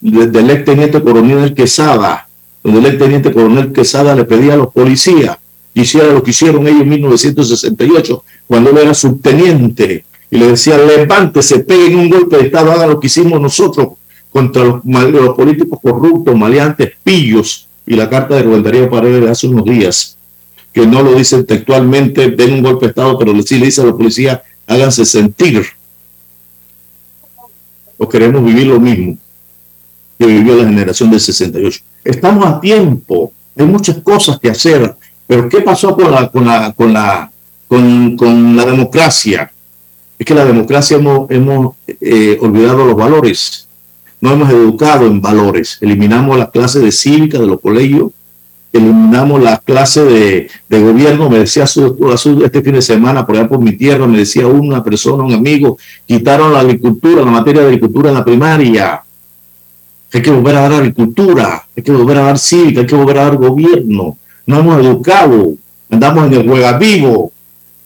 del 0.00 0.50
ex 0.50 0.64
teniente 0.64 1.02
coronel 1.02 1.52
Quesada, 1.52 2.26
donde 2.64 2.78
el 2.78 2.86
ex 2.86 2.98
teniente 2.98 3.32
coronel 3.34 3.70
Quesada 3.70 4.14
le 4.14 4.24
pedía 4.24 4.54
a 4.54 4.56
los 4.56 4.72
policías 4.72 5.36
que 5.74 5.82
hicieran 5.82 6.14
lo 6.14 6.22
que 6.22 6.30
hicieron 6.30 6.66
ellos 6.66 6.80
en 6.80 6.88
1968, 6.88 8.24
cuando 8.46 8.70
él 8.70 8.78
era 8.78 8.94
subteniente, 8.94 10.06
y 10.30 10.38
le 10.38 10.46
decía, 10.48 10.78
levántese, 10.78 11.60
peguen 11.60 11.98
un 11.98 12.08
golpe 12.08 12.38
de 12.38 12.44
Estado, 12.44 12.72
hagan 12.72 12.90
lo 12.90 12.98
que 12.98 13.08
hicimos 13.08 13.38
nosotros 13.38 13.88
contra 14.30 14.64
los, 14.64 14.80
los 14.84 15.36
políticos 15.36 15.78
corruptos, 15.82 16.34
maleantes, 16.34 16.92
pillos, 17.04 17.68
y 17.90 17.96
la 17.96 18.08
carta 18.08 18.36
de 18.36 18.44
Rubén 18.44 18.62
Darío 18.62 18.88
Paredes 18.88 19.20
de 19.20 19.30
hace 19.30 19.48
unos 19.48 19.64
días, 19.64 20.16
que 20.72 20.86
no 20.86 21.02
lo 21.02 21.12
dice 21.14 21.42
textualmente, 21.42 22.30
den 22.30 22.52
un 22.52 22.62
golpe 22.62 22.86
de 22.86 22.90
Estado, 22.90 23.18
pero 23.18 23.32
sí 23.42 23.58
le 23.58 23.66
dice 23.66 23.80
a 23.80 23.86
la 23.86 23.96
policía, 23.96 24.44
háganse 24.68 25.04
sentir. 25.04 25.66
O 27.98 28.08
queremos 28.08 28.44
vivir 28.44 28.68
lo 28.68 28.78
mismo 28.78 29.18
que 30.16 30.24
vivió 30.24 30.54
la 30.54 30.68
generación 30.68 31.10
del 31.10 31.18
68. 31.18 31.80
Estamos 32.04 32.46
a 32.46 32.60
tiempo, 32.60 33.32
hay 33.58 33.66
muchas 33.66 33.98
cosas 33.98 34.38
que 34.38 34.50
hacer, 34.50 34.94
pero 35.26 35.48
¿qué 35.48 35.60
pasó 35.60 35.96
con 35.96 36.12
la, 36.12 36.28
con 36.28 36.46
la, 36.46 36.72
con 36.72 36.92
la, 36.92 37.32
con, 37.66 38.56
la 38.56 38.66
democracia? 38.66 39.50
Es 40.16 40.24
que 40.24 40.34
la 40.34 40.44
democracia 40.44 40.96
hemos, 40.96 41.28
hemos 41.28 41.74
eh, 41.88 42.38
olvidado 42.40 42.84
los 42.84 42.94
valores 42.94 43.66
no 44.20 44.32
hemos 44.32 44.50
educado 44.50 45.06
en 45.06 45.20
valores. 45.20 45.78
Eliminamos 45.80 46.38
las 46.38 46.50
clases 46.50 46.82
de 46.82 46.92
cívica 46.92 47.38
de 47.38 47.46
los 47.46 47.60
colegios 47.60 48.10
eliminamos 48.72 49.42
la 49.42 49.58
clase 49.58 50.04
de, 50.04 50.50
de 50.68 50.80
gobierno, 50.80 51.28
me 51.28 51.38
decía 51.38 51.66
su, 51.66 51.96
su, 52.16 52.44
este 52.44 52.62
fin 52.62 52.74
de 52.74 52.82
semana, 52.82 53.26
por 53.26 53.34
ejemplo, 53.34 53.58
por 53.58 53.64
mi 53.64 53.76
tierra, 53.76 54.06
me 54.06 54.18
decía 54.18 54.46
una 54.46 54.82
persona, 54.82 55.24
un 55.24 55.34
amigo, 55.34 55.76
quitaron 56.06 56.52
la 56.52 56.60
agricultura, 56.60 57.24
la 57.24 57.30
materia 57.30 57.62
de 57.62 57.68
agricultura 57.68 58.10
en 58.10 58.14
la 58.14 58.24
primaria. 58.24 59.02
Hay 60.12 60.22
que 60.22 60.30
volver 60.30 60.56
a 60.56 60.60
dar 60.62 60.72
agricultura, 60.74 61.66
hay 61.76 61.82
que 61.82 61.92
volver 61.92 62.18
a 62.18 62.22
dar 62.22 62.38
cívica, 62.38 62.80
hay 62.80 62.86
que 62.86 62.96
volver 62.96 63.18
a 63.18 63.24
dar 63.24 63.36
gobierno. 63.36 64.16
No 64.46 64.58
hemos 64.58 64.84
educado, 64.84 65.52
andamos 65.88 66.26
en 66.26 66.34
el 66.34 66.48
juega 66.48 66.78
vivo, 66.78 67.32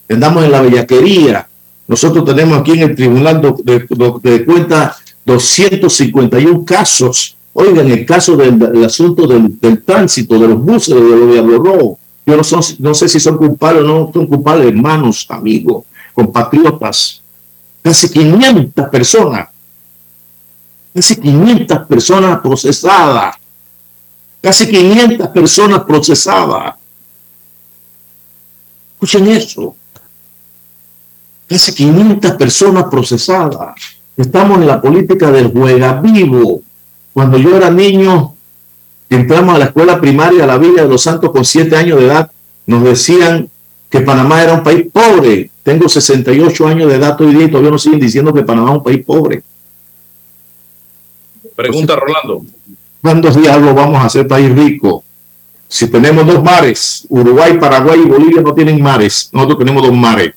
andamos 0.08 0.44
en 0.44 0.50
la 0.50 0.62
bellaquería. 0.62 1.46
Nosotros 1.86 2.24
tenemos 2.24 2.58
aquí 2.58 2.72
en 2.72 2.90
el 2.90 2.96
Tribunal 2.96 3.42
de, 3.42 3.86
de, 3.88 4.12
de 4.22 4.44
Cuentas 4.44 5.03
251 5.24 6.64
casos 6.64 7.36
Oigan, 7.56 7.88
el 7.88 8.04
caso 8.04 8.36
del, 8.36 8.84
asunto 8.84 9.28
del, 9.28 9.82
tránsito, 9.84 10.36
de 10.38 10.48
los 10.48 10.60
buses 10.60 10.92
de 10.92 11.00
los 11.00 11.32
Diablo 11.32 11.58
Rojo, 11.58 11.98
yo 12.26 12.36
no, 12.36 12.42
son, 12.42 12.60
no 12.80 12.94
sé 12.94 13.08
si 13.08 13.20
son 13.20 13.36
culpables 13.36 13.84
o 13.84 13.86
no 13.86 14.10
son 14.12 14.26
culpables, 14.26 14.66
hermanos, 14.66 15.24
amigos, 15.28 15.84
compatriotas. 16.12 17.22
Casi 17.80 18.10
500 18.10 18.88
personas, 18.88 19.48
casi 20.92 21.16
500 21.16 21.86
personas 21.86 22.40
procesadas, 22.40 23.36
casi 24.42 24.66
500 24.66 25.28
personas 25.28 25.84
procesadas. 25.84 26.74
Escuchen 28.94 29.28
eso. 29.28 29.76
Casi 31.46 31.72
500 31.72 32.32
personas 32.32 32.84
procesadas. 32.90 33.93
Estamos 34.16 34.58
en 34.58 34.66
la 34.66 34.80
política 34.80 35.30
del 35.30 35.48
juega 35.48 36.00
vivo 36.00 36.62
cuando 37.14 37.38
yo 37.38 37.56
era 37.56 37.70
niño, 37.70 38.34
entramos 39.08 39.54
a 39.54 39.58
la 39.58 39.64
escuela 39.66 40.00
primaria, 40.00 40.46
la 40.46 40.58
Villa 40.58 40.82
de 40.82 40.88
los 40.88 41.00
Santos, 41.00 41.30
con 41.30 41.44
siete 41.44 41.76
años 41.76 42.00
de 42.00 42.06
edad, 42.06 42.30
nos 42.66 42.82
decían 42.82 43.48
que 43.88 44.00
Panamá 44.00 44.42
era 44.42 44.54
un 44.54 44.64
país 44.64 44.86
pobre. 44.92 45.48
Tengo 45.62 45.88
68 45.88 46.66
años 46.66 46.90
de 46.90 46.96
edad 46.96 47.18
hoy 47.20 47.32
día 47.32 47.44
y 47.44 47.48
todavía 47.48 47.70
nos 47.70 47.82
siguen 47.82 48.00
diciendo 48.00 48.34
que 48.34 48.42
Panamá 48.42 48.72
es 48.72 48.76
un 48.78 48.82
país 48.82 49.04
pobre. 49.04 49.42
Pregunta 51.54 51.94
Rolando. 51.94 52.44
¿Cuándo 53.00 53.30
diablos 53.30 53.74
vamos 53.74 54.04
a 54.04 54.08
ser 54.08 54.26
país 54.26 54.52
rico? 54.52 55.04
Si 55.68 55.86
tenemos 55.86 56.26
dos 56.26 56.42
mares, 56.42 57.06
Uruguay, 57.08 57.58
Paraguay 57.58 58.00
y 58.04 58.08
Bolivia 58.08 58.42
no 58.42 58.52
tienen 58.52 58.82
mares, 58.82 59.28
nosotros 59.32 59.58
tenemos 59.60 59.84
dos 59.84 59.94
mares. 59.94 60.34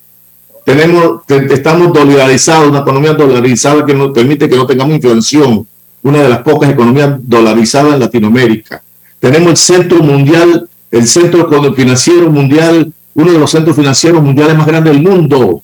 Tenemos, 0.68 1.22
estamos 1.30 1.94
dolarizados, 1.94 2.68
una 2.68 2.80
economía 2.80 3.14
dolarizada 3.14 3.86
que 3.86 3.94
nos 3.94 4.12
permite 4.12 4.50
que 4.50 4.58
no 4.58 4.68
tengamos 4.68 4.96
inflación 4.96 5.66
una 6.04 6.22
de 6.22 6.28
las 6.28 6.40
pocas 6.40 6.70
economías 6.70 7.16
dolarizadas 7.22 7.94
en 7.94 8.02
Latinoamérica. 8.02 8.84
Tenemos 9.18 9.52
el 9.52 9.56
centro 9.56 10.00
mundial, 10.00 10.68
el 10.92 11.08
centro 11.08 11.50
financiero 11.74 12.30
mundial, 12.30 12.92
uno 13.14 13.32
de 13.32 13.40
los 13.40 13.50
centros 13.50 13.78
financieros 13.78 14.22
mundiales 14.22 14.58
más 14.58 14.68
grandes 14.68 14.92
del 14.92 15.02
mundo. 15.02 15.62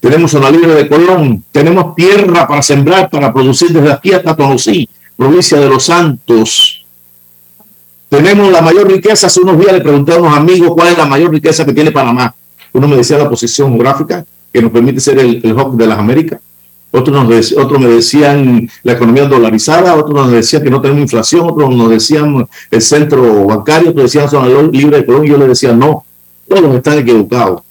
Tenemos 0.00 0.32
una 0.32 0.50
libre 0.50 0.72
de 0.72 0.88
Colón, 0.88 1.44
tenemos 1.52 1.94
tierra 1.94 2.48
para 2.48 2.62
sembrar, 2.62 3.10
para 3.10 3.30
producir 3.30 3.74
desde 3.74 3.92
aquí 3.92 4.14
hasta 4.14 4.34
Tonosí, 4.34 4.88
provincia 5.18 5.60
de 5.60 5.68
Los 5.68 5.84
Santos. 5.84 6.82
Tenemos 8.08 8.50
la 8.50 8.62
mayor 8.62 8.90
riqueza. 8.90 9.26
Hace 9.26 9.40
unos 9.40 9.58
días 9.58 9.74
le 9.74 9.82
pregunté 9.82 10.14
a 10.14 10.16
unos 10.18 10.34
amigos 10.34 10.70
cuál 10.72 10.88
es 10.88 10.96
la 10.96 11.04
mayor 11.04 11.30
riqueza 11.30 11.66
que 11.66 11.74
tiene 11.74 11.92
Panamá. 11.92 12.34
Uno 12.72 12.88
me 12.88 12.96
decía 12.96 13.18
la 13.18 13.28
posición 13.28 13.70
geográfica, 13.72 14.24
que 14.52 14.62
nos 14.62 14.70
permite 14.70 15.00
ser 15.00 15.18
el, 15.18 15.40
el 15.42 15.52
hub 15.52 15.76
de 15.76 15.86
las 15.86 15.98
Américas 15.98 16.40
otros, 16.90 17.54
otros 17.56 17.80
me 17.80 17.88
decían 17.88 18.68
la 18.82 18.92
economía 18.92 19.26
dolarizada, 19.26 19.94
otros 19.94 20.14
nos 20.14 20.32
decían 20.32 20.62
que 20.62 20.70
no 20.70 20.80
tenemos 20.80 21.02
inflación, 21.02 21.46
otros 21.46 21.74
nos 21.74 21.90
decían 21.90 22.48
el 22.70 22.82
centro 22.82 23.44
bancario, 23.44 23.90
otros 23.90 24.04
decían 24.04 24.28
zona 24.28 24.48
libre 24.72 25.02
de 25.02 25.26
y 25.26 25.28
yo 25.28 25.36
les 25.36 25.48
decía 25.48 25.72
no, 25.74 26.04
todos 26.48 26.74
están 26.74 26.98
equivocados. 26.98 27.62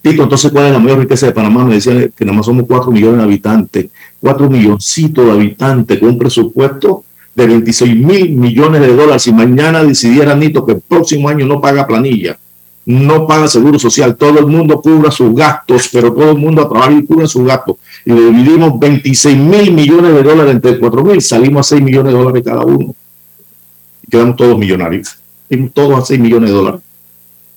Tito, 0.00 0.22
entonces, 0.22 0.52
¿cuál 0.52 0.66
es 0.66 0.72
la 0.72 0.78
mayor 0.78 1.00
riqueza 1.00 1.26
de 1.26 1.32
Panamá? 1.32 1.64
Me 1.64 1.74
decían 1.74 2.12
que 2.16 2.24
nada 2.24 2.36
más 2.36 2.46
somos 2.46 2.64
4 2.66 2.92
millones 2.92 3.18
de 3.18 3.24
habitantes, 3.24 3.86
4 4.20 4.48
milloncitos 4.48 5.26
de 5.26 5.32
habitantes 5.32 5.98
con 5.98 6.10
un 6.10 6.18
presupuesto 6.18 7.04
de 7.34 7.46
26 7.46 7.96
mil 7.96 8.30
millones 8.30 8.80
de 8.80 8.94
dólares. 8.94 9.22
Si 9.22 9.32
mañana 9.32 9.82
decidiera 9.82 10.34
Nito 10.36 10.64
que 10.64 10.72
el 10.72 10.80
próximo 10.80 11.28
año 11.28 11.44
no 11.44 11.60
paga 11.60 11.86
planilla, 11.86 12.38
no 12.86 13.26
paga 13.26 13.48
seguro 13.48 13.80
social, 13.80 14.14
todo 14.14 14.38
el 14.38 14.46
mundo 14.46 14.80
cubra 14.80 15.10
sus 15.10 15.34
gastos, 15.34 15.88
pero 15.92 16.12
todo 16.12 16.30
el 16.30 16.38
mundo 16.38 16.62
a 16.62 16.68
trabajar 16.68 16.92
y 16.92 17.04
cubra 17.04 17.26
sus 17.26 17.44
gastos. 17.44 17.76
Y 18.04 18.12
le 18.12 18.26
dividimos 18.26 18.78
26 18.78 19.36
mil 19.36 19.72
millones 19.72 20.14
de 20.14 20.22
dólares 20.22 20.54
entre 20.54 20.78
4 20.78 21.04
mil, 21.04 21.20
salimos 21.20 21.66
a 21.66 21.74
6 21.74 21.82
millones 21.82 22.12
de 22.12 22.18
dólares 22.18 22.42
cada 22.44 22.64
uno. 22.64 22.94
Y 24.06 24.10
quedamos 24.10 24.36
todos 24.36 24.56
millonarios. 24.56 25.18
Salimos 25.48 25.72
todos 25.72 25.98
a 25.98 26.06
6 26.06 26.20
millones 26.20 26.50
de 26.50 26.56
dólares. 26.56 26.80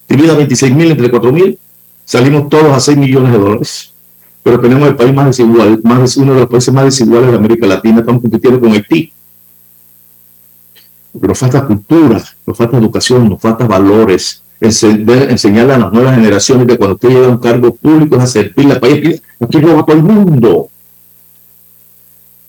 Divida 0.10 0.34
26 0.34 0.76
mil 0.76 0.92
entre 0.92 1.12
4 1.12 1.32
mil, 1.32 1.60
salimos 2.06 2.50
todos 2.50 2.76
a 2.76 2.80
6 2.80 2.98
millones 2.98 3.32
de 3.32 3.38
dólares. 3.38 3.94
Pero 4.42 4.60
tenemos 4.60 4.88
el 4.90 4.96
país 4.96 5.14
más 5.14 5.28
desigual, 5.28 5.80
más, 5.84 6.18
uno 6.18 6.34
de 6.34 6.40
los 6.40 6.50
países 6.50 6.74
más 6.74 6.86
desiguales 6.86 7.30
de 7.30 7.38
América 7.38 7.68
Latina, 7.68 8.00
estamos 8.00 8.24
compitiendo 8.24 8.60
con 8.60 8.72
Haití. 8.72 9.14
Porque 11.12 11.28
nos 11.28 11.38
falta 11.38 11.64
cultura, 11.66 12.24
nos 12.48 12.58
falta 12.58 12.78
educación, 12.78 13.30
nos 13.30 13.40
falta 13.40 13.68
valores, 13.68 14.42
enseñarle 14.62 15.74
a 15.74 15.78
las 15.78 15.92
nuevas 15.92 16.16
generaciones 16.16 16.68
que 16.68 16.78
cuando 16.78 16.96
usted 16.96 17.10
llega 17.10 17.28
a 17.28 17.30
un 17.30 17.38
cargo 17.38 17.74
público 17.74 18.18
es 18.18 18.24
a 18.24 18.28
servirle 18.28 18.74
al 18.74 18.80
país. 18.80 19.22
Aquí 19.40 19.60
roba 19.60 19.86
todo 19.86 19.96
el 19.96 20.04
mundo. 20.04 20.70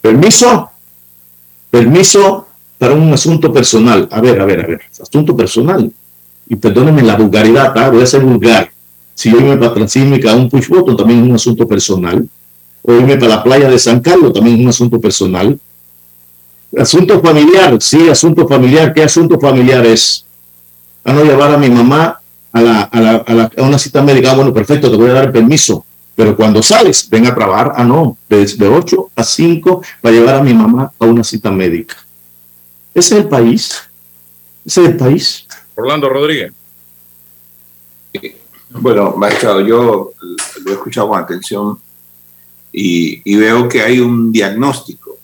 Permiso, 0.00 0.70
permiso 1.70 2.46
para 2.78 2.94
un 2.94 3.12
asunto 3.12 3.52
personal. 3.52 4.08
A 4.10 4.20
ver, 4.20 4.40
a 4.40 4.44
ver, 4.44 4.60
a 4.60 4.66
ver, 4.66 4.80
asunto 5.00 5.36
personal. 5.36 5.92
Y 6.48 6.56
perdónenme 6.56 7.02
la 7.02 7.16
vulgaridad, 7.16 7.72
¿tá? 7.72 7.90
voy 7.90 8.02
a 8.02 8.06
ser 8.06 8.22
vulgar. 8.22 8.70
Si 9.14 9.30
yo 9.30 9.38
irme 9.38 9.56
para 9.56 9.74
Transísmica 9.74 10.32
a 10.32 10.34
un 10.34 10.48
push 10.48 10.68
button, 10.68 10.96
también 10.96 11.20
es 11.20 11.28
un 11.28 11.34
asunto 11.34 11.68
personal. 11.68 12.26
O 12.82 12.92
irme 12.92 13.16
para 13.18 13.36
la 13.36 13.44
playa 13.44 13.68
de 13.68 13.78
San 13.78 14.00
Carlos, 14.00 14.32
también 14.32 14.56
es 14.56 14.62
un 14.62 14.68
asunto 14.68 15.00
personal. 15.00 15.60
Asunto 16.76 17.20
familiar, 17.20 17.76
sí, 17.80 18.08
asunto 18.08 18.48
familiar. 18.48 18.94
¿Qué 18.94 19.02
asunto 19.02 19.38
familiar 19.38 19.84
es? 19.84 20.24
A 21.04 21.12
no 21.12 21.24
llevar 21.24 21.52
a 21.52 21.58
mi 21.58 21.70
mamá 21.70 22.20
a, 22.52 22.60
la, 22.60 22.82
a, 22.82 23.00
la, 23.00 23.16
a, 23.16 23.34
la, 23.34 23.50
a, 23.56 23.62
una 23.62 23.78
cita 23.78 24.02
médica. 24.02 24.32
Ah, 24.32 24.36
bueno, 24.36 24.52
perfecto, 24.52 24.90
te 24.90 24.96
voy 24.96 25.10
a 25.10 25.14
dar 25.14 25.24
el 25.24 25.32
permiso. 25.32 25.84
Pero 26.14 26.36
cuando 26.36 26.62
sales, 26.62 27.08
ven 27.08 27.26
a 27.26 27.34
trabajar. 27.34 27.72
Ah, 27.76 27.84
no, 27.84 28.18
de, 28.28 28.44
de 28.44 28.68
8 28.68 29.10
a 29.16 29.24
5 29.24 29.82
para 30.00 30.14
llevar 30.14 30.34
a 30.36 30.42
mi 30.42 30.52
mamá 30.52 30.92
a 30.98 31.04
una 31.04 31.24
cita 31.24 31.50
médica. 31.50 31.96
Ese 32.94 33.16
es 33.16 33.22
el 33.22 33.28
país. 33.28 33.90
Ese 34.64 34.82
es 34.82 34.88
el 34.88 34.96
país. 34.96 35.46
Orlando 35.76 36.08
Rodríguez. 36.08 36.52
Bueno, 38.70 39.14
maestro, 39.16 39.60
yo 39.62 40.12
lo 40.62 40.70
he 40.70 40.74
escuchado 40.74 41.08
con 41.08 41.20
atención 41.20 41.78
y, 42.72 43.20
y 43.24 43.36
veo 43.36 43.68
que 43.68 43.82
hay 43.82 44.00
un 44.00 44.30
diagnóstico. 44.30 45.16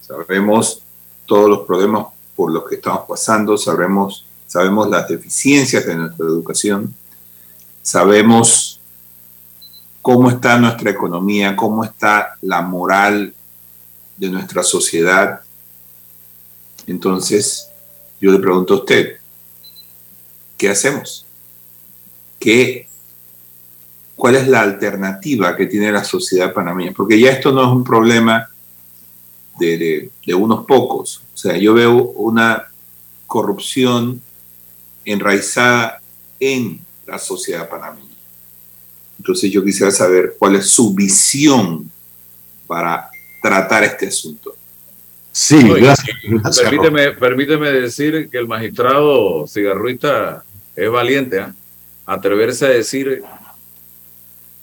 Sabemos 0.00 0.82
todos 1.26 1.48
los 1.48 1.60
problemas 1.66 2.06
por 2.34 2.50
los 2.50 2.64
que 2.68 2.76
estamos 2.76 3.02
pasando, 3.08 3.56
sabemos 3.56 4.24
sabemos 4.48 4.88
las 4.88 5.06
deficiencias 5.06 5.86
de 5.86 5.94
nuestra 5.94 6.26
educación, 6.26 6.94
sabemos 7.82 8.80
cómo 10.02 10.30
está 10.30 10.58
nuestra 10.58 10.90
economía, 10.90 11.54
cómo 11.54 11.84
está 11.84 12.30
la 12.40 12.62
moral 12.62 13.34
de 14.16 14.30
nuestra 14.30 14.62
sociedad. 14.62 15.40
Entonces, 16.86 17.68
yo 18.20 18.32
le 18.32 18.38
pregunto 18.38 18.74
a 18.74 18.78
usted, 18.78 19.18
¿qué 20.56 20.70
hacemos? 20.70 21.26
¿Qué, 22.40 22.88
¿Cuál 24.16 24.36
es 24.36 24.48
la 24.48 24.62
alternativa 24.62 25.54
que 25.54 25.66
tiene 25.66 25.92
la 25.92 26.04
sociedad 26.04 26.54
panameña? 26.54 26.92
Porque 26.96 27.20
ya 27.20 27.30
esto 27.32 27.52
no 27.52 27.62
es 27.64 27.68
un 27.68 27.84
problema 27.84 28.48
de, 29.58 29.76
de, 29.76 30.10
de 30.24 30.34
unos 30.34 30.64
pocos. 30.64 31.20
O 31.34 31.36
sea, 31.36 31.58
yo 31.58 31.74
veo 31.74 31.94
una 31.96 32.68
corrupción 33.26 34.22
enraizada 35.12 36.00
en 36.38 36.80
la 37.06 37.18
sociedad 37.18 37.68
panameña. 37.68 38.06
Entonces 39.18 39.50
yo 39.50 39.64
quisiera 39.64 39.90
saber 39.90 40.36
cuál 40.38 40.56
es 40.56 40.68
su 40.68 40.94
visión 40.94 41.90
para 42.66 43.08
tratar 43.42 43.84
este 43.84 44.08
asunto. 44.08 44.54
Sí, 45.32 45.62
gracias. 45.62 46.16
Permíteme, 46.62 47.12
permíteme 47.12 47.70
decir 47.70 48.28
que 48.30 48.38
el 48.38 48.46
magistrado 48.46 49.46
cigarruita 49.46 50.44
es 50.74 50.90
valiente, 50.90 51.38
¿eh? 51.38 51.46
atreverse 52.06 52.66
a 52.66 52.70
decir 52.70 53.22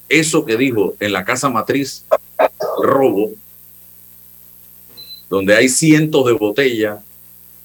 eso 0.09 0.45
que 0.45 0.57
dijo 0.57 0.95
en 0.99 1.13
la 1.13 1.25
casa 1.25 1.49
matriz, 1.49 2.05
robo, 2.81 3.31
donde 5.29 5.55
hay 5.55 5.69
cientos 5.69 6.25
de 6.25 6.33
botellas, 6.33 6.99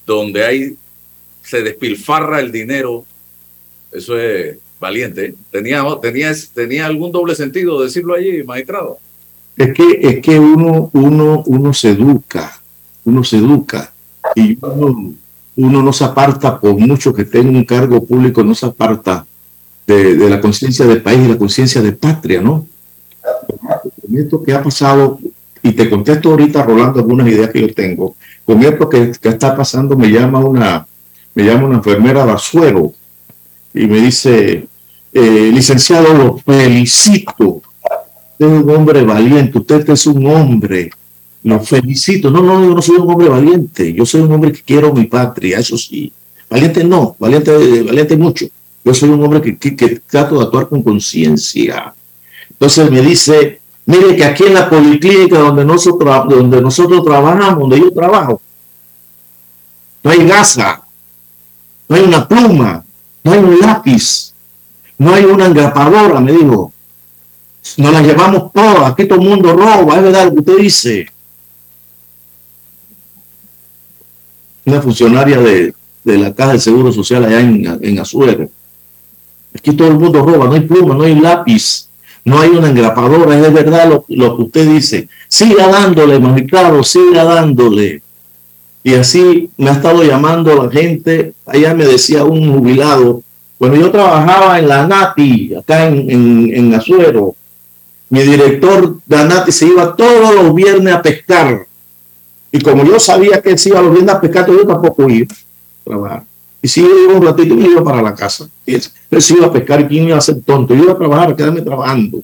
donde 0.06 0.44
hay 0.44 0.76
se 1.42 1.62
despilfarra 1.62 2.40
el 2.40 2.52
dinero. 2.52 3.04
Eso 3.92 4.18
es 4.18 4.56
valiente. 4.78 5.34
¿Tenía, 5.50 5.84
tenía, 6.00 6.32
tenía 6.54 6.86
algún 6.86 7.12
doble 7.12 7.34
sentido 7.34 7.82
decirlo 7.82 8.14
allí, 8.14 8.42
magistrado? 8.42 8.98
Es 9.56 9.74
que, 9.74 9.98
es 10.00 10.20
que 10.20 10.38
uno, 10.38 10.90
uno, 10.92 11.42
uno 11.46 11.74
se 11.74 11.90
educa, 11.90 12.60
uno 13.04 13.22
se 13.24 13.36
educa 13.36 13.92
y 14.34 14.56
uno 14.60 15.14
uno 15.56 15.82
no 15.82 15.92
se 15.92 16.04
aparta, 16.04 16.58
por 16.58 16.78
mucho 16.78 17.12
que 17.12 17.24
tenga 17.24 17.50
un 17.50 17.64
cargo 17.64 18.04
público, 18.04 18.42
no 18.42 18.54
se 18.54 18.66
aparta 18.66 19.26
de, 19.86 20.16
de 20.16 20.30
la 20.30 20.40
conciencia 20.40 20.86
del 20.86 21.02
país 21.02 21.20
y 21.24 21.28
la 21.28 21.36
conciencia 21.36 21.82
de 21.82 21.92
patria, 21.92 22.40
¿no? 22.40 22.66
Con 24.00 24.18
esto 24.18 24.42
que 24.42 24.54
ha 24.54 24.62
pasado, 24.62 25.18
y 25.62 25.72
te 25.72 25.90
contesto 25.90 26.30
ahorita, 26.30 26.62
Rolando, 26.62 27.00
algunas 27.00 27.28
ideas 27.28 27.50
que 27.50 27.60
yo 27.60 27.74
tengo, 27.74 28.16
con 28.44 28.62
esto 28.62 28.88
que, 28.88 29.12
que 29.20 29.28
está 29.28 29.54
pasando, 29.54 29.96
me 29.96 30.10
llama 30.10 30.38
una, 30.38 30.86
me 31.34 31.44
llama 31.44 31.66
una 31.66 31.76
enfermera 31.76 32.26
de 32.26 32.32
Azuero 32.32 32.92
y 33.72 33.86
me 33.86 34.00
dice, 34.00 34.66
eh, 35.12 35.50
licenciado, 35.52 36.12
lo 36.14 36.38
felicito. 36.38 37.62
Usted 38.32 38.46
es 38.46 38.62
un 38.62 38.70
hombre 38.70 39.02
valiente, 39.02 39.58
usted 39.58 39.88
es 39.88 40.06
un 40.06 40.26
hombre. 40.26 40.90
Lo 41.42 41.60
felicito. 41.60 42.30
No, 42.30 42.42
no, 42.42 42.62
yo 42.62 42.74
no 42.74 42.82
soy 42.82 42.96
un 42.96 43.10
hombre 43.10 43.28
valiente. 43.28 43.92
Yo 43.92 44.04
soy 44.04 44.22
un 44.22 44.32
hombre 44.32 44.52
que 44.52 44.62
quiero 44.62 44.92
mi 44.92 45.04
patria, 45.04 45.58
eso 45.58 45.76
sí. 45.76 46.12
Valiente 46.48 46.84
no, 46.84 47.16
valiente, 47.18 47.82
valiente 47.82 48.16
mucho. 48.16 48.46
Yo 48.84 48.94
soy 48.94 49.10
un 49.10 49.22
hombre 49.22 49.40
que, 49.40 49.56
que, 49.56 49.76
que 49.76 50.00
trato 50.00 50.38
de 50.38 50.44
actuar 50.44 50.68
con 50.68 50.82
conciencia. 50.82 51.94
Entonces 52.50 52.90
me 52.90 53.00
dice, 53.02 53.60
mire 53.86 54.16
que 54.16 54.24
aquí 54.24 54.44
en 54.44 54.54
la 54.54 54.68
policlínica 54.68 55.38
donde 55.38 55.64
nosotros, 55.64 56.28
donde 56.28 56.60
nosotros 56.60 57.04
trabajamos, 57.04 57.60
donde 57.60 57.80
yo 57.80 57.92
trabajo, 57.92 58.40
no 60.02 60.10
hay 60.10 60.26
gasa, 60.26 60.82
no 61.90 61.96
hay 61.96 62.02
una 62.02 62.26
pluma, 62.26 62.84
no 63.24 63.32
hay 63.32 63.38
un 63.40 63.58
lápiz, 63.58 64.32
no 64.96 65.12
hay 65.12 65.24
una 65.24 65.46
engrapadora, 65.46 66.20
me 66.20 66.30
dijo. 66.30 66.72
Nos 67.76 67.92
la 67.92 68.00
llevamos 68.00 68.52
todas, 68.52 68.92
aquí 68.92 69.06
todo 69.06 69.20
el 69.20 69.28
mundo 69.28 69.52
roba, 69.52 69.96
es 69.96 70.02
verdad 70.04 70.26
lo 70.26 70.32
que 70.32 70.38
usted 70.38 70.58
dice. 70.58 71.06
Una 74.64 74.80
funcionaria 74.80 75.40
de, 75.40 75.74
de 76.04 76.18
la 76.18 76.32
Caja 76.32 76.52
del 76.52 76.60
Seguro 76.60 76.92
Social 76.92 77.24
allá 77.24 77.40
en, 77.40 77.66
en. 77.82 77.98
Aquí 77.98 79.72
todo 79.72 79.88
el 79.88 79.98
mundo 79.98 80.24
roba, 80.24 80.46
no 80.46 80.52
hay 80.52 80.60
pluma, 80.60 80.94
no 80.94 81.02
hay 81.02 81.16
lápiz, 81.16 81.88
no 82.24 82.38
hay 82.38 82.50
una 82.50 82.68
engrapadora, 82.68 83.34
es 83.34 83.42
de 83.42 83.50
verdad 83.50 83.88
lo, 83.88 84.04
lo 84.06 84.36
que 84.36 84.42
usted 84.44 84.68
dice. 84.70 85.08
Siga 85.26 85.66
dándole, 85.66 86.20
magistrado, 86.20 86.84
siga 86.84 87.24
dándole. 87.24 88.00
Y 88.82 88.94
así 88.94 89.50
me 89.56 89.70
ha 89.70 89.74
estado 89.74 90.02
llamando 90.02 90.62
la 90.62 90.70
gente. 90.70 91.34
Allá 91.46 91.74
me 91.74 91.84
decía 91.84 92.24
un 92.24 92.52
jubilado, 92.52 93.22
bueno, 93.58 93.76
yo 93.76 93.90
trabajaba 93.90 94.58
en 94.58 94.68
la 94.68 94.86
NATI, 94.86 95.54
acá 95.56 95.86
en, 95.86 96.10
en, 96.10 96.54
en 96.54 96.74
Azuero. 96.74 97.34
Mi 98.08 98.22
director 98.22 98.96
de 99.04 99.16
la 99.16 99.24
NATI 99.24 99.52
se 99.52 99.66
iba 99.66 99.94
todos 99.94 100.34
los 100.34 100.54
viernes 100.54 100.94
a 100.94 101.02
pescar. 101.02 101.66
Y 102.50 102.60
como 102.60 102.84
yo 102.84 102.98
sabía 102.98 103.40
que 103.40 103.50
él 103.50 103.58
se 103.58 103.68
iba 103.68 103.82
los 103.82 103.92
viernes 103.92 104.14
a 104.14 104.20
pescar, 104.20 104.46
yo 104.48 104.66
tampoco 104.66 105.08
iba 105.08 105.26
a 105.30 105.84
trabajar. 105.84 106.24
Y 106.62 106.68
si 106.68 106.80
yo 106.80 106.88
iba 107.04 107.14
un 107.14 107.24
ratito, 107.24 107.54
me 107.54 107.66
iba 107.66 107.84
para 107.84 108.02
la 108.02 108.14
casa. 108.14 108.48
Él 108.66 108.82
se 109.22 109.34
iba 109.34 109.46
a 109.46 109.52
pescar 109.52 109.80
y 109.82 109.86
quién 109.86 110.08
iba 110.08 110.16
a 110.16 110.22
ser 110.22 110.40
tonto. 110.42 110.74
Yo 110.74 110.84
iba 110.84 110.92
a 110.92 110.98
trabajar, 110.98 111.30
a 111.30 111.36
quedarme 111.36 111.62
trabajando. 111.62 112.22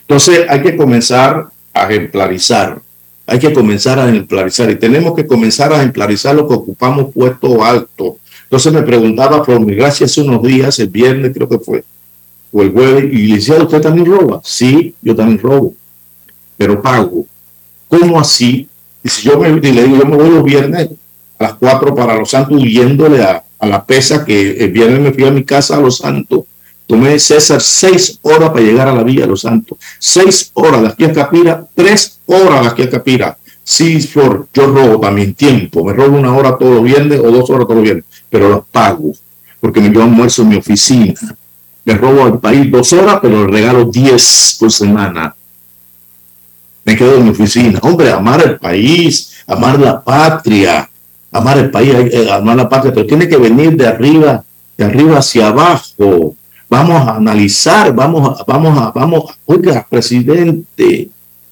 Entonces 0.00 0.46
hay 0.48 0.60
que 0.60 0.76
comenzar 0.76 1.48
a 1.72 1.90
ejemplarizar 1.90 2.80
hay 3.26 3.38
que 3.38 3.52
comenzar 3.52 3.98
a 3.98 4.08
ejemplarizar 4.08 4.70
y 4.70 4.76
tenemos 4.76 5.14
que 5.14 5.26
comenzar 5.26 5.72
a 5.72 5.76
ejemplarizar 5.76 6.34
lo 6.34 6.46
que 6.46 6.54
ocupamos 6.54 7.12
puesto 7.12 7.64
alto. 7.64 8.18
Entonces 8.44 8.72
me 8.72 8.82
preguntaba 8.82 9.42
por 9.42 9.58
mi 9.60 9.74
gracia 9.74 10.06
hace 10.06 10.20
unos 10.20 10.42
días, 10.42 10.78
el 10.78 10.88
viernes 10.88 11.32
creo 11.32 11.48
que 11.48 11.58
fue, 11.58 11.84
o 12.52 12.62
el 12.62 12.70
jueves, 12.70 13.12
y 13.12 13.34
decía, 13.34 13.56
¿usted 13.56 13.80
también 13.80 14.06
roba? 14.06 14.40
Sí, 14.44 14.94
yo 15.00 15.16
también 15.16 15.38
robo, 15.38 15.74
pero 16.56 16.80
pago. 16.80 17.26
¿Cómo 17.88 18.20
así? 18.20 18.68
Y 19.02 19.08
si 19.08 19.28
yo 19.28 19.38
me, 19.38 19.48
y 19.48 19.72
le 19.72 19.84
digo, 19.84 19.96
yo 19.98 20.06
me 20.06 20.16
voy 20.16 20.30
los 20.30 20.44
viernes 20.44 20.90
a 21.38 21.42
las 21.42 21.54
4 21.54 21.94
para 21.94 22.16
Los 22.16 22.30
Santos 22.30 22.62
huyéndole 22.62 23.22
a, 23.22 23.42
a 23.58 23.66
la 23.66 23.84
pesa 23.84 24.24
que 24.24 24.64
el 24.64 24.70
viernes 24.70 25.00
me 25.00 25.12
fui 25.12 25.24
a 25.24 25.30
mi 25.30 25.44
casa 25.44 25.76
a 25.76 25.80
Los 25.80 25.98
Santos 25.98 26.44
Tomé 26.86 27.18
César 27.18 27.60
seis 27.60 28.18
horas 28.22 28.50
para 28.50 28.60
llegar 28.60 28.88
a 28.88 28.94
la 28.94 29.02
Villa 29.02 29.22
de 29.22 29.28
los 29.28 29.40
Santos. 29.40 29.78
Seis 29.98 30.50
horas 30.54 30.82
de 30.82 30.88
aquí 30.88 31.04
a 31.04 31.12
Capira, 31.12 31.66
tres 31.74 32.20
horas 32.26 32.62
de 32.62 32.68
aquí 32.68 32.82
a 32.82 32.90
Capira. 32.90 33.38
Sí, 33.62 34.00
Flor, 34.00 34.46
yo 34.52 34.66
robo 34.66 35.00
también 35.00 35.34
tiempo. 35.34 35.84
Me 35.84 35.94
robo 35.94 36.18
una 36.18 36.36
hora 36.36 36.58
todos 36.58 36.74
los 36.74 36.84
viernes 36.84 37.18
o 37.20 37.30
dos 37.30 37.48
horas 37.48 37.66
todos 37.66 37.76
los 37.76 37.84
viernes, 37.84 38.04
pero 38.28 38.50
las 38.50 38.60
pago 38.70 39.14
porque 39.64 39.80
me 39.80 39.90
yo 39.90 40.02
almuerzo 40.02 40.42
en 40.42 40.48
mi 40.50 40.56
oficina. 40.56 41.14
Me 41.86 41.94
robo 41.94 42.24
al 42.24 42.38
país 42.38 42.70
dos 42.70 42.92
horas, 42.92 43.18
pero 43.22 43.46
le 43.46 43.50
regalo 43.50 43.86
diez 43.86 44.58
por 44.60 44.70
semana. 44.70 45.34
Me 46.84 46.94
quedo 46.94 47.16
en 47.16 47.24
mi 47.24 47.30
oficina. 47.30 47.78
Hombre, 47.80 48.10
amar 48.10 48.42
el 48.42 48.58
país, 48.58 49.42
amar 49.46 49.80
la 49.80 50.04
patria, 50.04 50.90
amar 51.32 51.56
el 51.56 51.70
país, 51.70 51.94
eh, 51.94 52.30
amar 52.30 52.56
la 52.56 52.68
patria, 52.68 52.92
pero 52.92 53.06
tiene 53.06 53.26
que 53.26 53.38
venir 53.38 53.74
de 53.74 53.86
arriba, 53.86 54.44
de 54.76 54.84
arriba 54.84 55.16
hacia 55.16 55.48
abajo 55.48 56.36
vamos 56.68 56.96
a 57.06 57.16
analizar, 57.16 57.94
vamos 57.94 58.40
a, 58.40 58.44
vamos 58.44 58.78
a, 58.78 58.90
vamos, 58.90 59.24
oiga, 59.46 59.86
presidente, 59.88 61.08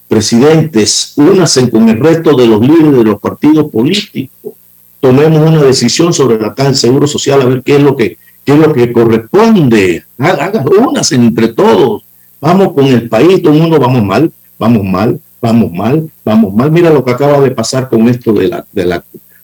presidentes, 0.07 1.13
únanse 1.15 1.69
con 1.69 1.89
el 1.89 1.99
resto 1.99 2.35
de 2.35 2.47
los 2.47 2.61
líderes 2.61 2.97
de 2.97 3.03
los 3.03 3.19
partidos 3.19 3.69
políticos, 3.71 4.53
tomemos 4.99 5.49
una 5.49 5.63
decisión 5.63 6.13
sobre 6.13 6.39
la 6.39 6.49
del 6.51 6.75
seguro 6.75 7.07
social, 7.07 7.41
a 7.41 7.45
ver 7.45 7.63
qué 7.63 7.75
es 7.75 7.81
lo 7.81 7.95
que, 7.95 8.17
qué 8.45 8.53
es 8.53 8.59
lo 8.59 8.73
que 8.73 8.91
corresponde, 8.91 10.03
haga, 10.17 10.63
únanse 10.87 11.15
entre 11.15 11.49
todos, 11.49 12.03
vamos 12.39 12.73
con 12.73 12.85
el 12.85 13.09
país, 13.09 13.41
todo 13.41 13.53
el 13.53 13.61
mundo 13.61 13.79
vamos 13.79 14.03
mal, 14.03 14.31
vamos 14.57 14.83
mal, 14.83 15.19
vamos 15.41 15.71
mal, 15.71 16.09
vamos 16.23 16.53
mal, 16.53 16.71
mira 16.71 16.89
lo 16.89 17.03
que 17.03 17.11
acaba 17.11 17.39
de 17.41 17.51
pasar 17.51 17.89
con 17.89 18.07
esto 18.07 18.33
de 18.33 18.47
la, 18.47 18.65
de 18.71 18.85
la, 18.85 19.03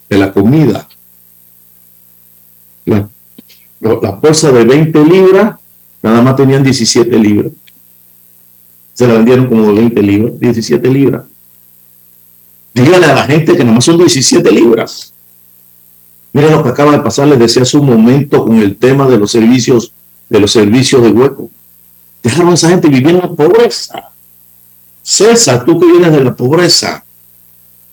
de 0.10 0.17
la 0.17 0.32
comida. 0.32 0.88
La 3.79 4.11
bolsa 4.11 4.51
de 4.51 4.65
20 4.65 5.03
libras, 5.05 5.55
nada 6.01 6.21
más 6.21 6.35
tenían 6.35 6.63
17 6.63 7.17
libras. 7.17 7.51
Se 8.93 9.07
la 9.07 9.13
vendieron 9.13 9.47
como 9.47 9.73
20 9.73 10.01
libras, 10.01 10.39
17 10.39 10.89
libras. 10.89 11.23
Dígale 12.73 13.05
a 13.05 13.15
la 13.15 13.23
gente 13.23 13.55
que 13.55 13.63
nada 13.63 13.75
más 13.75 13.85
son 13.85 13.97
17 13.97 14.51
libras. 14.51 15.13
Miren 16.33 16.51
lo 16.51 16.63
que 16.63 16.69
acaba 16.69 16.91
de 16.91 16.99
pasar, 16.99 17.27
les 17.27 17.39
decía 17.39 17.63
hace 17.63 17.77
un 17.77 17.87
momento 17.87 18.43
con 18.43 18.57
el 18.59 18.75
tema 18.75 19.07
de 19.07 19.17
los 19.17 19.31
servicios, 19.31 19.93
de 20.29 20.39
los 20.39 20.51
servicios 20.51 21.01
de 21.01 21.09
hueco. 21.09 21.49
Dejaron 22.21 22.51
a 22.51 22.53
esa 22.53 22.69
gente 22.69 22.87
vivir 22.87 23.09
en 23.09 23.17
la 23.17 23.29
pobreza. 23.29 24.11
César, 25.01 25.65
tú 25.65 25.79
que 25.79 25.87
vienes 25.87 26.11
de 26.11 26.23
la 26.23 26.35
pobreza, 26.35 27.03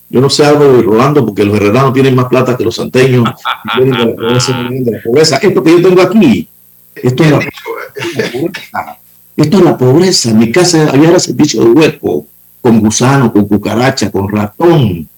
yo 0.09 0.21
no 0.21 0.31
sé 0.31 0.45
algo 0.45 0.65
de 0.73 0.83
Rolando 0.83 1.25
porque 1.27 1.45
los 1.45 1.57
herreranos 1.57 1.93
tienen 1.93 2.15
más 2.15 2.27
plata 2.27 2.57
que 2.57 2.65
los 2.65 2.77
santeños. 2.77 3.29
de 3.79 3.87
la 3.87 4.07
pobreza, 4.07 4.63
de 4.71 4.91
la 4.93 5.03
pobreza. 5.03 5.37
Esto 5.39 5.63
que 5.63 5.71
yo 5.71 5.83
tengo 5.83 6.03
aquí, 6.03 6.49
esto 6.95 7.25
es, 7.25 7.31
la, 7.31 7.39
pobreza. 7.39 8.99
esto 9.37 9.59
es 9.59 9.65
la 9.65 9.77
pobreza. 9.77 10.31
En 10.31 10.39
mi 10.39 10.53
casa 10.53 10.91
había 10.91 11.19
servicio 11.19 11.65
de 11.65 11.71
hueco, 11.71 12.27
con 12.61 12.81
gusano, 12.81 13.33
con 13.33 13.47
cucaracha, 13.47 14.11
con 14.11 14.29
ratón. 14.29 15.09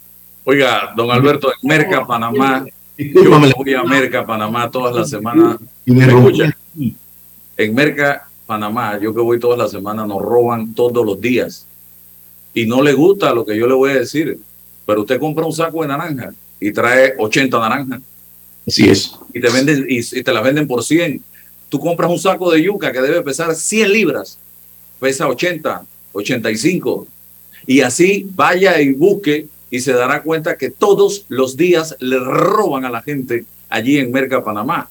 Oiga, 0.44 0.92
don 0.96 1.10
Alberto, 1.10 1.48
en 1.50 1.68
Merca, 1.68 2.06
Panamá, 2.06 2.64
yo 2.96 3.40
voy 3.56 3.74
a 3.74 3.84
Merca, 3.84 4.24
Panamá 4.24 4.70
todas 4.70 4.96
las 4.96 5.10
semanas. 5.10 5.58
Y 5.84 5.92
me 5.92 6.06
escucha? 6.06 6.56
En 7.56 7.74
Merca, 7.74 8.26
Panamá, 8.46 8.98
yo 8.98 9.12
que 9.12 9.20
voy 9.20 9.38
todas 9.38 9.58
las 9.58 9.70
semanas, 9.70 10.08
nos 10.08 10.22
roban 10.22 10.72
todos 10.72 11.04
los 11.04 11.20
días. 11.20 11.66
Y 12.54 12.64
no 12.64 12.82
le 12.82 12.94
gusta 12.94 13.34
lo 13.34 13.44
que 13.44 13.56
yo 13.56 13.66
le 13.66 13.74
voy 13.74 13.90
a 13.90 13.96
decir 13.96 14.38
pero 14.88 15.02
usted 15.02 15.20
compra 15.20 15.44
un 15.44 15.52
saco 15.52 15.82
de 15.82 15.88
naranja 15.88 16.32
y 16.58 16.72
trae 16.72 17.12
80 17.18 17.58
naranjas. 17.58 18.00
Así 18.66 18.88
es. 18.88 19.12
Y 19.34 19.38
te 19.38 19.50
venden 19.50 19.84
y, 19.86 19.98
y, 19.98 20.22
te 20.22 20.32
las 20.32 20.42
venden 20.42 20.66
por 20.66 20.82
100. 20.82 21.22
Tú 21.68 21.78
compras 21.78 22.10
un 22.10 22.18
saco 22.18 22.50
de 22.50 22.62
yuca 22.62 22.90
que 22.90 23.02
debe 23.02 23.20
pesar 23.20 23.54
100 23.54 23.92
libras, 23.92 24.38
pesa 24.98 25.28
80, 25.28 25.84
85. 26.12 27.06
Y 27.66 27.82
así 27.82 28.26
vaya 28.34 28.80
y 28.80 28.94
busque 28.94 29.48
y 29.70 29.78
se 29.80 29.92
dará 29.92 30.22
cuenta 30.22 30.56
que 30.56 30.70
todos 30.70 31.26
los 31.28 31.54
días 31.54 31.94
le 32.00 32.18
roban 32.18 32.86
a 32.86 32.90
la 32.90 33.02
gente 33.02 33.44
allí 33.68 33.98
en 33.98 34.10
Merca, 34.10 34.42
Panamá. 34.42 34.88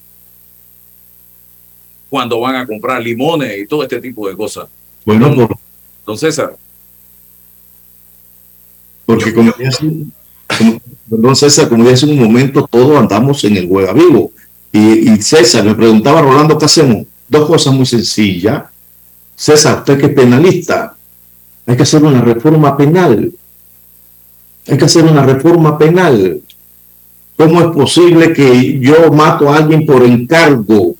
Cuando 2.08 2.38
van 2.38 2.54
a 2.54 2.68
comprar 2.68 3.02
limones 3.02 3.58
y 3.58 3.66
todo 3.66 3.82
este 3.82 4.00
tipo 4.00 4.28
de 4.28 4.36
cosas. 4.36 4.68
Bueno, 5.04 5.34
por... 5.34 5.56
don 6.06 6.16
César. 6.16 6.56
Porque 9.08 9.32
como 9.32 9.54
decía, 9.56 9.88
como, 10.58 10.80
perdón 11.08 11.34
César, 11.34 11.70
como 11.70 11.82
decía 11.82 12.06
en 12.06 12.18
un 12.18 12.26
momento, 12.26 12.68
todos 12.70 12.98
andamos 12.98 13.42
en 13.44 13.56
el 13.56 13.64
hueva 13.64 13.94
vivo. 13.94 14.32
Y, 14.70 15.10
y, 15.10 15.22
César 15.22 15.64
me 15.64 15.74
preguntaba, 15.74 16.20
Rolando, 16.20 16.58
¿qué 16.58 16.66
hacemos? 16.66 17.06
Dos 17.26 17.48
cosas 17.48 17.72
muy 17.72 17.86
sencillas. 17.86 18.64
César, 19.34 19.78
usted 19.78 19.98
que 19.98 20.06
es 20.06 20.12
penalista, 20.12 20.94
hay 21.66 21.74
que 21.74 21.84
hacer 21.84 22.04
una 22.04 22.20
reforma 22.20 22.76
penal. 22.76 23.32
Hay 24.66 24.76
que 24.76 24.84
hacer 24.84 25.04
una 25.04 25.22
reforma 25.22 25.78
penal. 25.78 26.42
¿Cómo 27.38 27.62
es 27.62 27.66
posible 27.68 28.34
que 28.34 28.78
yo 28.78 29.10
mato 29.10 29.48
a 29.48 29.56
alguien 29.56 29.86
por 29.86 30.04
encargo? 30.04 30.96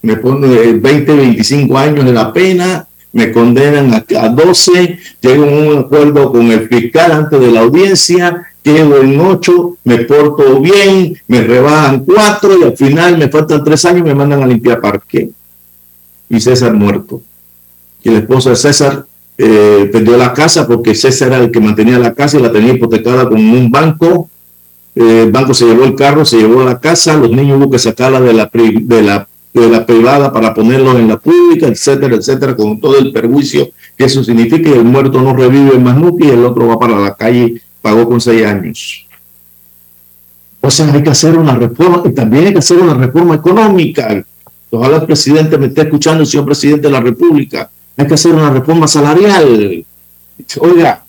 Me 0.00 0.16
pone 0.16 0.72
20, 0.72 1.16
25 1.16 1.76
años 1.76 2.06
de 2.06 2.12
la 2.14 2.32
pena 2.32 2.87
me 3.12 3.32
condenan 3.32 3.92
a, 3.94 4.04
a 4.20 4.28
12, 4.28 4.98
llego 5.20 5.44
a 5.44 5.48
un 5.48 5.78
acuerdo 5.78 6.30
con 6.30 6.50
el 6.50 6.68
fiscal 6.68 7.12
antes 7.12 7.40
de 7.40 7.50
la 7.50 7.60
audiencia, 7.60 8.48
llego 8.62 8.96
en 8.98 9.20
8, 9.20 9.76
me 9.84 9.98
porto 9.98 10.60
bien, 10.60 11.16
me 11.26 11.42
rebajan 11.42 12.04
4 12.04 12.58
y 12.58 12.62
al 12.64 12.76
final 12.76 13.18
me 13.18 13.28
faltan 13.28 13.64
3 13.64 13.84
años 13.86 14.00
y 14.00 14.04
me 14.04 14.14
mandan 14.14 14.42
a 14.42 14.46
limpiar 14.46 14.80
parque. 14.80 15.30
Y 16.28 16.40
César 16.40 16.74
muerto. 16.74 17.22
Y 18.02 18.10
la 18.10 18.18
esposa 18.18 18.50
de 18.50 18.56
César 18.56 19.06
eh, 19.38 19.88
perdió 19.92 20.16
la 20.16 20.34
casa 20.34 20.66
porque 20.66 20.94
César 20.94 21.28
era 21.28 21.38
el 21.38 21.50
que 21.50 21.60
mantenía 21.60 21.98
la 21.98 22.12
casa 22.12 22.38
y 22.38 22.42
la 22.42 22.52
tenía 22.52 22.74
hipotecada 22.74 23.28
con 23.28 23.38
un 23.38 23.70
banco. 23.70 24.28
Eh, 24.94 25.22
el 25.24 25.32
banco 25.32 25.54
se 25.54 25.64
llevó 25.64 25.84
el 25.84 25.94
carro, 25.94 26.24
se 26.24 26.38
llevó 26.38 26.64
la 26.64 26.80
casa, 26.80 27.16
los 27.16 27.30
niños 27.30 27.58
hubo 27.58 27.70
que 27.70 27.78
sacarla 27.78 28.20
de 28.20 28.32
la, 28.32 28.50
de 28.52 29.02
la, 29.02 29.27
de 29.52 29.68
la 29.68 29.84
privada 29.84 30.32
para 30.32 30.54
ponerlos 30.54 30.96
en 30.96 31.08
la 31.08 31.18
pública, 31.18 31.66
etcétera, 31.66 32.16
etcétera, 32.16 32.54
con 32.54 32.80
todo 32.80 32.98
el 32.98 33.12
perjuicio 33.12 33.70
que 33.96 34.04
eso 34.04 34.22
significa 34.22 34.68
y 34.68 34.72
el 34.72 34.84
muerto 34.84 35.20
no 35.20 35.34
revive 35.34 35.78
más 35.78 35.96
nunca 35.96 36.24
y 36.24 36.30
el 36.30 36.44
otro 36.44 36.68
va 36.68 36.78
para 36.78 36.98
la 36.98 37.14
calle, 37.14 37.60
pagó 37.82 38.08
con 38.08 38.20
seis 38.20 38.44
años. 38.44 39.06
O 40.60 40.70
sea, 40.70 40.92
hay 40.92 41.02
que 41.02 41.10
hacer 41.10 41.36
una 41.36 41.54
reforma 41.54 42.02
y 42.04 42.12
también 42.12 42.46
hay 42.46 42.52
que 42.52 42.58
hacer 42.58 42.78
una 42.78 42.94
reforma 42.94 43.34
económica. 43.36 44.24
Ojalá 44.70 44.98
el 44.98 45.06
presidente 45.06 45.56
me 45.56 45.66
esté 45.66 45.82
escuchando, 45.82 46.24
señor 46.26 46.46
presidente 46.46 46.82
de 46.82 46.92
la 46.92 47.00
República 47.00 47.70
hay 47.98 48.06
que 48.06 48.14
hacer 48.14 48.32
una 48.32 48.50
reforma 48.50 48.86
salarial. 48.86 49.84
Oiga, 50.60 51.04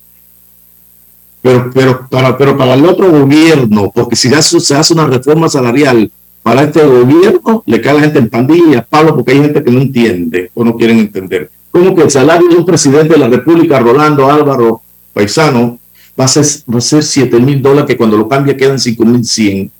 pero, 1.42 1.70
pero, 1.72 2.08
para, 2.10 2.36
pero 2.36 2.58
para 2.58 2.74
el 2.74 2.84
otro 2.84 3.12
gobierno, 3.12 3.92
porque 3.94 4.16
si 4.16 4.30
se 4.30 4.76
hace 4.76 4.94
una 4.94 5.06
reforma 5.06 5.48
salarial 5.48 6.12
para 6.42 6.64
este 6.64 6.86
gobierno, 6.86 7.64
le 7.66 7.82
cae 7.82 7.92
a 7.92 7.96
la 7.96 8.02
gente 8.02 8.20
en 8.20 8.30
pandillas, 8.30 8.86
Pablo, 8.88 9.16
porque 9.16 9.32
hay 9.34 9.42
gente 9.42 9.64
que 9.64 9.72
no 9.72 9.82
entiende 9.82 10.52
o 10.54 10.64
no 10.64 10.76
quieren 10.76 11.00
entender. 11.00 11.50
Como 11.72 11.96
que 11.96 12.04
el 12.04 12.12
salario 12.12 12.50
de 12.50 12.56
un 12.56 12.66
presidente 12.66 13.14
de 13.14 13.20
la 13.20 13.28
República, 13.28 13.80
Rolando 13.80 14.30
Álvaro 14.30 14.82
Paisano, 15.14 15.80
va 16.20 16.26
a 16.26 16.28
ser, 16.28 16.46
va 16.72 16.78
a 16.80 16.82
ser 16.82 17.04
7 17.04 17.40
mil 17.40 17.62
dólares, 17.62 17.88
que 17.88 17.98
cuando 17.98 18.18
lo 18.18 18.28
cambia 18.28 18.58
quedan 18.58 18.80
5 18.80 19.06
mil 19.06 19.24
100 19.24 19.72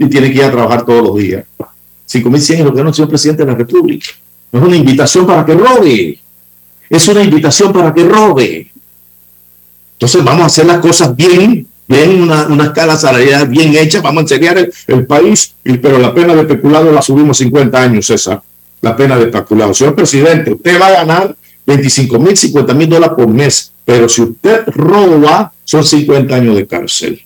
y 0.00 0.06
tiene 0.06 0.30
que 0.32 0.38
ir 0.38 0.44
a 0.44 0.50
trabajar 0.50 0.84
todos 0.84 1.02
los 1.02 1.16
días. 1.16 1.44
5 2.06 2.30
mil 2.30 2.40
100 2.40 2.58
es 2.60 2.64
lo 2.64 2.72
que 2.72 2.78
gana 2.78 2.90
el 2.96 3.08
presidente 3.08 3.44
de 3.44 3.52
la 3.52 3.58
República. 3.58 4.06
Es 4.50 4.62
una 4.62 4.76
invitación 4.76 5.26
para 5.26 5.44
que 5.44 5.54
robe. 5.54 6.18
Es 6.88 7.08
una 7.08 7.22
invitación 7.22 7.72
para 7.72 7.92
que 7.92 8.04
robe. 8.04 8.70
Entonces 9.94 10.24
vamos 10.24 10.42
a 10.42 10.46
hacer 10.46 10.66
las 10.66 10.78
cosas 10.78 11.14
bien, 11.14 11.66
bien, 11.88 12.22
una, 12.22 12.46
una 12.46 12.64
escala 12.64 12.96
salarial 12.96 13.48
bien 13.48 13.74
hecha, 13.74 14.00
vamos 14.00 14.18
a 14.18 14.22
enseñar 14.22 14.58
el, 14.86 15.06
país, 15.06 15.54
pero 15.82 15.98
la 15.98 16.14
pena 16.14 16.34
de 16.34 16.42
especulado 16.42 16.92
la 16.92 17.02
subimos 17.02 17.38
50 17.38 17.82
años, 17.82 18.06
César. 18.06 18.42
La 18.80 18.94
pena 18.94 19.16
de 19.16 19.24
especulado. 19.24 19.74
Señor 19.74 19.96
presidente, 19.96 20.52
usted 20.52 20.80
va 20.80 20.86
a 20.86 21.04
ganar 21.04 21.36
25 21.66 22.18
mil, 22.18 22.36
50 22.36 22.74
mil 22.74 22.88
dólares 22.88 23.16
por 23.16 23.26
mes, 23.26 23.72
pero 23.84 24.08
si 24.08 24.22
usted 24.22 24.66
roba, 24.68 25.52
son 25.64 25.84
50 25.84 26.34
años 26.34 26.54
de 26.54 26.66
cárcel. 26.66 27.22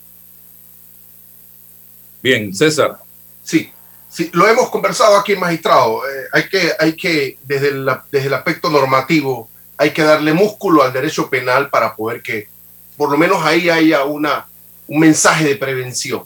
Bien, 2.21 2.53
César. 2.55 2.97
Sí, 3.43 3.69
Sí, 4.13 4.29
lo 4.33 4.47
hemos 4.47 4.69
conversado 4.69 5.17
aquí, 5.17 5.35
magistrado. 5.35 6.07
Eh, 6.07 6.27
hay 6.31 6.47
que, 6.47 6.71
hay 6.79 6.93
que 6.93 7.39
desde, 7.45 7.69
el, 7.69 7.89
desde 8.11 8.27
el 8.27 8.33
aspecto 8.35 8.69
normativo, 8.69 9.49
hay 9.75 9.89
que 9.89 10.03
darle 10.03 10.33
músculo 10.33 10.83
al 10.83 10.93
derecho 10.93 11.31
penal 11.31 11.71
para 11.71 11.95
poder 11.95 12.21
que 12.21 12.47
por 12.95 13.09
lo 13.09 13.17
menos 13.17 13.43
ahí 13.43 13.71
haya 13.71 14.03
una, 14.03 14.45
un 14.87 14.99
mensaje 14.99 15.45
de 15.45 15.55
prevención. 15.55 16.23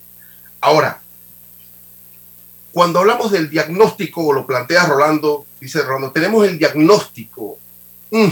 Ahora, 0.59 1.01
cuando 2.71 2.99
hablamos 2.99 3.31
del 3.31 3.49
diagnóstico, 3.49 4.31
lo 4.33 4.45
plantea 4.45 4.85
Rolando, 4.85 5.45
dice 5.59 5.81
Rolando, 5.81 6.11
tenemos 6.11 6.47
el 6.47 6.57
diagnóstico. 6.57 7.57
Mm, 8.11 8.27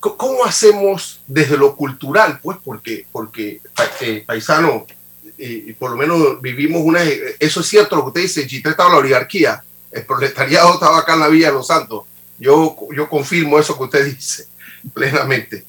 ¿Cómo 0.00 0.44
hacemos 0.44 1.20
desde 1.26 1.58
lo 1.58 1.76
cultural? 1.76 2.40
Pues 2.42 2.58
porque, 2.64 3.06
porque 3.12 3.60
eh, 4.00 4.24
paisano, 4.26 4.86
y, 5.36 5.72
por 5.74 5.90
lo 5.90 5.96
menos 5.96 6.40
vivimos 6.40 6.82
una... 6.82 7.02
Eso 7.38 7.60
es 7.60 7.66
cierto 7.66 7.96
lo 7.96 8.02
que 8.02 8.08
usted 8.08 8.22
dice, 8.22 8.46
Chitré 8.46 8.70
estaba 8.70 8.90
la 8.90 8.98
oligarquía, 8.98 9.62
el 9.90 10.04
proletariado 10.04 10.74
estaba 10.74 10.98
acá 10.98 11.14
en 11.14 11.20
la 11.20 11.28
Villa 11.28 11.48
de 11.48 11.54
los 11.54 11.66
Santos. 11.66 12.04
Yo, 12.38 12.76
yo 12.94 13.08
confirmo 13.08 13.58
eso 13.58 13.76
que 13.76 13.84
usted 13.84 14.04
dice 14.16 14.46
plenamente. 14.94 15.64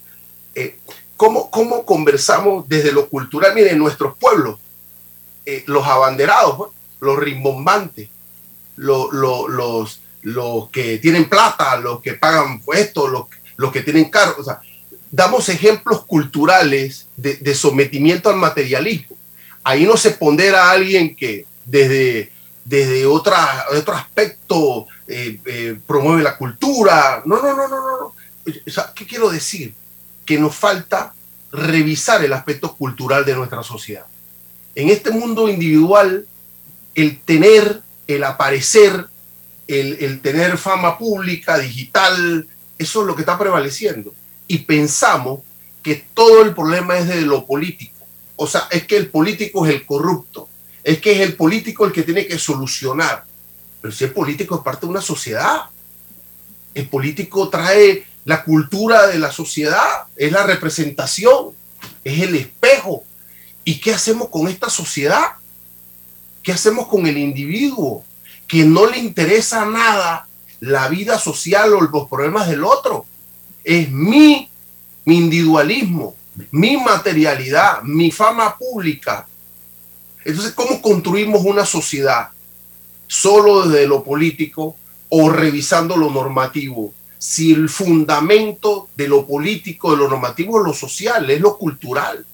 Eh, 0.56 0.78
¿cómo, 1.22 1.52
¿Cómo 1.52 1.86
conversamos 1.86 2.68
desde 2.68 2.92
lo 2.92 3.08
cultural? 3.08 3.54
Miren, 3.54 3.78
nuestros 3.78 4.18
pueblos, 4.18 4.60
eh, 5.46 5.64
los 5.68 5.86
abanderados, 5.86 6.70
los 7.00 7.20
rimbombantes, 7.20 8.10
los, 8.76 9.14
los, 9.14 10.02
los, 10.24 10.70
que 10.72 10.98
tienen 10.98 11.30
plata, 11.30 11.78
los 11.78 12.02
que 12.02 12.14
pagan 12.14 12.62
puestos, 12.62 13.12
los, 13.12 13.26
los 13.56 13.72
que 13.72 13.82
tienen 13.82 14.10
cargos, 14.10 14.40
o 14.40 14.44
sea, 14.44 14.62
damos 15.12 15.48
ejemplos 15.50 16.06
culturales 16.06 17.08
de, 17.16 17.36
de 17.36 17.54
sometimiento 17.54 18.30
al 18.30 18.38
materialismo 18.38 19.16
ahí 19.64 19.86
no 19.86 19.98
se 19.98 20.12
pondera 20.12 20.66
a 20.66 20.72
alguien 20.72 21.16
que 21.16 21.46
desde, 21.66 22.32
desde 22.66 23.06
otra, 23.06 23.66
otro 23.72 23.94
aspecto 23.94 24.88
eh, 25.08 25.40
eh, 25.46 25.80
promueve 25.86 26.24
la 26.24 26.38
cultura. 26.38 27.22
No, 27.26 27.42
no, 27.42 27.56
no, 27.56 27.68
no, 27.68 27.78
no. 28.00 28.16
¿Qué 28.96 29.06
quiero 29.06 29.30
decir? 29.30 29.74
Que 30.26 30.40
nos 30.40 30.56
falta 30.56 31.14
revisar 31.52 32.24
el 32.24 32.34
aspecto 32.34 32.76
cultural 32.76 33.26
de 33.26 33.36
nuestra 33.36 33.64
sociedad. 33.64 34.06
En 34.76 34.90
este 34.90 35.12
mundo 35.12 35.50
individual, 35.50 36.28
el 36.96 37.20
tener, 37.22 37.82
el 38.08 38.24
aparecer, 38.24 39.08
el, 39.68 39.98
el 40.00 40.22
tener 40.22 40.58
fama 40.58 40.98
pública, 40.98 41.58
digital, 41.58 42.48
eso 42.78 43.02
es 43.02 43.08
lo 43.08 43.16
que 43.16 43.22
está 43.22 43.38
prevaleciendo. 43.38 44.14
Y 44.48 44.60
pensamos 44.60 45.42
que 45.84 46.06
todo 46.14 46.44
el 46.44 46.54
problema 46.54 46.98
es 46.98 47.08
de 47.08 47.22
lo 47.22 47.46
político 47.46 48.02
o 48.44 48.48
sea, 48.48 48.68
es 48.72 48.88
que 48.88 48.98
el 48.98 49.12
político 49.12 49.68
es 49.68 49.76
el 49.76 49.86
corrupto, 49.86 50.50
es 50.84 51.00
que 51.00 51.12
es 51.12 51.20
el 51.20 51.36
político 51.36 51.86
el 51.86 51.92
que 51.92 52.02
tiene 52.02 52.26
que 52.26 52.40
solucionar. 52.40 53.24
Pero 53.80 53.94
si 53.94 54.06
el 54.06 54.14
político 54.14 54.56
es 54.56 54.62
parte 54.62 54.88
de 54.88 54.90
una 54.90 55.02
sociedad, 55.02 55.66
el 56.74 56.88
político 56.88 57.50
trae 57.50 58.04
la 58.26 58.44
cultura 58.44 59.08
de 59.08 59.20
la 59.20 59.32
sociedad, 59.32 60.06
es 60.16 60.32
la 60.32 60.44
representación, 60.44 61.52
es 62.04 62.22
el 62.22 62.36
espejo. 62.36 63.04
¿Y 63.64 63.80
qué 63.80 63.94
hacemos 63.94 64.30
con 64.30 64.48
esta 64.48 64.70
sociedad? 64.70 65.34
¿Qué 66.44 66.52
hacemos 66.52 66.88
con 66.88 67.06
el 67.08 67.18
individuo 67.18 68.04
que 68.48 68.64
no 68.64 68.86
le 68.86 68.98
interesa 68.98 69.66
nada 69.66 70.28
la 70.60 70.88
vida 70.90 71.18
social 71.18 71.74
o 71.74 71.82
los 71.82 72.08
problemas 72.08 72.48
del 72.48 72.64
otro? 72.64 73.06
Es 73.64 73.90
mi, 73.92 74.50
mi 75.06 75.18
individualismo, 75.18 76.16
mi 76.52 76.78
materialidad, 76.78 77.82
mi 77.84 78.12
fama 78.12 78.58
pública. 78.58 79.28
Entonces, 80.24 80.54
¿cómo 80.54 80.82
construimos 80.82 81.44
una 81.44 81.66
sociedad? 81.66 82.30
Solo 83.08 83.68
desde 83.68 83.88
lo 83.88 84.04
político 84.04 84.76
o 85.10 85.30
revisando 85.30 85.98
lo 85.98 86.10
normativo. 86.10 86.94
Si 87.22 87.52
el 87.52 87.70
fundamento 87.70 88.90
de 88.96 89.08
lo 89.08 89.28
político, 89.28 89.92
de 89.92 89.98
lo 89.98 90.10
normativo 90.10 90.58
es 90.58 90.66
lo 90.66 90.74
social, 90.74 91.30
es 91.30 91.40
lo 91.40 91.56
cultural. 91.56 92.26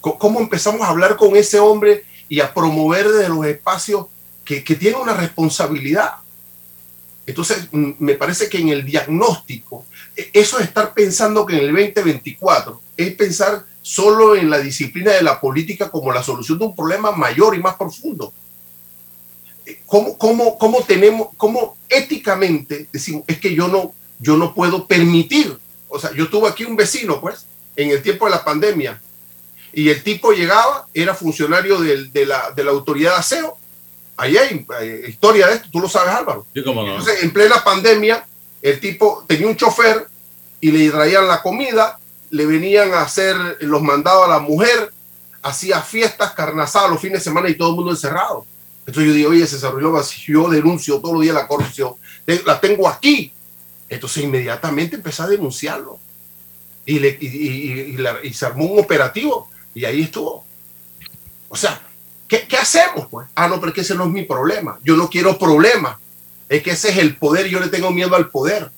¿Cómo 0.00 0.38
empezamos 0.38 0.82
a 0.82 0.90
hablar 0.90 1.16
con 1.16 1.34
ese 1.34 1.58
hombre 1.58 2.04
y 2.28 2.38
a 2.38 2.54
promover 2.54 3.08
desde 3.08 3.28
los 3.28 3.44
espacios 3.44 4.06
que, 4.44 4.62
que 4.62 4.76
tiene 4.76 4.98
una 4.98 5.14
responsabilidad? 5.14 6.12
Entonces, 7.26 7.66
me 7.72 8.14
parece 8.14 8.48
que 8.48 8.58
en 8.58 8.68
el 8.68 8.84
diagnóstico, 8.84 9.84
e, 10.16 10.30
eso 10.32 10.58
de 10.58 10.64
estar 10.64 10.94
pensando 10.94 11.44
que 11.44 11.54
en 11.54 11.64
el 11.64 11.72
2024 11.74 12.80
es 12.96 13.12
pensar 13.14 13.64
solo 13.82 14.36
en 14.36 14.48
la 14.48 14.60
disciplina 14.60 15.10
de 15.10 15.22
la 15.22 15.40
política 15.40 15.90
como 15.90 16.12
la 16.12 16.22
solución 16.22 16.56
de 16.56 16.66
un 16.66 16.76
problema 16.76 17.10
mayor 17.10 17.56
y 17.56 17.58
más 17.58 17.74
profundo. 17.74 18.32
Eh, 19.66 19.80
¿Cómo, 19.86 20.16
cómo, 20.16 20.56
cómo 20.56 20.84
tenemos, 20.84 21.30
cómo 21.36 21.76
éticamente 21.88 22.86
decimos, 22.92 23.24
es 23.26 23.40
que 23.40 23.56
yo 23.56 23.66
no, 23.66 23.92
yo 24.20 24.36
no 24.36 24.54
puedo 24.54 24.86
permitir, 24.86 25.58
o 25.88 25.98
sea, 25.98 26.12
yo 26.12 26.28
tuve 26.28 26.48
aquí 26.48 26.64
un 26.64 26.76
vecino, 26.76 27.20
pues, 27.20 27.46
en 27.76 27.90
el 27.90 28.02
tiempo 28.02 28.26
de 28.26 28.32
la 28.32 28.44
pandemia, 28.44 29.00
y 29.72 29.88
el 29.88 30.02
tipo 30.02 30.32
llegaba, 30.32 30.86
era 30.92 31.14
funcionario 31.14 31.80
de, 31.80 32.26
la, 32.26 32.50
de 32.50 32.64
la 32.64 32.70
autoridad 32.70 33.12
de 33.12 33.18
aseo, 33.18 33.56
ahí 34.16 34.36
hay, 34.36 34.66
historia 35.08 35.46
de 35.46 35.54
esto, 35.54 35.68
tú 35.72 35.80
lo 35.80 35.88
sabes 35.88 36.14
Álvaro. 36.14 36.46
Entonces, 36.54 37.22
en 37.22 37.32
plena 37.32 37.64
pandemia, 37.64 38.24
el 38.60 38.78
tipo 38.78 39.24
tenía 39.26 39.46
un 39.46 39.56
chofer 39.56 40.06
y 40.60 40.70
le 40.70 40.90
traían 40.90 41.26
la 41.26 41.40
comida, 41.40 41.98
le 42.30 42.46
venían 42.46 42.92
a 42.92 43.02
hacer 43.02 43.36
los 43.60 43.82
mandados 43.82 44.26
a 44.26 44.28
la 44.28 44.38
mujer, 44.38 44.92
hacía 45.42 45.80
fiestas, 45.80 46.32
carnazadas 46.32 46.90
los 46.90 47.00
fines 47.00 47.20
de 47.20 47.24
semana 47.24 47.48
y 47.48 47.54
todo 47.56 47.70
el 47.70 47.76
mundo 47.76 47.90
encerrado. 47.92 48.44
Entonces 48.80 49.06
yo 49.06 49.14
digo, 49.14 49.30
oye, 49.30 49.46
César 49.46 49.72
Ruiz 49.72 50.06
si 50.06 50.32
yo 50.32 50.48
denuncio 50.48 51.00
todos 51.00 51.14
los 51.14 51.22
días 51.22 51.34
la 51.34 51.46
corrupción, 51.46 51.94
la 52.44 52.60
tengo 52.60 52.88
aquí. 52.88 53.32
Entonces 53.90 54.22
inmediatamente 54.22 54.96
empecé 54.96 55.22
a 55.22 55.26
denunciarlo. 55.26 55.98
Y, 56.86 56.98
le, 56.98 57.18
y, 57.20 58.32
se 58.32 58.46
armó 58.46 58.64
un 58.64 58.80
operativo 58.80 59.50
y 59.74 59.84
ahí 59.84 60.02
estuvo. 60.02 60.44
O 61.48 61.56
sea, 61.56 61.82
¿qué, 62.26 62.46
¿qué, 62.48 62.56
hacemos? 62.56 63.08
Pues? 63.10 63.28
Ah, 63.34 63.48
no, 63.48 63.60
pero 63.60 63.72
que 63.72 63.82
ese 63.82 63.94
no 63.94 64.04
es 64.04 64.10
mi 64.10 64.22
problema. 64.22 64.78
Yo 64.82 64.96
no 64.96 65.10
quiero 65.10 65.38
problemas. 65.38 65.98
Es 66.48 66.62
que 66.62 66.70
ese 66.70 66.88
es 66.90 66.96
el 66.96 67.16
poder, 67.16 67.46
yo 67.46 67.60
le 67.60 67.68
tengo 67.68 67.90
miedo 67.90 68.16
al 68.16 68.30
poder. 68.30 68.70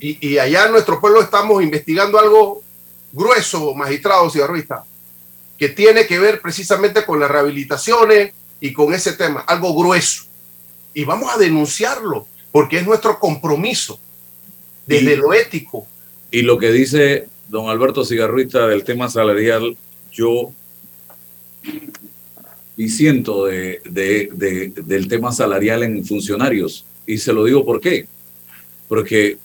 y, 0.00 0.26
y 0.26 0.38
allá 0.38 0.66
en 0.66 0.72
nuestro 0.72 1.00
pueblo 1.00 1.20
estamos 1.20 1.62
investigando 1.62 2.18
algo 2.18 2.62
grueso, 3.12 3.74
magistrado 3.74 4.30
cigarrista, 4.30 4.84
que 5.58 5.68
tiene 5.68 6.06
que 6.06 6.18
ver 6.18 6.40
precisamente 6.40 7.04
con 7.04 7.18
las 7.18 7.30
rehabilitaciones 7.30 8.32
y 8.60 8.72
con 8.72 8.94
ese 8.94 9.12
tema, 9.12 9.40
algo 9.40 9.74
grueso. 9.74 10.24
Y 10.94 11.04
vamos 11.04 11.32
a 11.32 11.38
denunciarlo, 11.38 12.26
porque 12.52 12.78
es 12.78 12.86
nuestro 12.86 13.18
compromiso 13.18 13.98
desde 14.86 15.14
Y- 15.14 15.16
lo 15.16 15.32
ético. 15.34 15.86
Y 16.30 16.42
lo 16.42 16.58
que 16.58 16.70
dice 16.72 17.26
don 17.48 17.68
Alberto 17.70 18.04
Cigarrista 18.04 18.66
del 18.66 18.84
tema 18.84 19.08
salarial, 19.08 19.76
yo 20.12 20.52
disiento 22.76 23.46
de, 23.46 23.80
de- 23.84 24.28
de- 24.32 24.72
del 24.82 25.08
tema 25.08 25.32
salarial 25.32 25.82
en 25.82 26.04
funcionarios. 26.04 26.84
Y 27.06 27.18
se 27.18 27.32
lo 27.32 27.44
digo 27.44 27.64
por 27.64 27.80
qué. 27.80 28.06
Porque 28.88 29.38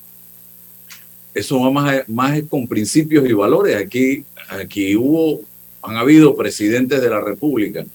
eso 1.34 1.60
va 1.62 1.72
más, 1.72 2.08
más 2.10 2.41
con 2.49 2.68
principios 2.68 3.28
y 3.28 3.34
valores. 3.34 3.76
Aquí, 3.76 4.24
aquí 4.49 4.95
hubo, 4.95 5.41
han 5.82 5.97
habido 5.97 6.36
presidentes 6.36 7.01
de 7.01 7.10
la 7.10 7.22
República 7.22 7.86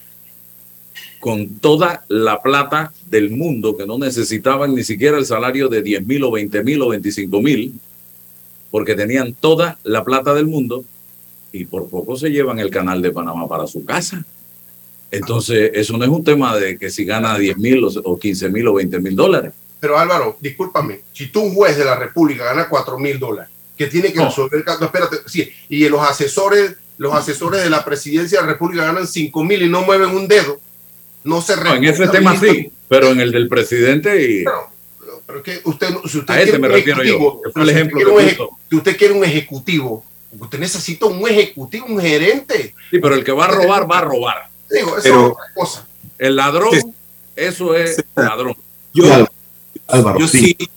con 1.21 1.59
toda 1.59 2.05
la 2.09 2.41
plata 2.43 2.93
del 3.07 3.31
mundo 3.31 3.77
que 3.77 3.87
no 3.87 3.99
necesitaban 3.99 4.75
ni 4.75 4.85
siquiera 4.85 5.19
el 5.19 5.27
salario 5.27 5.69
de 5.69 5.83
10 5.83 6.07
mil 6.07 6.23
o 6.25 6.31
20 6.31 6.63
mil 6.63 6.81
o 6.83 6.89
25 6.89 7.41
mil 7.43 7.75
porque 8.71 8.95
tenían 8.95 9.35
toda 9.35 9.79
la 9.83 10.05
plata 10.05 10.35
del 10.35 10.47
mundo 10.47 10.85
y 11.53 11.65
por 11.65 11.89
poco 11.89 12.17
se 12.17 12.31
llevan 12.31 12.59
el 12.59 12.71
canal 12.71 13.01
de 13.03 13.11
Panamá 13.11 13.49
para 13.49 13.67
su 13.67 13.85
casa. 13.85 14.25
Entonces, 15.11 15.71
eso 15.75 15.97
no 15.97 16.05
es 16.05 16.11
un 16.11 16.23
tema 16.23 16.55
de 16.57 16.77
que 16.79 16.91
si 16.91 17.05
gana 17.05 17.39
10 17.39 17.57
mil 17.57 17.83
o 18.05 18.19
15 18.19 18.49
mil 18.51 18.69
o 18.69 18.75
20 18.75 18.99
mil 19.01 19.17
dólares. 19.17 19.53
Pero 19.81 19.99
Álvaro, 19.99 20.37
discúlpame, 20.41 21.01
si 21.13 21.29
tú 21.29 21.41
un 21.41 21.55
juez 21.55 21.77
de 21.79 21.85
la 21.85 21.97
República 21.97 22.45
gana 22.45 22.69
4 22.69 22.99
mil 22.99 23.19
dólares, 23.19 23.51
que 23.77 23.87
tiene 23.87 24.13
que 24.13 24.19
No. 24.19 24.27
resolver 24.27 24.59
el 24.59 24.65
caso, 24.65 24.81
no, 24.81 24.87
espérate, 24.87 25.17
sí, 25.27 25.49
y 25.69 25.89
los 25.89 26.03
asesores, 26.03 26.75
los 26.99 27.15
asesores 27.15 27.63
de 27.63 27.71
la 27.71 27.85
presidencia 27.85 28.41
de 28.41 28.47
la 28.47 28.53
República 28.53 28.85
ganan 28.85 29.07
5 29.07 29.45
mil 29.45 29.63
y 29.63 29.69
no 29.69 29.83
mueven 29.83 30.11
un 30.11 30.29
dedo, 30.29 30.61
no 31.29 31.41
se 31.43 31.57
No, 31.57 31.75
en 31.75 31.85
ese 31.85 32.09
tema 32.09 32.39
sí, 32.39 32.71
pero 32.89 33.09
en 33.11 33.21
el 33.21 33.31
del 33.33 33.49
presidente 33.49 34.23
y 34.23 34.45
Pero, 34.45 34.71
pero- 34.99 35.23
pero 35.27 35.39
es 35.39 35.45
que 35.45 35.61
usted, 35.69 35.91
no- 35.91 36.09
si 36.09 36.19
usted 36.19 36.35
a 36.35 36.37
ese 36.41 36.45
quiere 36.51 36.59
me 36.59 36.69
un 36.69 36.75
refiero 36.75 37.03
yo. 37.03 37.15
ejecutivo, 37.15 37.43
que 37.43 37.51
fue 37.53 37.63
el 37.63 37.69
si 37.69 37.73
usted 37.73 37.77
ejemplo 37.81 37.97
quiere 37.99 38.37
que 38.37 38.43
un 38.43 38.49
si 38.71 38.77
usted 38.77 38.97
quiere 38.97 39.15
un 39.15 39.25
ejecutivo, 39.25 40.05
usted 40.39 40.59
necesita 40.59 41.07
un 41.07 41.29
ejecutivo, 41.29 41.87
un 41.87 42.01
gerente. 42.01 42.75
Sí, 42.91 42.99
pero 42.99 43.15
el 43.15 43.25
que 43.25 43.33
va 43.33 43.45
a 43.47 43.49
robar, 43.49 43.91
va 43.91 43.99
a 43.99 44.03
robar. 44.03 44.49
Digo, 44.71 44.97
eso 44.99 45.03
Pero- 45.03 45.27
es 45.27 45.33
otra 45.33 45.45
cosa. 45.55 45.87
El 46.19 46.37
ladrón, 46.37 46.71
Sí. 46.73 46.83
eso 47.37 47.75
es 47.75 47.97
Sí. 47.97 48.03
ladrón. 48.17 48.57
Yo, 48.95 49.05
Álvaro, 49.05 49.33
Álvaro, 49.87 50.19
yo 50.21 50.29
sí. 50.29 50.57
sí, 50.59 50.69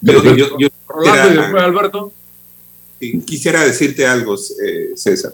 yo, 0.00 0.22
yo- 0.36 0.58
yo 0.58 0.68
Rolando 0.88 1.28
y 1.28 1.32
Era- 1.32 1.42
después 1.42 1.62
Alberto. 1.62 2.12
Sí, 3.00 3.20
Quisiera 3.26 3.64
decirte 3.64 4.06
algo, 4.06 4.34
eh, 4.64 4.90
César. 4.96 5.32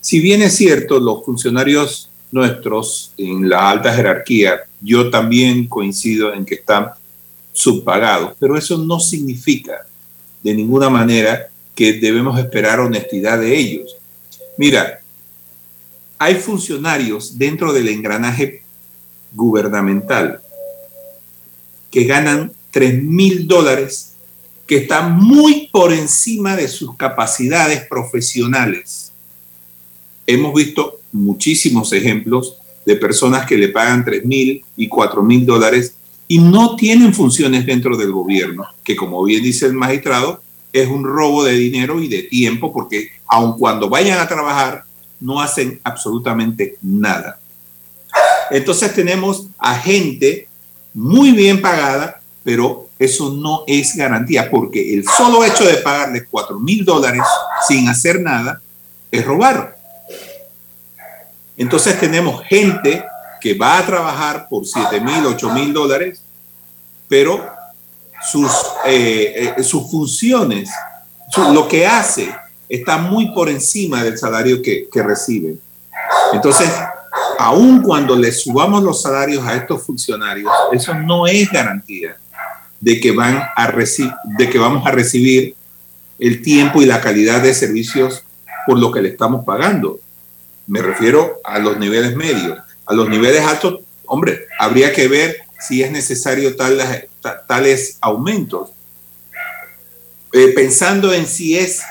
Si 0.00 0.20
bien 0.20 0.42
es 0.42 0.54
cierto, 0.56 0.98
los 1.00 1.24
funcionarios 1.24 2.10
nuestros 2.34 3.12
en 3.16 3.48
la 3.48 3.70
alta 3.70 3.94
jerarquía, 3.94 4.64
yo 4.80 5.08
también 5.08 5.68
coincido 5.68 6.34
en 6.34 6.44
que 6.44 6.56
están 6.56 6.90
subpagados, 7.52 8.34
pero 8.40 8.58
eso 8.58 8.76
no 8.76 8.98
significa 8.98 9.86
de 10.42 10.52
ninguna 10.52 10.90
manera 10.90 11.46
que 11.76 11.92
debemos 11.92 12.36
esperar 12.40 12.80
honestidad 12.80 13.38
de 13.38 13.56
ellos. 13.56 13.96
Mira, 14.58 15.00
hay 16.18 16.34
funcionarios 16.34 17.38
dentro 17.38 17.72
del 17.72 17.88
engranaje 17.88 18.64
gubernamental 19.32 20.40
que 21.88 22.02
ganan 22.02 22.52
3 22.72 23.00
mil 23.04 23.46
dólares 23.46 24.14
que 24.66 24.78
está 24.78 25.02
muy 25.02 25.68
por 25.70 25.92
encima 25.92 26.56
de 26.56 26.66
sus 26.66 26.96
capacidades 26.96 27.86
profesionales. 27.86 29.12
Hemos 30.26 30.52
visto 30.52 30.98
muchísimos 31.14 31.92
ejemplos 31.92 32.58
de 32.84 32.96
personas 32.96 33.46
que 33.46 33.56
le 33.56 33.68
pagan 33.68 34.04
3 34.04 34.24
mil 34.24 34.62
y 34.76 34.88
4 34.88 35.22
mil 35.22 35.46
dólares 35.46 35.94
y 36.28 36.38
no 36.38 36.76
tienen 36.76 37.14
funciones 37.14 37.64
dentro 37.64 37.96
del 37.96 38.12
gobierno, 38.12 38.66
que 38.82 38.96
como 38.96 39.22
bien 39.24 39.42
dice 39.42 39.66
el 39.66 39.74
magistrado, 39.74 40.42
es 40.72 40.88
un 40.88 41.04
robo 41.04 41.44
de 41.44 41.52
dinero 41.52 42.02
y 42.02 42.08
de 42.08 42.24
tiempo, 42.24 42.72
porque 42.72 43.10
aun 43.26 43.56
cuando 43.56 43.88
vayan 43.88 44.18
a 44.18 44.28
trabajar, 44.28 44.84
no 45.20 45.40
hacen 45.40 45.80
absolutamente 45.84 46.76
nada. 46.82 47.38
Entonces 48.50 48.92
tenemos 48.94 49.46
a 49.58 49.76
gente 49.76 50.48
muy 50.92 51.32
bien 51.32 51.60
pagada, 51.60 52.20
pero 52.42 52.88
eso 52.98 53.32
no 53.32 53.62
es 53.66 53.96
garantía, 53.96 54.50
porque 54.50 54.94
el 54.94 55.04
solo 55.04 55.44
hecho 55.44 55.64
de 55.64 55.74
pagarle 55.74 56.24
4 56.28 56.58
mil 56.58 56.84
dólares 56.84 57.22
sin 57.68 57.88
hacer 57.88 58.20
nada 58.20 58.60
es 59.10 59.24
robar. 59.24 59.73
Entonces 61.56 61.98
tenemos 61.98 62.42
gente 62.44 63.04
que 63.40 63.54
va 63.54 63.78
a 63.78 63.86
trabajar 63.86 64.48
por 64.48 64.66
7 64.66 65.00
mil, 65.00 65.26
8 65.26 65.50
mil 65.50 65.72
dólares, 65.72 66.22
pero 67.08 67.44
sus, 68.30 68.50
eh, 68.86 69.54
eh, 69.56 69.62
sus 69.62 69.90
funciones, 69.90 70.70
lo 71.52 71.68
que 71.68 71.86
hace, 71.86 72.34
está 72.68 72.96
muy 72.96 73.32
por 73.32 73.48
encima 73.48 74.02
del 74.02 74.16
salario 74.16 74.62
que, 74.62 74.88
que 74.90 75.02
recibe. 75.02 75.56
Entonces, 76.32 76.70
aun 77.38 77.82
cuando 77.82 78.16
le 78.16 78.32
subamos 78.32 78.82
los 78.82 79.02
salarios 79.02 79.44
a 79.46 79.54
estos 79.54 79.82
funcionarios, 79.82 80.50
eso 80.72 80.94
no 80.94 81.26
es 81.26 81.50
garantía 81.50 82.16
de 82.80 83.00
que, 83.00 83.12
van 83.12 83.36
a 83.56 83.72
de 84.38 84.50
que 84.50 84.58
vamos 84.58 84.86
a 84.86 84.90
recibir 84.90 85.54
el 86.18 86.42
tiempo 86.42 86.82
y 86.82 86.86
la 86.86 87.00
calidad 87.00 87.42
de 87.42 87.54
servicios 87.54 88.24
por 88.66 88.78
lo 88.78 88.92
que 88.92 89.02
le 89.02 89.10
estamos 89.10 89.44
pagando. 89.44 90.00
Me 90.66 90.80
refiero 90.82 91.40
a 91.44 91.58
los 91.58 91.78
niveles 91.78 92.16
medios. 92.16 92.58
A 92.86 92.94
los 92.94 93.08
niveles 93.08 93.42
altos, 93.42 93.80
hombre, 94.06 94.46
habría 94.58 94.92
que 94.92 95.08
ver 95.08 95.36
si 95.60 95.82
es 95.82 95.90
necesario 95.90 96.56
tales, 96.56 97.06
ta- 97.20 97.44
tales 97.46 97.98
aumentos. 98.00 98.70
Eh, 100.32 100.52
pensando 100.54 101.12
en 101.12 101.26
si, 101.26 101.56
es, 101.56 101.82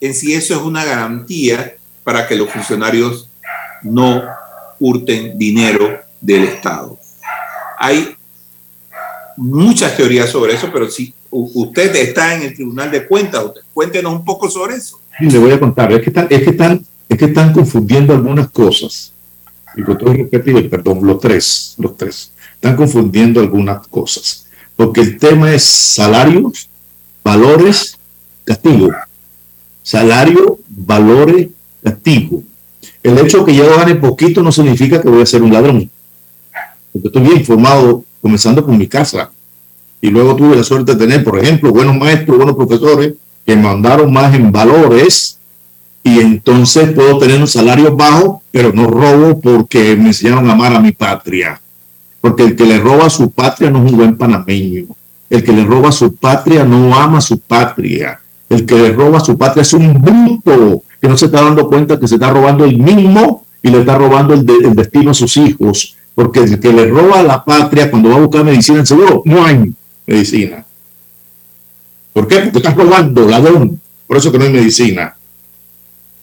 en 0.00 0.14
si 0.14 0.34
eso 0.34 0.54
es 0.54 0.60
una 0.62 0.84
garantía 0.84 1.76
para 2.04 2.26
que 2.26 2.34
los 2.36 2.50
funcionarios 2.50 3.28
no 3.82 4.22
hurten 4.80 5.38
dinero 5.38 6.00
del 6.20 6.44
Estado. 6.44 6.98
Hay 7.78 8.16
muchas 9.36 9.96
teorías 9.96 10.28
sobre 10.30 10.54
eso, 10.54 10.70
pero 10.72 10.90
si 10.90 11.14
usted 11.30 11.94
está 11.96 12.34
en 12.34 12.42
el 12.42 12.54
Tribunal 12.54 12.90
de 12.90 13.06
Cuentas, 13.06 13.44
cuéntenos 13.72 14.12
un 14.12 14.24
poco 14.24 14.50
sobre 14.50 14.76
eso. 14.76 15.00
Le 15.20 15.38
voy 15.38 15.52
a 15.52 15.60
contar, 15.60 15.92
es 15.92 16.00
que 16.00 16.10
están, 16.10 16.26
es 16.28 16.42
que 16.42 16.50
están, 16.50 16.84
es 17.12 17.18
que 17.18 17.26
están 17.26 17.52
confundiendo 17.52 18.14
algunas 18.14 18.50
cosas. 18.50 19.12
Y 19.76 19.82
con 19.82 19.96
todo 19.98 20.12
respeto, 20.12 20.70
perdón, 20.70 21.00
los 21.02 21.18
tres, 21.20 21.74
los 21.78 21.96
tres, 21.96 22.32
están 22.54 22.76
confundiendo 22.76 23.40
algunas 23.40 23.86
cosas. 23.88 24.46
Porque 24.76 25.00
el 25.00 25.18
tema 25.18 25.52
es 25.52 25.62
salarios, 25.62 26.68
valores, 27.22 27.98
castigo. 28.44 28.90
Salario, 29.82 30.58
valores, 30.68 31.48
castigo. 31.82 32.42
El 33.02 33.18
hecho 33.18 33.38
de 33.38 33.44
que 33.46 33.54
yo 33.54 33.76
gane 33.76 33.96
poquito 33.96 34.42
no 34.42 34.52
significa 34.52 35.00
que 35.00 35.08
voy 35.08 35.22
a 35.22 35.26
ser 35.26 35.42
un 35.42 35.52
ladrón. 35.52 35.90
Porque 36.92 37.08
estoy 37.08 37.22
bien 37.22 37.38
informado, 37.38 38.04
comenzando 38.20 38.64
por 38.64 38.76
mi 38.76 38.86
casa. 38.86 39.30
Y 40.00 40.08
luego 40.08 40.36
tuve 40.36 40.56
la 40.56 40.64
suerte 40.64 40.92
de 40.92 40.98
tener, 40.98 41.24
por 41.24 41.38
ejemplo, 41.38 41.72
buenos 41.72 41.96
maestros, 41.96 42.36
buenos 42.36 42.56
profesores 42.56 43.14
que 43.44 43.56
me 43.56 43.62
mandaron 43.62 44.12
más 44.12 44.34
en 44.34 44.52
valores 44.52 45.38
y 46.04 46.18
entonces 46.18 46.90
puedo 46.92 47.18
tener 47.18 47.40
un 47.40 47.46
salario 47.46 47.96
bajo, 47.96 48.42
pero 48.50 48.72
no 48.72 48.86
robo 48.86 49.40
porque 49.40 49.96
me 49.96 50.08
enseñaron 50.08 50.48
a 50.50 50.54
amar 50.54 50.74
a 50.74 50.80
mi 50.80 50.92
patria. 50.92 51.60
Porque 52.20 52.42
el 52.44 52.56
que 52.56 52.64
le 52.64 52.78
roba 52.78 53.06
a 53.06 53.10
su 53.10 53.30
patria 53.30 53.70
no 53.70 53.84
es 53.84 53.92
un 53.92 53.98
buen 53.98 54.16
panameño. 54.16 54.86
El 55.30 55.44
que 55.44 55.52
le 55.52 55.64
roba 55.64 55.90
a 55.90 55.92
su 55.92 56.14
patria 56.14 56.64
no 56.64 56.94
ama 56.94 57.18
a 57.18 57.22
su 57.22 57.38
patria. 57.38 58.20
El 58.48 58.66
que 58.66 58.74
le 58.74 58.92
roba 58.92 59.18
a 59.18 59.24
su 59.24 59.38
patria 59.38 59.62
es 59.62 59.72
un 59.72 60.00
bruto 60.00 60.82
que 61.00 61.08
no 61.08 61.16
se 61.16 61.26
está 61.26 61.42
dando 61.42 61.68
cuenta 61.68 61.98
que 61.98 62.08
se 62.08 62.16
está 62.16 62.30
robando 62.30 62.64
el 62.64 62.78
mismo 62.78 63.44
y 63.62 63.70
le 63.70 63.80
está 63.80 63.96
robando 63.96 64.34
el, 64.34 64.44
el 64.64 64.74
destino 64.74 65.12
a 65.12 65.14
sus 65.14 65.36
hijos. 65.36 65.96
Porque 66.14 66.40
el 66.40 66.60
que 66.60 66.72
le 66.72 66.86
roba 66.86 67.20
a 67.20 67.22
la 67.22 67.44
patria 67.44 67.90
cuando 67.90 68.10
va 68.10 68.16
a 68.16 68.20
buscar 68.20 68.44
medicina 68.44 68.80
en 68.80 68.86
seguro, 68.86 69.22
no 69.24 69.44
hay 69.44 69.72
medicina. 70.06 70.64
¿Por 72.12 72.28
qué? 72.28 72.40
Porque 72.40 72.58
estás 72.58 72.76
robando, 72.76 73.26
ladrón. 73.26 73.80
Por 74.06 74.16
eso 74.16 74.30
que 74.30 74.38
no 74.38 74.44
hay 74.44 74.52
medicina. 74.52 75.16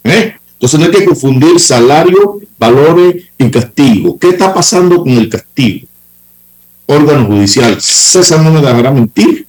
¿Eh? 0.04 0.34
Entonces 0.54 0.80
no 0.80 0.86
hay 0.86 0.92
que 0.92 1.06
confundir 1.06 1.60
salario, 1.60 2.40
valores 2.58 3.24
y 3.38 3.50
castigo. 3.50 4.20
¿Qué 4.20 4.30
está 4.30 4.54
pasando 4.54 4.98
con 4.98 5.10
el 5.10 5.30
castigo? 5.30 5.88
Órgano 6.86 7.28
judicial. 7.28 7.80
César 7.80 8.42
no 8.42 8.52
me 8.52 8.62
dejará 8.62 8.92
mentir. 8.92 9.48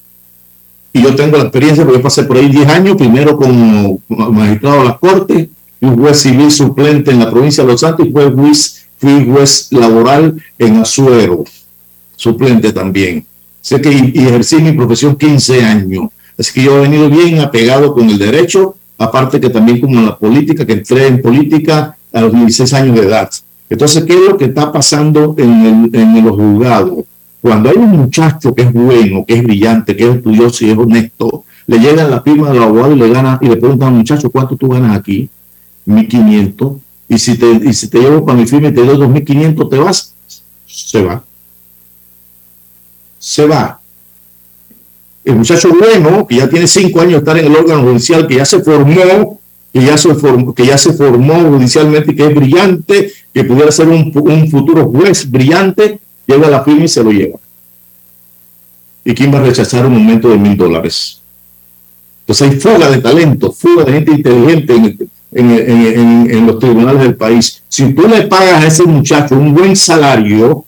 Y 0.92 1.02
yo 1.02 1.14
tengo 1.14 1.36
la 1.36 1.44
experiencia 1.44 1.84
porque 1.84 1.98
yo 1.98 2.02
pasé 2.02 2.24
por 2.24 2.36
ahí 2.36 2.48
10 2.48 2.68
años, 2.68 2.96
primero 2.96 3.36
como 3.36 4.00
magistrado 4.08 4.78
de 4.78 4.84
la 4.84 4.98
Corte, 4.98 5.50
y 5.80 5.86
un 5.86 5.98
juez 5.98 6.20
civil 6.20 6.50
suplente 6.50 7.10
en 7.10 7.20
la 7.20 7.30
provincia 7.30 7.64
de 7.64 7.72
Los 7.72 7.80
Santos, 7.80 8.06
y 8.06 8.10
fue 8.10 8.30
juez, 8.30 8.86
fui 8.98 9.24
juez 9.24 9.68
laboral 9.70 10.42
en 10.58 10.76
Azuero, 10.78 11.44
suplente 12.16 12.72
también. 12.72 13.24
Sé 13.60 13.80
que 13.80 13.90
ejercí 13.90 14.56
mi 14.56 14.72
profesión 14.72 15.16
15 15.16 15.64
años. 15.64 16.08
Así 16.38 16.52
que 16.52 16.64
yo 16.64 16.78
he 16.78 16.82
venido 16.82 17.08
bien 17.08 17.38
apegado 17.38 17.94
con 17.94 18.08
el 18.08 18.18
derecho, 18.18 18.76
aparte 19.00 19.40
que 19.40 19.48
también 19.48 19.80
como 19.80 19.98
la 20.02 20.16
política, 20.16 20.66
que 20.66 20.74
entré 20.74 21.06
en 21.06 21.22
política 21.22 21.96
a 22.12 22.20
los 22.20 22.34
16 22.34 22.74
años 22.74 22.96
de 22.96 23.06
edad. 23.06 23.30
Entonces, 23.70 24.04
¿qué 24.04 24.12
es 24.12 24.28
lo 24.28 24.36
que 24.36 24.44
está 24.44 24.70
pasando 24.70 25.34
en, 25.38 25.90
el, 25.90 25.96
en 25.96 26.22
los 26.22 26.36
juzgados? 26.36 27.04
Cuando 27.40 27.70
hay 27.70 27.76
un 27.76 27.92
muchacho 27.92 28.54
que 28.54 28.62
es 28.62 28.72
bueno, 28.72 29.24
que 29.26 29.36
es 29.36 29.42
brillante, 29.42 29.96
que 29.96 30.06
es 30.06 30.16
estudioso 30.16 30.66
y 30.66 30.70
es 30.70 30.76
honesto, 30.76 31.44
le 31.66 31.78
llega 31.78 32.06
la 32.06 32.20
firma 32.20 32.50
del 32.50 32.62
abogado 32.62 32.92
y 32.92 32.98
le 32.98 33.08
gana 33.08 33.38
y 33.40 33.48
le 33.48 33.56
preguntan 33.56 33.96
muchacho, 33.96 34.28
¿cuánto 34.28 34.54
tú 34.56 34.68
ganas 34.68 34.98
aquí? 34.98 35.30
1500. 35.86 36.72
Y 37.08 37.18
si 37.18 37.38
te, 37.38 37.50
y 37.52 37.72
si 37.72 37.88
te 37.88 38.00
llevo 38.00 38.26
para 38.26 38.36
mi 38.36 38.46
firma 38.46 38.68
y 38.68 38.74
te 38.74 38.84
doy 38.84 38.98
2500, 38.98 39.70
¿te 39.70 39.78
vas? 39.78 40.14
Se 40.66 41.02
va. 41.02 41.24
Se 43.18 43.46
va. 43.46 43.79
El 45.24 45.36
muchacho 45.36 45.68
bueno, 45.78 46.26
que 46.26 46.36
ya 46.36 46.48
tiene 46.48 46.66
cinco 46.66 47.00
años 47.00 47.12
de 47.12 47.18
estar 47.18 47.38
en 47.38 47.46
el 47.46 47.56
órgano 47.56 47.82
judicial, 47.82 48.26
que 48.26 48.36
ya 48.36 48.44
se 48.44 48.60
formó, 48.60 49.38
que 49.72 49.82
ya 49.82 49.96
se 49.96 50.14
formó, 50.14 50.54
que 50.54 50.66
ya 50.66 50.78
judicialmente, 50.78 52.14
que 52.14 52.26
es 52.26 52.34
brillante, 52.34 53.12
que 53.32 53.44
pudiera 53.44 53.70
ser 53.70 53.88
un, 53.88 54.12
un 54.14 54.50
futuro 54.50 54.86
juez 54.90 55.30
brillante, 55.30 56.00
llega 56.26 56.46
a 56.46 56.50
la 56.50 56.64
firma 56.64 56.84
y 56.84 56.88
se 56.88 57.04
lo 57.04 57.10
lleva. 57.10 57.38
¿Y 59.04 59.14
quién 59.14 59.32
va 59.32 59.38
a 59.38 59.42
rechazar 59.42 59.86
un 59.86 59.94
aumento 59.94 60.28
de 60.28 60.36
mil 60.36 60.56
dólares? 60.56 61.20
Entonces 62.20 62.50
hay 62.50 62.60
fuga 62.60 62.90
de 62.90 62.98
talento, 62.98 63.52
fuga 63.52 63.84
de 63.84 63.92
gente 63.92 64.12
inteligente 64.12 64.74
en, 64.74 65.50
en, 65.50 66.30
en, 66.30 66.46
los 66.46 66.58
tribunales 66.58 67.02
del 67.02 67.16
país. 67.16 67.62
Si 67.68 67.92
tú 67.92 68.06
le 68.06 68.22
pagas 68.22 68.62
a 68.62 68.66
ese 68.66 68.84
muchacho 68.84 69.34
un 69.36 69.54
buen 69.54 69.74
salario 69.74 70.64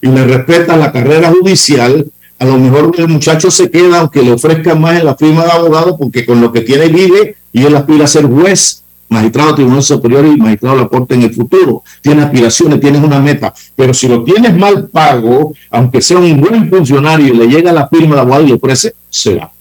y 0.00 0.08
le 0.08 0.26
respetas 0.26 0.78
la 0.78 0.92
carrera 0.92 1.30
judicial, 1.30 2.06
a 2.38 2.44
lo 2.44 2.58
mejor 2.58 2.92
el 2.98 3.08
muchacho 3.08 3.50
se 3.50 3.70
queda 3.70 4.00
aunque 4.00 4.22
le 4.22 4.32
ofrezcan 4.32 4.80
más 4.80 4.98
en 4.98 5.06
la 5.06 5.16
firma 5.16 5.44
de 5.44 5.52
abogado 5.52 5.96
porque 5.96 6.26
con 6.26 6.40
lo 6.40 6.52
que 6.52 6.60
tiene 6.60 6.88
vive 6.88 7.36
y 7.52 7.64
él 7.64 7.74
aspira 7.74 8.04
a 8.04 8.08
ser 8.08 8.26
juez 8.26 8.82
magistrado 9.08 9.54
Tribunal 9.54 9.82
Superior 9.82 10.26
y 10.26 10.36
magistrado 10.36 10.76
de 10.76 10.82
la 10.82 10.88
Corte 10.88 11.14
en 11.14 11.22
el 11.22 11.34
futuro. 11.34 11.82
Tienes 12.02 12.24
aspiraciones, 12.24 12.80
tienes 12.80 13.02
una 13.02 13.20
meta. 13.20 13.54
Pero 13.74 13.94
si 13.94 14.08
lo 14.08 14.24
tienes 14.24 14.54
mal 14.56 14.88
pago, 14.88 15.54
aunque 15.70 16.02
sea 16.02 16.18
un 16.18 16.40
buen 16.40 16.68
funcionario 16.68 17.28
y 17.28 17.36
le 17.36 17.46
llega 17.46 17.72
la 17.72 17.88
firma 17.88 18.16
de 18.16 18.20
abogado 18.22 18.42
y 18.42 18.48
le 18.48 18.54
ofrece, 18.54 18.94
se 19.08 19.36
va. 19.36 19.52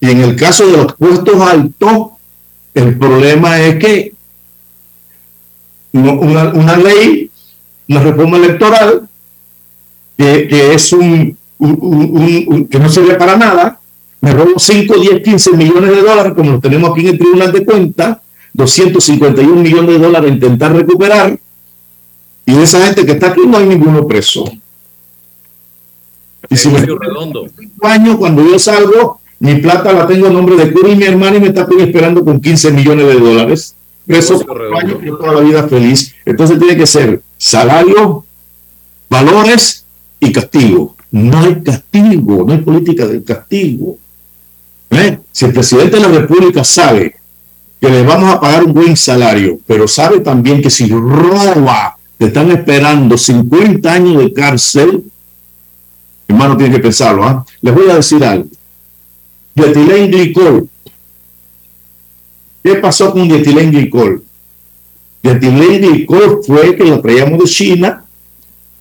Y 0.00 0.10
en 0.10 0.20
el 0.20 0.36
caso 0.36 0.66
de 0.66 0.76
los 0.76 0.94
puestos 0.94 1.40
altos, 1.40 2.08
el 2.74 2.98
problema 2.98 3.60
es 3.60 3.76
que 3.76 4.12
una, 5.92 6.48
una 6.52 6.76
ley, 6.76 7.30
una 7.88 8.00
reforma 8.00 8.36
electoral, 8.36 9.08
que, 10.16 10.48
que 10.48 10.74
es 10.74 10.92
un, 10.92 11.36
un, 11.58 12.68
que 12.70 12.78
no 12.78 12.88
sirve 12.88 13.14
para 13.14 13.36
nada, 13.36 13.80
me 14.20 14.32
robo 14.32 14.58
5, 14.58 14.94
10, 14.94 15.22
15 15.22 15.52
millones 15.52 15.90
de 15.90 16.02
dólares, 16.02 16.32
como 16.34 16.52
lo 16.52 16.60
tenemos 16.60 16.90
aquí 16.90 17.00
en 17.00 17.08
el 17.08 17.18
Tribunal 17.18 17.52
de 17.52 17.64
Cuentas, 17.64 18.18
251 18.52 19.54
millones 19.60 19.90
de 19.90 19.98
dólares 19.98 20.30
a 20.30 20.34
intentar 20.34 20.74
recuperar, 20.74 21.38
y 22.46 22.52
de 22.52 22.62
esa 22.62 22.84
gente 22.86 23.04
que 23.04 23.12
está 23.12 23.28
aquí 23.28 23.42
no 23.46 23.58
hay 23.58 23.66
ninguno 23.66 24.06
preso. 24.06 24.44
Y 26.50 26.56
si 26.56 26.68
me 26.68 26.80
redondo. 26.80 27.46
año 27.82 28.18
cuando 28.18 28.46
yo 28.46 28.58
salgo, 28.58 29.20
mi 29.38 29.56
plata 29.56 29.92
la 29.92 30.06
tengo 30.06 30.26
a 30.26 30.30
nombre 30.30 30.56
de 30.56 30.72
Curry 30.72 30.92
y 30.92 30.96
mi 30.96 31.04
hermano 31.04 31.36
y 31.36 31.40
me 31.40 31.48
está 31.48 31.66
esperando 31.78 32.24
con 32.24 32.40
15 32.40 32.70
millones 32.72 33.06
de 33.06 33.18
dólares. 33.18 33.74
Preso 34.06 34.44
año, 34.78 35.00
yo 35.00 35.16
toda 35.16 35.32
la 35.32 35.40
vida 35.40 35.66
feliz. 35.66 36.14
Entonces 36.26 36.58
tiene 36.58 36.76
que 36.76 36.86
ser 36.86 37.22
salario, 37.38 38.24
valores 39.08 39.83
y 40.20 40.32
castigo. 40.32 40.96
No 41.10 41.38
hay 41.38 41.62
castigo, 41.62 42.44
no 42.44 42.52
hay 42.52 42.58
política 42.58 43.06
del 43.06 43.22
castigo. 43.22 43.96
¿Eh? 44.90 45.18
Si 45.30 45.44
el 45.44 45.52
presidente 45.52 45.96
de 45.96 46.02
la 46.02 46.08
República 46.08 46.64
sabe 46.64 47.16
que 47.80 47.88
le 47.90 48.02
vamos 48.02 48.34
a 48.34 48.40
pagar 48.40 48.64
un 48.64 48.72
buen 48.72 48.96
salario, 48.96 49.58
pero 49.66 49.86
sabe 49.86 50.20
también 50.20 50.62
que 50.62 50.70
si 50.70 50.88
roba, 50.88 51.96
te 52.18 52.26
están 52.26 52.50
esperando 52.50 53.18
50 53.18 53.92
años 53.92 54.22
de 54.22 54.32
cárcel, 54.32 55.04
hermano, 56.28 56.56
tiene 56.56 56.76
que 56.76 56.82
pensarlo. 56.82 57.24
¿ah? 57.24 57.44
Les 57.60 57.74
voy 57.74 57.90
a 57.90 57.96
decir 57.96 58.24
algo. 58.24 58.48
Dietilenglicol. 59.54 60.68
¿Qué 62.62 62.74
pasó 62.76 63.12
con 63.12 63.28
dietilenglicol? 63.28 64.24
Dietilenglicol 65.22 66.40
fue 66.46 66.76
que 66.76 66.84
lo 66.84 67.00
traíamos 67.00 67.40
de 67.40 67.44
China, 67.44 68.03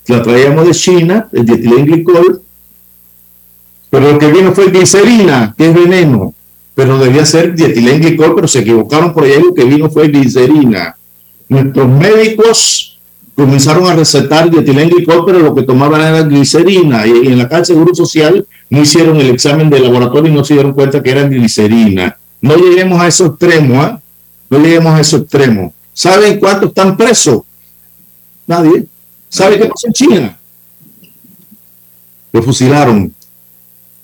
la 0.08 0.22
traíamos 0.22 0.68
de 0.68 0.74
China, 0.74 1.30
el 1.32 1.46
dietilenglicol, 1.46 2.42
pero 3.90 4.12
lo 4.12 4.20
que 4.20 4.32
vino 4.32 4.54
fue 4.54 4.72
glicerina, 4.72 5.54
que 5.58 5.70
es 5.70 5.74
veneno, 5.74 6.34
pero 6.74 6.98
debía 6.98 7.26
ser 7.26 7.54
dietilenglicol, 7.54 8.36
pero 8.36 8.48
se 8.48 8.60
equivocaron 8.60 9.14
por 9.14 9.24
ahí, 9.24 9.42
lo 9.42 9.54
que 9.54 9.64
vino 9.64 9.90
fue 9.90 10.08
glicerina. 10.08 10.96
Nuestros 11.48 11.88
médicos 11.88 13.00
comenzaron 13.36 13.88
a 13.88 13.96
recetar 13.96 14.50
dietilenglicol, 14.50 15.26
pero 15.26 15.40
lo 15.40 15.56
que 15.56 15.64
tomaban 15.64 16.02
era 16.02 16.24
glicerina, 16.24 17.06
y 17.06 17.28
en 17.28 17.38
la 17.38 17.48
calle 17.48 17.66
Seguro 17.66 17.94
Social 17.96 18.46
no 18.70 18.82
hicieron 18.82 19.18
el 19.18 19.30
examen 19.30 19.70
de 19.70 19.80
laboratorio 19.80 20.32
y 20.32 20.36
no 20.36 20.44
se 20.44 20.56
dieron 20.56 20.74
cuenta 20.74 21.02
que 21.02 21.12
era 21.12 21.24
glicerina. 21.24 22.18
No 22.42 22.58
lleguemos 22.58 23.00
a 23.00 23.08
ese 23.08 23.26
extremo, 23.26 23.82
¿ah? 23.82 24.02
No 24.50 24.60
lleguemos 24.60 24.94
a 24.94 25.00
ese 25.00 25.18
extremo. 25.18 25.74
¿Saben 25.94 26.40
cuántos 26.40 26.70
están 26.70 26.98
presos? 26.98 27.44
Nadie. 28.48 28.86
¿Sabe 29.34 29.58
qué 29.58 29.66
pasó 29.66 29.88
en 29.88 29.94
China? 29.94 30.38
Lo 32.32 32.44
fusilaron 32.44 33.12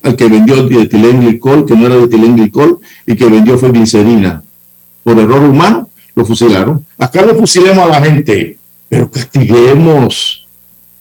al 0.01 0.15
que 0.15 0.27
vendió 0.27 0.67
glicol, 0.67 1.67
que 1.67 1.75
no 1.75 1.85
era 1.85 2.03
glicol, 2.07 2.79
y 3.05 3.15
que 3.15 3.25
vendió 3.25 3.55
fue 3.55 3.69
glicerina. 3.69 4.41
Por 5.03 5.19
error 5.19 5.43
humano, 5.43 5.87
lo 6.15 6.25
fusilaron. 6.25 6.83
Acá 6.97 7.21
lo 7.21 7.35
fusilemos 7.35 7.77
a 7.77 7.99
la 7.99 8.01
gente, 8.01 8.57
pero 8.89 9.11
castiguemos. 9.11 10.47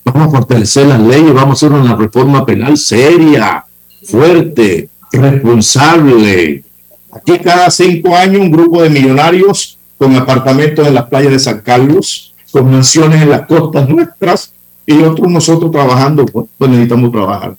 Vamos 0.04 0.28
a 0.28 0.30
fortalecer 0.30 0.88
las 0.88 1.00
leyes, 1.00 1.32
vamos 1.32 1.62
a 1.62 1.66
hacer 1.66 1.72
una 1.72 1.96
reforma 1.96 2.44
penal 2.44 2.76
seria, 2.76 3.64
fuerte, 4.02 4.90
responsable. 5.10 6.64
Aquí 7.12 7.38
cada 7.38 7.70
cinco 7.70 8.14
años 8.14 8.42
un 8.42 8.50
grupo 8.50 8.82
de 8.82 8.90
millonarios 8.90 9.78
con 9.96 10.14
apartamentos 10.16 10.86
en 10.86 10.94
las 10.94 11.06
playas 11.06 11.32
de 11.32 11.38
San 11.38 11.62
Carlos, 11.62 12.27
con 12.50 12.70
mansiones 12.70 13.22
en 13.22 13.30
las 13.30 13.46
costas 13.46 13.88
nuestras, 13.88 14.52
y 14.86 15.02
otros 15.02 15.30
nosotros 15.30 15.70
trabajando, 15.70 16.24
pues, 16.24 16.46
pues 16.56 16.70
necesitamos 16.70 17.12
trabajar 17.12 17.56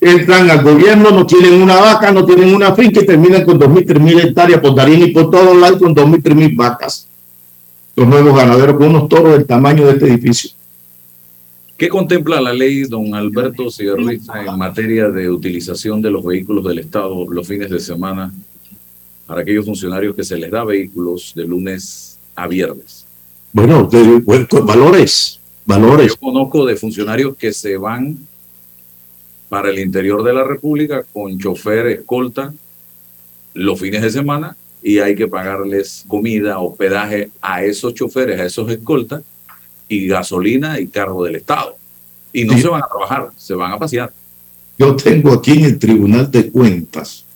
entran 0.00 0.50
al 0.50 0.62
gobierno, 0.62 1.10
no 1.10 1.26
tienen 1.26 1.60
una 1.60 1.76
vaca, 1.76 2.10
no 2.10 2.24
tienen 2.24 2.54
una 2.54 2.74
finca 2.74 3.00
y 3.00 3.06
terminan 3.06 3.44
con 3.44 3.60
2.000, 3.60 3.86
3.000 3.86 4.24
hectáreas 4.24 4.60
por 4.60 4.74
Darín 4.74 5.02
y 5.02 5.10
por 5.10 5.30
todos 5.30 5.56
lados 5.56 5.78
con 5.78 5.94
2.000, 5.94 6.22
3.000 6.22 6.56
vacas. 6.56 7.06
Los 7.94 8.08
nuevos 8.08 8.34
ganaderos 8.34 8.76
con 8.76 8.88
unos 8.88 9.08
toros 9.08 9.32
del 9.32 9.46
tamaño 9.46 9.86
de 9.86 9.92
este 9.92 10.06
edificio. 10.06 10.50
¿Qué 11.76 11.88
contempla 11.88 12.40
la 12.40 12.52
ley, 12.52 12.82
don 12.84 13.14
Alberto 13.14 13.70
Cigarruiza, 13.70 14.42
en 14.42 14.58
materia 14.58 15.08
de 15.10 15.30
utilización 15.30 16.00
de 16.00 16.10
los 16.10 16.24
vehículos 16.24 16.64
del 16.64 16.78
Estado 16.78 17.26
los 17.30 17.46
fines 17.46 17.70
de 17.70 17.80
semana 17.80 18.32
para 19.26 19.42
aquellos 19.42 19.64
funcionarios 19.64 20.14
que 20.14 20.24
se 20.24 20.36
les 20.36 20.50
da 20.50 20.64
vehículos 20.64 21.32
de 21.34 21.46
lunes 21.46 22.09
a 22.42 22.46
viernes? 22.46 23.04
Bueno, 23.52 23.88
valores, 24.64 25.40
valores. 25.66 26.08
Yo 26.08 26.16
conozco 26.16 26.64
de 26.64 26.76
funcionarios 26.76 27.36
que 27.36 27.52
se 27.52 27.76
van 27.76 28.18
para 29.48 29.70
el 29.70 29.78
interior 29.78 30.22
de 30.22 30.32
la 30.32 30.44
República 30.44 31.04
con 31.12 31.38
chofer, 31.38 31.86
escolta, 31.88 32.54
los 33.52 33.78
fines 33.80 34.02
de 34.02 34.10
semana 34.10 34.56
y 34.82 35.00
hay 35.00 35.14
que 35.14 35.26
pagarles 35.26 36.04
comida, 36.06 36.60
hospedaje 36.60 37.30
a 37.42 37.64
esos 37.64 37.92
choferes, 37.94 38.40
a 38.40 38.46
esos 38.46 38.70
escoltas 38.70 39.22
y 39.88 40.06
gasolina 40.06 40.80
y 40.80 40.86
cargo 40.86 41.24
del 41.24 41.36
Estado. 41.36 41.76
Y 42.32 42.44
no 42.44 42.56
se 42.56 42.68
van 42.68 42.82
a 42.82 42.86
trabajar, 42.86 43.30
se 43.36 43.54
van 43.54 43.72
a 43.72 43.78
pasear. 43.78 44.12
Yo 44.78 44.94
tengo 44.94 45.32
aquí 45.32 45.52
en 45.52 45.64
el 45.64 45.78
Tribunal 45.78 46.30
de 46.30 46.50
Cuentas 46.50 47.26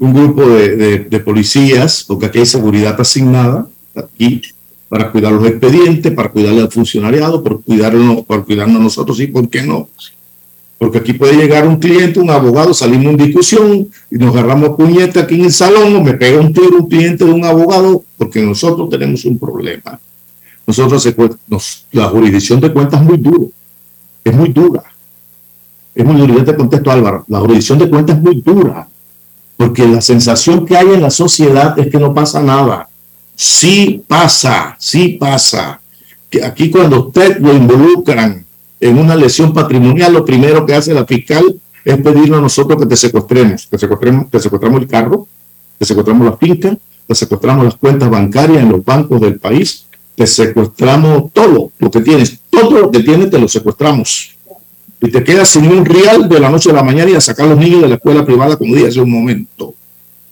un 0.00 0.14
grupo 0.14 0.48
de, 0.48 1.04
de 1.04 1.20
policías, 1.20 2.04
porque 2.08 2.26
aquí 2.26 2.38
hay 2.38 2.46
seguridad 2.46 2.98
asignada, 2.98 3.68
aquí 3.94 4.40
para 4.88 5.12
cuidar 5.12 5.30
los 5.32 5.46
expedientes, 5.46 6.12
para 6.12 6.30
cuidar 6.30 6.54
al 6.54 6.70
funcionariado, 6.70 7.44
por 7.44 7.62
cuidarnos, 7.62 8.24
por 8.24 8.44
cuidarnos 8.44 8.82
nosotros 8.82 9.20
y 9.20 9.26
por 9.28 9.48
qué 9.48 9.62
no, 9.62 9.88
porque 10.78 10.98
aquí 10.98 11.12
puede 11.12 11.34
llegar 11.34 11.68
un 11.68 11.76
cliente, 11.76 12.18
un 12.18 12.30
abogado, 12.30 12.72
salimos 12.72 13.12
en 13.12 13.18
discusión 13.18 13.88
y 14.10 14.16
nos 14.16 14.34
agarramos 14.34 14.70
puñete 14.70 15.20
aquí 15.20 15.34
en 15.34 15.44
el 15.44 15.52
salón 15.52 15.94
o 15.94 16.02
me 16.02 16.14
pega 16.14 16.40
un 16.40 16.54
tiro 16.54 16.78
un 16.78 16.88
cliente 16.88 17.22
de 17.26 17.32
un 17.32 17.44
abogado 17.44 18.02
porque 18.16 18.40
nosotros 18.40 18.88
tenemos 18.88 19.24
un 19.26 19.38
problema. 19.38 20.00
Nosotros, 20.66 21.06
la 21.92 22.04
jurisdicción 22.04 22.60
de 22.60 22.72
cuentas 22.72 23.02
es 23.02 23.06
muy 23.06 23.18
duro, 23.18 23.50
es 24.24 24.34
muy 24.34 24.48
dura. 24.48 24.84
Es 25.94 26.04
muy 26.04 26.16
dura. 26.16 26.34
Yo 26.34 26.44
te 26.44 26.54
contesto, 26.54 26.90
Álvaro, 26.90 27.24
la 27.28 27.40
jurisdicción 27.40 27.78
de 27.78 27.90
cuentas 27.90 28.16
es 28.16 28.22
muy 28.22 28.40
dura 28.40 28.88
porque 29.60 29.86
la 29.86 30.00
sensación 30.00 30.64
que 30.64 30.74
hay 30.74 30.88
en 30.88 31.02
la 31.02 31.10
sociedad 31.10 31.78
es 31.78 31.88
que 31.88 31.98
no 31.98 32.14
pasa 32.14 32.40
nada. 32.40 32.88
Sí 33.36 34.02
pasa, 34.08 34.74
sí 34.78 35.18
pasa. 35.20 35.82
Que 36.30 36.42
aquí 36.42 36.70
cuando 36.70 37.08
usted 37.08 37.38
lo 37.40 37.52
involucran 37.52 38.46
en 38.80 38.98
una 38.98 39.14
lesión 39.14 39.52
patrimonial, 39.52 40.14
lo 40.14 40.24
primero 40.24 40.64
que 40.64 40.74
hace 40.74 40.94
la 40.94 41.04
fiscal 41.04 41.60
es 41.84 41.96
pedirnos 41.98 42.38
a 42.38 42.40
nosotros 42.40 42.80
que 42.80 42.86
te 42.86 42.96
secuestremos, 42.96 43.66
que 43.70 43.76
secuestremos, 43.76 44.30
te 44.30 44.40
secuestramos 44.40 44.80
el 44.80 44.88
carro, 44.88 45.28
te 45.78 45.84
secuestramos 45.84 46.24
la 46.24 46.38
finca, 46.38 46.74
te 47.06 47.14
secuestramos 47.14 47.66
las 47.66 47.74
cuentas 47.74 48.08
bancarias 48.08 48.62
en 48.62 48.70
los 48.70 48.82
bancos 48.82 49.20
del 49.20 49.38
país, 49.38 49.84
te 50.14 50.26
secuestramos 50.26 51.34
todo 51.34 51.70
lo 51.78 51.90
que 51.90 52.00
tienes, 52.00 52.40
todo 52.48 52.80
lo 52.80 52.90
que 52.90 53.00
tienes 53.00 53.28
te 53.28 53.38
lo 53.38 53.46
secuestramos. 53.46 54.38
Y 55.00 55.10
te 55.10 55.24
quedas 55.24 55.48
sin 55.48 55.66
un 55.66 55.84
real 55.84 56.28
de 56.28 56.40
la 56.40 56.50
noche 56.50 56.70
a 56.70 56.74
la 56.74 56.82
mañana 56.82 57.10
y 57.10 57.14
a 57.14 57.20
sacar 57.20 57.46
a 57.46 57.50
los 57.50 57.58
niños 57.58 57.82
de 57.82 57.88
la 57.88 57.94
escuela 57.94 58.24
privada, 58.24 58.56
como 58.56 58.74
dije 58.74 58.88
hace 58.88 59.00
un 59.00 59.10
momento. 59.10 59.74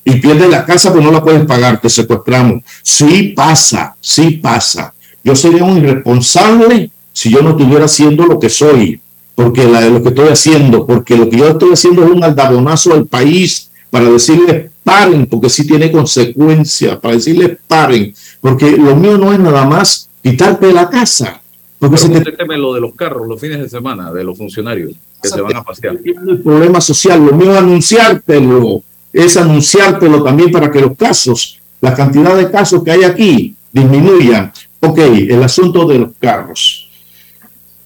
Y 0.05 0.13
pierdes 0.17 0.49
la 0.49 0.65
casa, 0.65 0.93
pero 0.93 1.05
no 1.05 1.13
la 1.13 1.23
puedes 1.23 1.45
pagar, 1.47 1.81
te 1.81 1.89
secuestramos. 1.89 2.63
Sí 2.83 3.35
pasa, 3.35 3.97
sí 4.01 4.33
pasa. 4.33 4.93
Yo 5.25 5.35
sería 5.35 5.65
un 5.65 5.79
irresponsable 5.79 6.91
si 7.13 7.31
yo 7.31 7.43
no 7.43 7.51
estuviera 7.51 7.87
haciendo 7.87 8.27
lo 8.27 8.39
que 8.39 8.49
soy, 8.49 9.01
porque 9.35 9.65
la, 9.65 9.81
lo 9.83 10.03
que 10.03 10.11
estoy 10.11 10.29
haciendo, 10.29 10.87
porque 10.87 11.17
lo 11.17 11.29
que 11.29 11.39
yo 11.39 11.49
estoy 11.49 11.73
haciendo 11.73 12.05
es 12.05 12.11
un 12.11 12.23
aldabonazo 12.23 12.93
al 12.93 13.07
país 13.07 13.71
para 13.91 14.09
decirle 14.11 14.71
paren, 14.85 15.27
porque 15.27 15.51
sí 15.51 15.67
tiene 15.67 15.91
consecuencias, 15.91 16.97
para 16.99 17.15
decirle 17.15 17.59
paren, 17.67 18.15
porque 18.41 18.73
lo 18.73 18.97
mío 18.97 19.19
no 19.19 19.33
es 19.33 19.39
nada 19.39 19.67
más 19.67 20.09
quitarte 20.23 20.73
la 20.73 20.89
casa. 20.89 21.41
Porque 21.79 21.97
se 21.97 22.09
te... 22.09 22.33
teme 22.33 22.57
lo 22.57 22.75
de 22.75 22.81
los 22.81 22.95
carros 22.95 23.27
los 23.29 23.41
fines 23.41 23.61
de 23.61 23.69
semana, 23.69 24.13
de 24.13 24.25
los 24.25 24.37
funcionarios 24.37 24.93
que 25.23 25.29
se 25.29 25.41
van 25.41 25.57
a 25.57 25.63
pasear. 25.63 25.99
El 26.05 26.41
problema 26.43 26.81
social, 26.81 27.25
lo 27.25 27.33
mío 27.33 27.53
es 27.53 27.59
anunciártelo, 27.59 28.83
es 29.13 29.37
anunciártelo 29.37 30.23
también 30.23 30.51
para 30.51 30.71
que 30.71 30.81
los 30.81 30.97
casos, 30.97 31.61
la 31.81 31.95
cantidad 31.95 32.37
de 32.37 32.51
casos 32.51 32.83
que 32.83 32.91
hay 32.91 33.05
aquí 33.05 33.55
disminuyan. 33.73 34.53
Ok, 34.81 34.99
el 34.99 35.43
asunto 35.43 35.87
de 35.87 35.99
los 35.99 36.11
carros. 36.19 36.89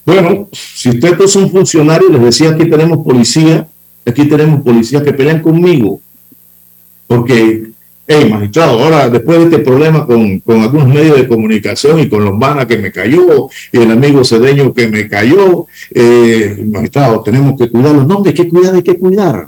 Bueno, 0.05 0.49
si 0.51 0.89
ustedes 0.89 1.31
son 1.31 1.49
funcionarios, 1.49 2.11
les 2.11 2.21
decía, 2.21 2.49
aquí 2.49 2.69
tenemos 2.69 3.03
policía, 3.03 3.67
aquí 4.05 4.25
tenemos 4.25 4.61
policías 4.61 5.01
que 5.01 5.13
pelean 5.13 5.41
conmigo, 5.41 6.01
porque, 7.07 7.71
hey, 8.07 8.27
magistrado, 8.29 8.83
ahora 8.83 9.09
después 9.09 9.39
de 9.39 9.43
este 9.45 9.59
problema 9.59 10.05
con, 10.05 10.39
con 10.39 10.61
algunos 10.61 10.87
medios 10.87 11.17
de 11.17 11.27
comunicación 11.27 11.99
y 11.99 12.09
con 12.09 12.23
los 12.23 12.33
manas 12.37 12.65
que 12.65 12.77
me 12.77 12.91
cayó, 12.91 13.47
y 13.71 13.77
el 13.77 13.91
amigo 13.91 14.23
cedeño 14.23 14.73
que 14.73 14.87
me 14.87 15.07
cayó, 15.07 15.67
eh, 15.91 16.63
magistrado, 16.71 17.21
tenemos 17.21 17.57
que 17.57 17.69
cuidarlos. 17.69 18.07
No, 18.07 18.23
hay 18.25 18.33
que 18.33 18.49
cuidar, 18.49 18.75
hay 18.75 18.83
que 18.83 18.97
cuidar. 18.97 19.47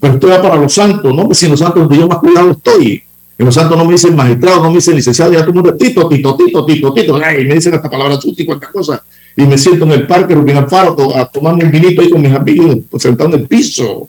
Pero 0.00 0.14
esto 0.14 0.28
va 0.28 0.42
para 0.42 0.56
los 0.56 0.72
santos, 0.72 1.14
no, 1.14 1.32
si 1.32 1.46
en 1.46 1.52
los 1.52 1.60
santos 1.60 1.82
donde 1.82 1.98
yo 1.98 2.08
más 2.08 2.18
cuidado 2.18 2.50
estoy. 2.50 3.02
En 3.36 3.46
los 3.46 3.54
santos 3.54 3.76
no 3.76 3.84
me 3.84 3.92
dicen 3.92 4.14
magistrado, 4.14 4.62
no 4.62 4.68
me 4.68 4.76
dicen 4.76 4.94
licenciado, 4.94 5.32
ya 5.32 5.40
todo 5.40 5.48
el 5.48 5.54
mundo, 5.54 5.74
tito, 5.74 6.08
tito, 6.08 6.36
tito, 6.36 6.64
tito, 6.64 6.94
tito, 6.94 7.18
y 7.18 7.44
me 7.44 7.54
dicen 7.54 7.74
hasta 7.74 7.90
palabras 7.90 8.20
sucias 8.20 8.40
y 8.40 8.46
cuantas 8.46 8.70
cosas 8.70 9.00
y 9.36 9.42
me 9.44 9.58
siento 9.58 9.84
en 9.84 9.92
el 9.92 10.06
parque 10.06 10.34
Rubén 10.34 10.56
Alfaro 10.56 11.16
a 11.16 11.26
tomarme 11.26 11.64
un 11.64 11.70
vinito 11.70 12.02
ahí 12.02 12.10
con 12.10 12.22
mis 12.22 12.32
amigos 12.32 12.78
sentado 12.98 13.34
en 13.34 13.40
el 13.40 13.48
piso. 13.48 14.08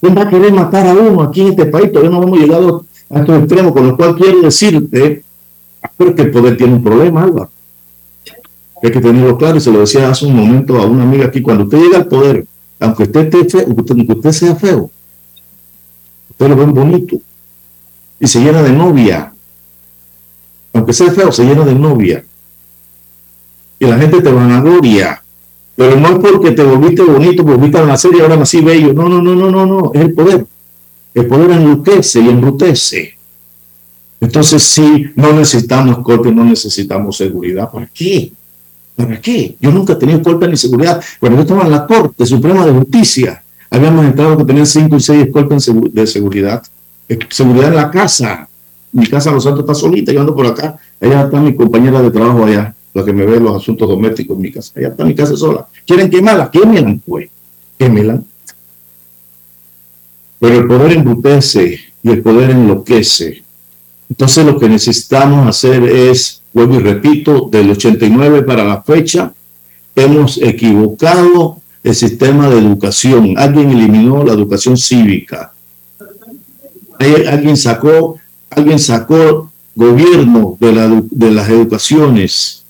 ¿Quién 0.00 0.16
va 0.16 0.22
a 0.22 0.28
querer 0.28 0.52
matar 0.52 0.86
a 0.86 0.94
uno 0.94 1.22
aquí 1.22 1.42
en 1.42 1.48
este 1.48 1.66
país? 1.66 1.92
Todavía 1.92 2.10
no 2.10 2.22
hemos 2.22 2.38
llegado 2.38 2.86
a 3.10 3.20
estos 3.20 3.38
extremos, 3.38 3.72
con 3.72 3.86
lo 3.88 3.96
cual 3.96 4.16
quiero 4.16 4.40
decirte 4.42 5.24
que 5.98 6.22
el 6.22 6.30
poder 6.30 6.56
tiene 6.56 6.74
un 6.74 6.82
problema, 6.82 7.24
Álvaro. 7.24 7.50
Hay 8.82 8.90
que 8.90 9.00
tenerlo 9.00 9.36
claro 9.36 9.58
y 9.58 9.60
se 9.60 9.70
lo 9.70 9.80
decía 9.80 10.08
hace 10.08 10.24
un 10.24 10.34
momento 10.34 10.78
a 10.78 10.86
una 10.86 11.02
amiga 11.02 11.26
aquí, 11.26 11.42
cuando 11.42 11.64
usted 11.64 11.78
llega 11.78 11.98
al 11.98 12.06
poder, 12.06 12.46
aunque 12.78 13.02
usted, 13.02 13.34
esté 13.34 13.44
feo, 13.44 13.66
aunque 13.66 14.12
usted 14.12 14.32
sea 14.32 14.54
feo, 14.54 14.90
usted 16.30 16.48
lo 16.48 16.56
ve 16.56 16.64
bonito 16.64 17.18
y 18.18 18.26
se 18.26 18.40
llena 18.40 18.62
de 18.62 18.72
novia. 18.72 19.34
Aunque 20.72 20.92
sea 20.92 21.10
feo, 21.10 21.30
se 21.32 21.44
llena 21.44 21.64
de 21.64 21.74
novia 21.74 22.24
y 23.80 23.86
la 23.86 23.98
gente 23.98 24.20
te 24.20 24.30
vanagloria. 24.30 25.22
Pero 25.74 25.96
no 25.96 26.08
es 26.08 26.18
porque 26.18 26.52
te 26.52 26.62
volviste 26.62 27.02
bonito, 27.02 27.42
volviste 27.42 27.78
a 27.78 27.86
nacer 27.86 28.14
y 28.14 28.20
ahora 28.20 28.36
nací 28.36 28.60
bello. 28.60 28.92
No, 28.92 29.08
no, 29.08 29.22
no, 29.22 29.34
no, 29.34 29.50
no, 29.50 29.66
no. 29.66 29.90
Es 29.94 30.02
el 30.02 30.12
poder. 30.12 30.46
El 31.14 31.26
poder 31.26 31.50
enluquece 31.50 32.20
y 32.20 32.28
enrutece. 32.28 33.14
Entonces, 34.20 34.62
sí, 34.62 35.06
no 35.16 35.32
necesitamos 35.32 35.98
corte, 35.98 36.30
no 36.30 36.44
necesitamos 36.44 37.16
seguridad. 37.16 37.70
¿Para 37.70 37.86
qué? 37.86 38.32
¿Para 38.94 39.20
qué? 39.20 39.56
Yo 39.60 39.70
nunca 39.70 39.94
he 39.94 39.96
tenido 39.96 40.22
corte 40.22 40.46
ni 40.46 40.56
seguridad. 40.56 41.02
Cuando 41.18 41.38
yo 41.38 41.42
estaba 41.42 41.64
en 41.64 41.70
la 41.70 41.86
Corte 41.86 42.26
Suprema 42.26 42.66
de 42.66 42.72
Justicia, 42.72 43.42
habíamos 43.70 44.04
entrado 44.04 44.36
que 44.36 44.44
tenían 44.44 44.66
cinco 44.66 44.96
y 44.96 45.00
seis 45.00 45.24
escoltas 45.24 45.70
de 45.92 46.06
seguridad. 46.06 46.62
Eh, 47.08 47.18
seguridad 47.30 47.68
en 47.68 47.76
la 47.76 47.90
casa. 47.90 48.48
Mi 48.92 49.06
casa, 49.06 49.32
Los 49.32 49.44
Santos, 49.44 49.60
está 49.60 49.74
solita. 49.74 50.12
Yo 50.12 50.20
ando 50.20 50.34
por 50.34 50.46
acá. 50.46 50.78
Allá 51.00 51.22
está 51.22 51.40
mi 51.40 51.54
compañera 51.54 52.02
de 52.02 52.10
trabajo 52.10 52.44
allá 52.44 52.74
lo 52.92 53.04
que 53.04 53.12
me 53.12 53.24
ve 53.24 53.38
los 53.40 53.56
asuntos 53.56 53.88
domésticos 53.88 54.36
en 54.36 54.42
mi 54.42 54.52
casa. 54.52 54.72
Allá 54.76 54.88
está 54.88 55.04
mi 55.04 55.14
casa 55.14 55.36
sola. 55.36 55.66
¿Quieren 55.86 56.10
quemarla? 56.10 56.50
Quémelan, 56.50 57.00
pues. 57.06 57.30
Quémelan. 57.78 58.24
Pero 60.40 60.56
el 60.56 60.66
poder 60.66 60.92
embrutece 60.92 61.78
y 62.02 62.10
el 62.10 62.22
poder 62.22 62.50
enloquece. 62.50 63.44
Entonces 64.08 64.44
lo 64.44 64.58
que 64.58 64.68
necesitamos 64.68 65.46
hacer 65.46 65.84
es, 65.84 66.42
vuelvo 66.52 66.76
y 66.76 66.78
repito, 66.80 67.48
del 67.50 67.70
89 67.70 68.42
para 68.42 68.64
la 68.64 68.82
fecha, 68.82 69.32
hemos 69.94 70.40
equivocado 70.42 71.58
el 71.84 71.94
sistema 71.94 72.48
de 72.48 72.58
educación. 72.58 73.34
Alguien 73.36 73.70
eliminó 73.70 74.24
la 74.24 74.32
educación 74.32 74.76
cívica. 74.76 75.52
Alguien 76.98 77.56
sacó, 77.56 78.18
alguien 78.50 78.78
sacó 78.78 79.50
gobierno 79.74 80.56
de, 80.58 80.72
la, 80.72 81.02
de 81.10 81.30
las 81.30 81.48
educaciones 81.48 82.64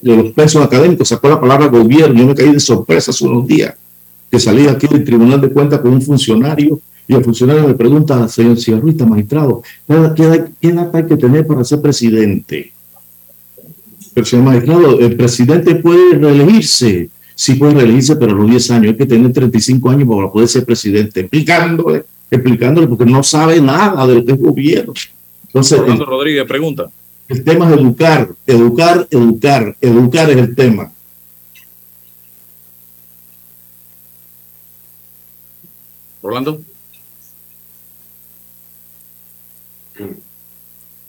de, 0.00 0.16
los, 0.16 0.32
pesos 0.32 0.64
académicos, 0.64 1.08
sacó 1.08 1.28
la 1.28 1.40
palabra 1.40 1.66
gobierno. 1.66 2.18
Yo 2.18 2.26
me 2.26 2.34
caí 2.34 2.52
de 2.52 2.60
sorpresa 2.60 3.10
hace 3.10 3.24
unos 3.26 3.46
días 3.46 3.74
que 4.30 4.38
salí 4.38 4.66
aquí 4.68 4.86
del 4.86 5.04
Tribunal 5.04 5.40
de 5.40 5.50
Cuentas 5.50 5.80
con 5.80 5.92
un 5.92 6.02
funcionario 6.02 6.80
y 7.10 7.14
el 7.14 7.24
funcionario 7.24 7.66
me 7.66 7.74
pregunta, 7.74 8.28
señor 8.28 8.60
Cigarruita, 8.60 9.04
magistrado, 9.04 9.62
¿qué 10.14 10.22
edad, 10.68 10.90
hay 10.94 11.06
que 11.06 11.16
tener 11.16 11.44
para 11.44 11.64
ser 11.64 11.80
presidente? 11.80 12.72
Pero 14.14 14.24
señor 14.24 14.44
magistrado, 14.44 15.00
el 15.00 15.16
presidente 15.16 15.74
puede 15.74 16.16
reelegirse. 16.18 17.10
Sí 17.34 17.54
puede 17.54 17.74
reelegirse, 17.74 18.14
pero 18.14 18.32
a 18.32 18.34
los 18.36 18.48
10 18.48 18.70
años. 18.70 18.92
Hay 18.92 18.96
que 18.96 19.06
tener 19.06 19.32
35 19.32 19.90
años 19.90 20.08
para 20.08 20.30
poder 20.30 20.46
ser 20.46 20.64
presidente. 20.64 21.20
Explicándole, 21.20 22.04
explicándole, 22.30 22.86
porque 22.86 23.06
no 23.06 23.24
sabe 23.24 23.60
nada 23.60 24.06
de 24.06 24.14
lo 24.14 24.24
que 24.24 24.32
es 24.32 24.38
gobierno. 24.38 24.92
Entonces, 25.46 25.80
Rodríguez 25.98 26.44
pregunta. 26.44 26.90
El 27.28 27.42
tema 27.42 27.68
es 27.68 27.80
educar, 27.80 28.28
educar, 28.46 29.06
educar, 29.10 29.76
educar 29.80 30.30
es 30.30 30.36
el 30.36 30.54
tema. 30.54 30.92
Rolando. 36.22 36.62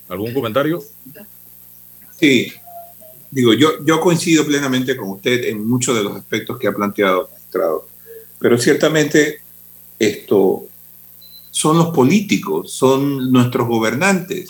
¿Algún 0.09 0.33
comentario? 0.33 0.83
Sí, 2.19 2.51
digo, 3.29 3.53
yo, 3.53 3.83
yo 3.85 4.01
coincido 4.01 4.45
plenamente 4.45 4.97
con 4.97 5.09
usted 5.09 5.45
en 5.45 5.67
muchos 5.67 5.95
de 5.95 6.03
los 6.03 6.15
aspectos 6.15 6.59
que 6.59 6.67
ha 6.67 6.73
planteado, 6.73 7.29
magistrado, 7.31 7.87
pero 8.39 8.57
ciertamente 8.57 9.41
esto 9.97 10.63
son 11.49 11.77
los 11.77 11.93
políticos, 11.93 12.71
son 12.71 13.31
nuestros 13.31 13.67
gobernantes 13.67 14.49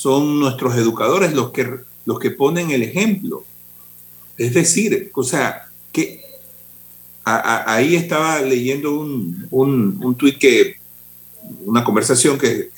son 0.00 0.40
nuestros 0.40 0.76
educadores 0.76 1.34
los 1.34 1.50
que, 1.50 1.80
los 2.06 2.18
que 2.18 2.30
ponen 2.30 2.70
el 2.70 2.82
ejemplo. 2.82 3.44
Es 4.38 4.54
decir, 4.54 5.10
o 5.14 5.22
sea, 5.22 5.68
que 5.92 6.24
ahí 7.24 7.96
estaba 7.96 8.40
leyendo 8.40 8.98
un, 8.98 9.46
un, 9.50 9.98
un 10.02 10.14
tuit 10.14 10.38
que, 10.38 10.76
una 11.64 11.84
conversación 11.84 12.38
que, 12.38 12.70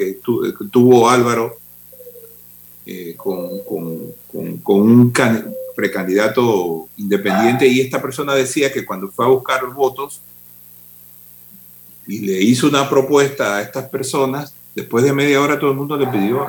tuvo 0.70 1.09
Álvaro 1.09 1.59
eh, 2.86 3.14
con, 3.16 3.51
un 4.64 5.12
precandidato 5.74 6.88
independiente 6.97 7.66
y 7.66 7.80
esta 7.80 8.03
persona 8.03 8.34
decía 8.34 8.72
que 8.72 8.84
cuando 8.84 9.09
fue 9.09 9.24
a 9.24 9.28
buscar 9.28 9.66
votos 9.72 10.20
y 12.07 12.20
le 12.20 12.43
hizo 12.43 12.68
una 12.68 12.88
propuesta 12.90 13.57
a 13.57 13.62
estas 13.62 13.88
personas, 13.88 14.55
después 14.74 15.05
de 15.05 15.12
media 15.12 15.40
hora 15.40 15.59
todo 15.59 15.70
el 15.70 15.76
mundo 15.76 15.97
le 15.97 16.07
pidió 16.09 16.47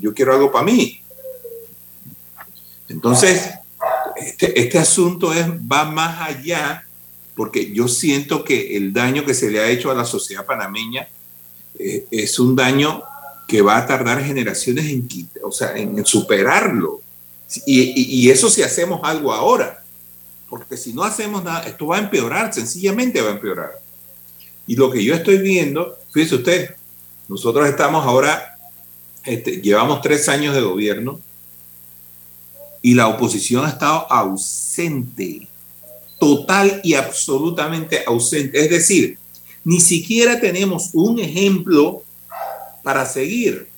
yo 0.00 0.14
quiero 0.14 0.32
algo 0.32 0.50
para 0.50 0.64
mí. 0.64 1.00
Entonces, 2.88 3.50
este, 4.16 4.58
este, 4.58 4.78
asunto 4.78 5.32
es, 5.32 5.46
va 5.50 5.84
más 5.84 6.28
allá 6.28 6.85
porque 7.36 7.72
yo 7.72 7.86
siento 7.86 8.42
que 8.42 8.76
el 8.76 8.92
daño 8.92 9.24
que 9.24 9.34
se 9.34 9.50
le 9.50 9.60
ha 9.60 9.68
hecho 9.68 9.90
a 9.90 9.94
la 9.94 10.04
sociedad 10.04 10.46
panameña 10.46 11.06
eh, 11.78 12.06
es 12.10 12.38
un 12.38 12.56
daño 12.56 13.02
que 13.46 13.62
va 13.62 13.76
a 13.76 13.86
tardar 13.86 14.24
generaciones 14.24 14.86
en, 14.86 15.06
o 15.42 15.52
sea, 15.52 15.76
en, 15.76 16.04
superarlo. 16.04 17.02
Y, 17.66 18.28
eso 18.28 18.50
si 18.50 18.62
hacemos 18.62 19.00
algo 19.04 19.32
ahora, 19.32 19.84
porque 20.48 20.76
si 20.76 20.92
no 20.92 21.04
hacemos 21.04 21.44
nada, 21.44 21.62
esto 21.62 21.86
va 21.86 21.96
a 21.96 22.00
empeorar, 22.00 22.52
sencillamente 22.52 23.20
va 23.20 23.28
a 23.28 23.34
empeorar. 23.34 23.80
Y 24.66 24.74
lo 24.74 24.90
que 24.90 25.04
yo 25.04 25.14
estoy 25.14 25.38
viendo, 25.38 25.96
fíjese 26.10 26.36
usted, 26.36 26.74
nosotros 27.28 27.68
estamos 27.68 28.04
ahora 28.04 28.56
este, 29.26 29.60
llevamos 29.60 30.00
tres 30.00 30.28
años 30.28 30.54
de 30.54 30.62
gobierno 30.62 31.20
y 32.80 32.94
la 32.94 33.08
oposición 33.08 33.64
ha 33.64 33.70
estado 33.70 34.10
ausente, 34.10 35.48
total 36.18 36.80
y 36.82 36.94
absolutamente 36.94 38.02
ausente. 38.06 38.62
Es 38.62 38.70
decir, 38.70 39.18
ni 39.64 39.80
siquiera 39.80 40.40
tenemos 40.40 40.90
un 40.92 41.18
ejemplo 41.18 42.02
para 42.82 43.04
seguir, 43.06 43.68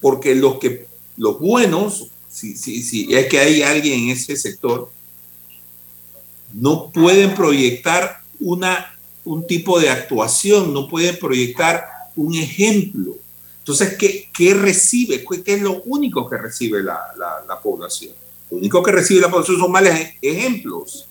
porque 0.00 0.34
los 0.34 0.58
que 0.58 0.86
los 1.16 1.38
buenos, 1.38 2.08
si, 2.28 2.56
si, 2.56 2.82
si 2.82 3.14
es 3.14 3.26
que 3.26 3.38
hay 3.38 3.62
alguien 3.62 4.04
en 4.04 4.10
ese 4.10 4.36
sector, 4.36 4.90
no 6.54 6.90
pueden 6.90 7.34
proyectar 7.34 8.20
una, 8.40 8.98
un 9.24 9.46
tipo 9.46 9.78
de 9.80 9.90
actuación, 9.90 10.72
no 10.72 10.88
pueden 10.88 11.18
proyectar 11.18 11.84
un 12.16 12.34
ejemplo. 12.34 13.16
Entonces, 13.58 13.96
¿qué, 13.98 14.30
qué 14.32 14.54
recibe? 14.54 15.24
¿Qué 15.44 15.54
es 15.54 15.60
lo 15.60 15.82
único 15.82 16.28
que 16.28 16.38
recibe 16.38 16.82
la, 16.82 16.98
la, 17.18 17.44
la, 17.46 17.60
población? 17.60 18.14
Lo 18.50 18.56
único 18.56 18.82
que 18.82 18.92
recibe 18.92 19.20
la 19.20 19.30
población 19.30 19.58
son 19.58 19.70
malos 19.70 19.94
ejemplos. 20.22 21.07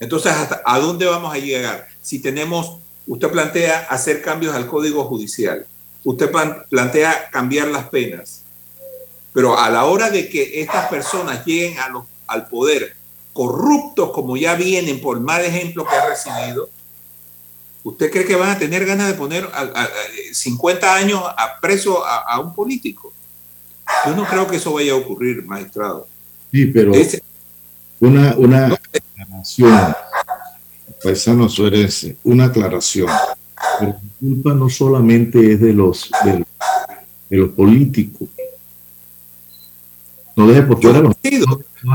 Entonces, 0.00 0.32
¿hasta 0.32 0.62
¿a 0.64 0.78
dónde 0.78 1.06
vamos 1.06 1.34
a 1.34 1.38
llegar? 1.38 1.88
Si 2.00 2.20
tenemos, 2.20 2.78
usted 3.06 3.28
plantea 3.30 3.86
hacer 3.90 4.22
cambios 4.22 4.54
al 4.54 4.66
Código 4.66 5.04
Judicial, 5.04 5.66
usted 6.04 6.30
plantea 6.68 7.30
cambiar 7.30 7.68
las 7.68 7.88
penas, 7.88 8.42
pero 9.32 9.58
a 9.58 9.68
la 9.70 9.84
hora 9.84 10.10
de 10.10 10.28
que 10.28 10.60
estas 10.60 10.88
personas 10.88 11.44
lleguen 11.44 11.78
a 11.78 11.88
los, 11.88 12.04
al 12.26 12.48
poder 12.48 12.96
corruptos 13.32 14.10
como 14.10 14.36
ya 14.36 14.56
vienen 14.56 15.00
por 15.00 15.20
mal 15.20 15.44
ejemplo 15.44 15.86
que 15.86 15.94
ha 15.94 16.08
recibido, 16.08 16.68
¿usted 17.84 18.10
cree 18.10 18.24
que 18.24 18.34
van 18.34 18.50
a 18.50 18.58
tener 18.58 18.84
ganas 18.84 19.06
de 19.06 19.14
poner 19.14 19.48
a, 19.52 19.88
50 20.32 20.94
años 20.94 21.22
a 21.24 21.60
preso 21.60 22.04
a, 22.04 22.40
un 22.40 22.52
político? 22.52 23.12
Yo 24.06 24.16
no 24.16 24.26
creo 24.26 24.48
que 24.48 24.56
eso 24.56 24.72
vaya 24.72 24.92
a 24.92 24.96
ocurrir, 24.96 25.44
magistrado. 25.44 26.08
Sí, 26.50 26.66
pero 26.66 26.92
una, 28.00 28.34
una 28.36 28.66
aclaración, 28.66 29.94
paisano 31.02 31.48
Suárez, 31.48 32.14
una 32.24 32.46
aclaración. 32.46 33.08
la 33.80 34.00
culpa 34.20 34.54
no 34.54 34.68
solamente 34.68 35.52
es 35.52 35.60
de 35.60 35.72
los, 35.72 36.10
de, 36.24 36.44
los 37.36 37.50
políticos. 37.50 38.28
No 40.36 40.46
deje 40.46 40.62
por 40.62 40.80
fuera 40.80 41.00
los 41.00 41.16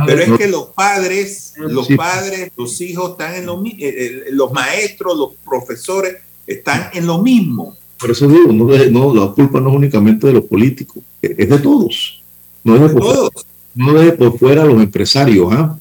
pero 0.05 0.21
es 0.21 0.37
que 0.37 0.47
los 0.47 0.67
padres, 0.67 1.53
los 1.57 1.87
padres, 1.89 2.51
los 2.57 2.79
hijos 2.81 3.11
están 3.11 3.35
en 3.35 3.45
lo 3.45 3.57
mismo, 3.57 3.79
eh, 3.81 3.95
eh, 3.95 4.23
los 4.31 4.51
maestros, 4.51 5.17
los 5.17 5.31
profesores 5.43 6.17
están 6.47 6.89
en 6.93 7.05
lo 7.05 7.21
mismo. 7.21 7.75
Por 7.99 8.11
eso 8.11 8.27
digo, 8.27 8.51
no, 8.51 8.65
no, 8.91 9.13
la 9.13 9.31
culpa 9.33 9.59
no 9.59 9.69
es 9.69 9.75
únicamente 9.75 10.27
de 10.27 10.33
los 10.33 10.45
políticos, 10.45 11.03
es 11.21 11.49
de 11.49 11.59
todos. 11.59 12.21
No 12.63 12.73
deje 12.75 12.93
por, 12.93 13.01
todos. 13.01 13.29
Fuera, 13.33 13.47
no 13.75 13.93
deje 13.93 14.11
por 14.13 14.37
fuera 14.37 14.61
a 14.63 14.65
los 14.65 14.81
empresarios, 14.81 15.47
¿ah? 15.51 15.77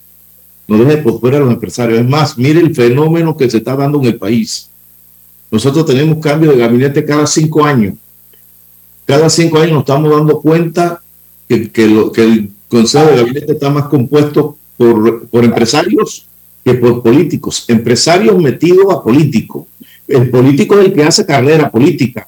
No 0.73 0.83
deje 0.83 1.03
por 1.03 1.21
fuera 1.21 1.37
a 1.37 1.41
los 1.41 1.53
empresarios. 1.53 2.01
Es 2.01 2.09
más, 2.09 2.39
mire 2.39 2.59
el 2.59 2.75
fenómeno 2.75 3.37
que 3.37 3.51
se 3.51 3.59
está 3.59 3.77
dando 3.77 3.99
en 4.01 4.07
el 4.07 4.17
país. 4.17 4.71
Nosotros 5.51 5.85
tenemos 5.85 6.17
cambio 6.17 6.51
de 6.51 6.57
gabinete 6.57 7.05
cada 7.05 7.27
cinco 7.27 7.63
años. 7.63 7.93
Cada 9.05 9.29
cinco 9.29 9.59
años 9.59 9.73
nos 9.73 9.81
estamos 9.81 10.11
dando 10.11 10.41
cuenta 10.41 11.03
que, 11.47 11.87
lo, 11.89 12.11
que 12.11 12.23
el 12.23 12.51
Consejo 12.69 13.05
de 13.05 13.17
Gabinete 13.17 13.53
está 13.53 13.69
más 13.69 13.85
compuesto 13.89 14.57
por, 14.79 15.27
por 15.27 15.45
empresarios 15.45 16.27
que 16.65 16.73
por 16.73 17.03
políticos. 17.03 17.67
Empresarios 17.69 18.41
metidos 18.41 18.87
a 18.95 19.03
políticos. 19.03 19.65
El 20.09 20.31
político 20.31 20.79
es 20.79 20.87
el 20.87 20.95
que 20.95 21.05
hace 21.05 21.27
carrera 21.27 21.71
política. 21.71 22.27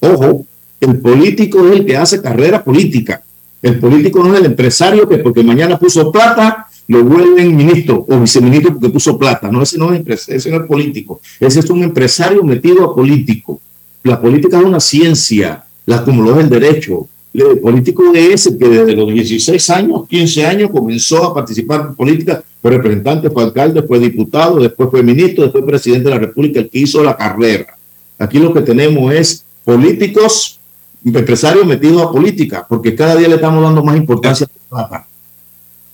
Ojo, 0.00 0.44
el 0.78 0.98
político 0.98 1.66
es 1.68 1.72
el 1.72 1.86
que 1.86 1.96
hace 1.96 2.20
carrera 2.20 2.62
política. 2.62 3.22
El 3.62 3.78
político 3.78 4.22
no 4.22 4.34
es 4.34 4.40
el 4.40 4.46
empresario 4.46 5.08
que 5.08 5.16
porque 5.16 5.42
mañana 5.42 5.78
puso 5.78 6.12
plata 6.12 6.66
lo 6.90 7.04
vuelven 7.04 7.54
ministro 7.54 8.04
o 8.08 8.18
viceministro 8.18 8.72
porque 8.72 8.88
puso 8.88 9.16
plata. 9.16 9.48
No, 9.48 9.62
ese 9.62 9.78
no 9.78 9.94
es, 9.94 10.28
ese 10.28 10.50
no 10.50 10.56
es 10.56 10.66
político. 10.66 11.20
Ese 11.38 11.60
es 11.60 11.70
un 11.70 11.84
empresario 11.84 12.42
metido 12.42 12.84
a 12.84 12.92
político. 12.92 13.60
La 14.02 14.20
política 14.20 14.58
es 14.58 14.64
una 14.64 14.80
ciencia, 14.80 15.62
la 15.86 16.04
como 16.04 16.24
lo 16.24 16.32
es 16.32 16.44
el 16.44 16.50
derecho, 16.50 17.06
el 17.32 17.60
político 17.60 18.10
de 18.10 18.32
ese 18.32 18.58
que 18.58 18.68
desde 18.68 18.96
los 18.96 19.08
16 19.08 19.70
años, 19.70 20.08
15 20.08 20.44
años 20.44 20.70
comenzó 20.72 21.26
a 21.26 21.32
participar 21.32 21.86
en 21.90 21.94
política, 21.94 22.42
fue 22.60 22.72
representante, 22.72 23.30
fue 23.30 23.44
alcalde, 23.44 23.84
fue 23.84 24.00
diputado, 24.00 24.58
después 24.58 24.90
fue 24.90 25.04
ministro, 25.04 25.44
después 25.44 25.62
presidente 25.64 26.08
de 26.08 26.14
la 26.16 26.20
República, 26.20 26.58
el 26.58 26.68
que 26.68 26.80
hizo 26.80 27.04
la 27.04 27.16
carrera. 27.16 27.78
Aquí 28.18 28.40
lo 28.40 28.52
que 28.52 28.62
tenemos 28.62 29.14
es 29.14 29.44
políticos, 29.64 30.58
empresarios 31.04 31.64
metidos 31.64 32.02
a 32.02 32.10
política, 32.10 32.66
porque 32.68 32.96
cada 32.96 33.14
día 33.14 33.28
le 33.28 33.36
estamos 33.36 33.62
dando 33.62 33.84
más 33.84 33.96
importancia 33.96 34.48
a 34.72 34.76
la 34.76 34.88
plata. 34.88 35.09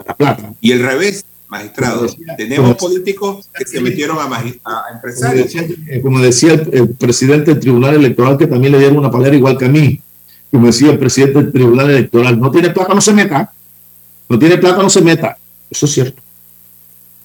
A 0.06 0.10
la 0.10 0.16
plata. 0.16 0.52
Y 0.60 0.72
el 0.72 0.82
revés, 0.82 1.24
magistrado. 1.48 2.06
tenemos 2.36 2.76
políticos 2.76 3.48
que 3.54 3.64
se 3.64 3.80
metieron 3.80 4.18
a, 4.18 4.24
a 4.64 4.94
empresarios. 4.94 5.52
Como 6.02 6.20
decía, 6.20 6.52
el, 6.52 6.90
presidente 6.90 7.52
del 7.52 7.60
Tribunal 7.60 7.94
Electoral, 7.96 8.38
que 8.38 8.46
también 8.46 8.72
le 8.72 8.78
dieron 8.78 8.98
una 8.98 9.10
palabra 9.10 9.36
igual 9.36 9.58
que 9.58 9.66
a 9.66 9.68
mí, 9.68 10.00
como 10.50 10.66
decía 10.66 10.90
el 10.90 10.98
presidente 10.98 11.42
del 11.42 11.52
Tribunal 11.52 11.90
Electoral, 11.90 12.40
no 12.40 12.50
tiene 12.50 12.70
plata, 12.70 12.94
no 12.94 13.00
se 13.00 13.12
meta. 13.12 13.52
No 14.28 14.38
tiene 14.38 14.58
plata, 14.58 14.82
no 14.82 14.90
se 14.90 15.00
meta. 15.02 15.36
Eso 15.70 15.86
es 15.86 15.92
cierto. 15.92 16.22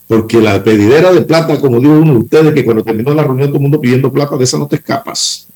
Porque 0.08 0.42
la 0.42 0.64
pedidera 0.64 1.14
de 1.14 1.22
plata, 1.22 1.60
como 1.60 1.80
dijo 1.80 1.94
uno 1.94 2.14
de 2.14 2.20
ustedes, 2.20 2.54
que 2.54 2.66
cuando 2.66 2.84
terminó 2.84 3.14
la 3.14 3.24
reunión 3.24 3.48
todo 3.48 3.58
el 3.58 3.62
mundo 3.64 3.80
pidiendo 3.80 4.12
plata, 4.12 4.36
de 4.38 4.44
esa 4.44 4.58
no 4.58 4.68
te 4.68 4.76
escapas. 4.76 5.48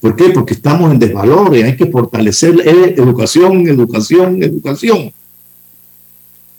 ¿Por 0.00 0.14
qué? 0.16 0.30
Porque 0.30 0.54
estamos 0.54 0.90
en 0.92 0.98
desvalores, 0.98 1.64
hay 1.64 1.76
que 1.76 1.86
fortalecer 1.86 2.54
educación, 2.66 3.66
educación, 3.66 4.42
educación. 4.42 5.12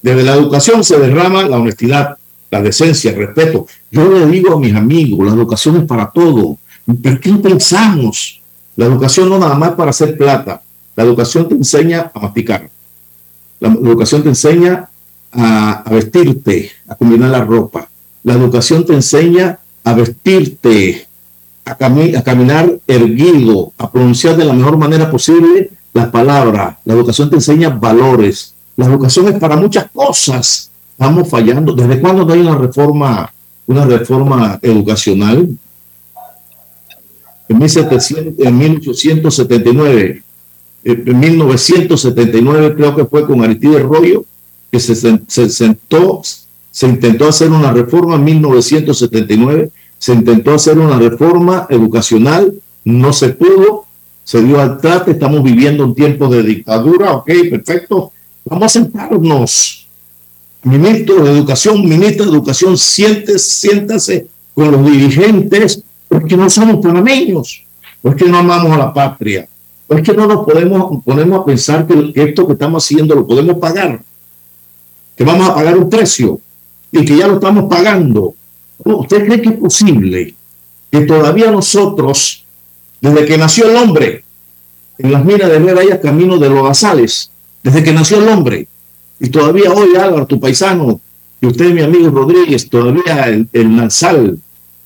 Desde 0.07 0.23
la 0.23 0.35
educación 0.35 0.85
se 0.85 0.97
derrama 0.97 1.43
la 1.43 1.57
honestidad, 1.57 2.17
la 2.49 2.61
decencia, 2.61 3.11
el 3.11 3.17
respeto. 3.17 3.67
Yo 3.91 4.07
le 4.09 4.25
digo 4.27 4.53
a 4.53 4.57
mis 4.57 4.73
amigos, 4.73 5.27
la 5.27 5.33
educación 5.33 5.75
es 5.75 5.83
para 5.83 6.09
todo. 6.09 6.57
¿Por 6.85 7.19
qué 7.19 7.33
pensamos 7.33 8.39
la 8.77 8.85
educación 8.85 9.27
no 9.27 9.37
nada 9.37 9.55
más 9.55 9.71
para 9.71 9.89
hacer 9.89 10.17
plata. 10.17 10.61
La 10.95 11.03
educación 11.03 11.49
te 11.49 11.55
enseña 11.55 12.09
a 12.13 12.19
masticar. 12.21 12.69
La, 13.59 13.67
educación 13.67 14.23
te 14.23 14.29
enseña 14.29 14.87
a, 15.33 15.83
vestirte, 15.91 16.71
a 16.87 16.95
combinar 16.95 17.31
la 17.31 17.43
ropa. 17.43 17.89
La 18.23 18.31
educación 18.31 18.85
te 18.85 18.93
enseña 18.93 19.59
a 19.83 19.93
vestirte, 19.93 21.05
a, 21.65 21.71
a 21.71 22.23
caminar 22.23 22.79
erguido, 22.87 23.73
a 23.77 23.91
pronunciar 23.91 24.37
de 24.37 24.45
la 24.45 24.53
mejor 24.53 24.77
manera 24.77 25.11
posible 25.11 25.69
las 25.91 26.07
palabras. 26.11 26.77
La 26.85 26.93
educación 26.93 27.29
te 27.29 27.35
enseña 27.35 27.67
valores. 27.67 28.53
La 28.77 28.85
educación 28.85 29.27
es 29.27 29.37
para 29.39 29.57
muchas 29.57 29.91
cosas. 29.91 30.71
Estamos 30.91 31.29
fallando. 31.29 31.73
¿Desde 31.73 31.99
cuándo 31.99 32.25
no 32.25 32.33
hay 32.33 32.39
una 32.39 32.55
reforma, 32.55 33.31
una 33.65 33.85
reforma 33.85 34.57
educacional? 34.61 35.57
en, 37.49 37.57
1879, 37.57 40.23
en 40.83 41.19
1979 41.19 42.75
creo 42.75 42.95
que 42.95 43.05
fue 43.05 43.25
con 43.25 43.43
Aristide 43.43 43.79
Rollo, 43.79 44.25
que 44.71 44.79
se, 44.79 44.95
se, 44.95 45.49
sentó, 45.49 46.21
se 46.71 46.87
intentó 46.87 47.27
hacer 47.27 47.49
una 47.49 47.71
reforma 47.71 48.15
en 48.15 48.23
1979, 48.23 49.71
se 49.97 50.13
intentó 50.13 50.53
hacer 50.53 50.77
una 50.77 50.99
reforma 50.99 51.65
educacional, 51.69 52.53
no 52.83 53.13
se 53.13 53.29
pudo, 53.29 53.85
se 54.23 54.43
dio 54.43 54.61
al 54.61 54.79
trate, 54.79 55.11
estamos 55.11 55.43
viviendo 55.43 55.85
un 55.85 55.95
tiempo 55.95 56.27
de 56.27 56.43
dictadura, 56.43 57.13
ok, 57.13 57.31
perfecto, 57.49 58.11
vamos 58.49 58.65
a 58.65 58.69
sentarnos. 58.69 59.87
Ministro 60.63 61.23
de 61.23 61.31
Educación, 61.31 61.87
ministro 61.87 62.25
de 62.25 62.31
Educación, 62.31 62.77
siéntese, 62.77 63.39
siéntase 63.39 64.27
con 64.53 64.71
los 64.71 64.85
dirigentes 64.85 65.83
porque 66.07 66.35
no 66.35 66.49
somos 66.49 66.83
panameños, 66.83 67.63
porque 68.01 68.25
no 68.25 68.37
amamos 68.37 68.71
a 68.71 68.77
la 68.77 68.93
patria, 68.93 69.47
porque 69.85 70.13
no 70.13 70.27
nos 70.27 70.45
podemos 70.45 71.03
ponemos 71.03 71.41
a 71.41 71.45
pensar 71.45 71.85
que, 71.85 72.11
esto 72.15 72.47
que 72.47 72.53
estamos 72.53 72.83
haciendo 72.83 73.15
lo 73.15 73.27
podemos 73.27 73.57
pagar, 73.57 74.01
que 75.15 75.23
vamos 75.23 75.49
a 75.49 75.55
pagar 75.55 75.77
un 75.77 75.89
precio 75.89 76.39
y 76.91 77.05
que 77.05 77.17
ya 77.17 77.27
lo 77.27 77.35
estamos 77.35 77.65
pagando. 77.69 78.33
¿Usted 78.83 79.25
cree 79.25 79.41
que 79.41 79.49
es 79.49 79.57
posible 79.57 80.33
que 80.91 81.01
todavía 81.01 81.51
nosotros, 81.51 82.45
desde 83.01 83.25
que 83.25 83.37
nació 83.37 83.69
el 83.69 83.75
hombre, 83.75 84.23
en 84.97 85.11
las 85.11 85.23
minas 85.23 85.49
de 85.49 85.59
Red 85.59 86.01
camino 86.01 86.37
de 86.37 86.49
los 86.49 86.63
basales, 86.63 87.31
desde 87.63 87.83
que 87.83 87.93
nació 87.93 88.19
el 88.21 88.29
hombre, 88.29 88.67
y 89.19 89.29
todavía 89.29 89.71
hoy 89.71 89.95
Álvaro, 89.95 90.25
tu 90.25 90.39
paisano, 90.39 90.99
y 91.39 91.47
usted, 91.47 91.71
mi 91.73 91.81
amigo 91.81 92.09
Rodríguez, 92.09 92.69
todavía 92.69 93.27
el, 93.27 93.47
el 93.53 93.75
Nansal, 93.75 94.39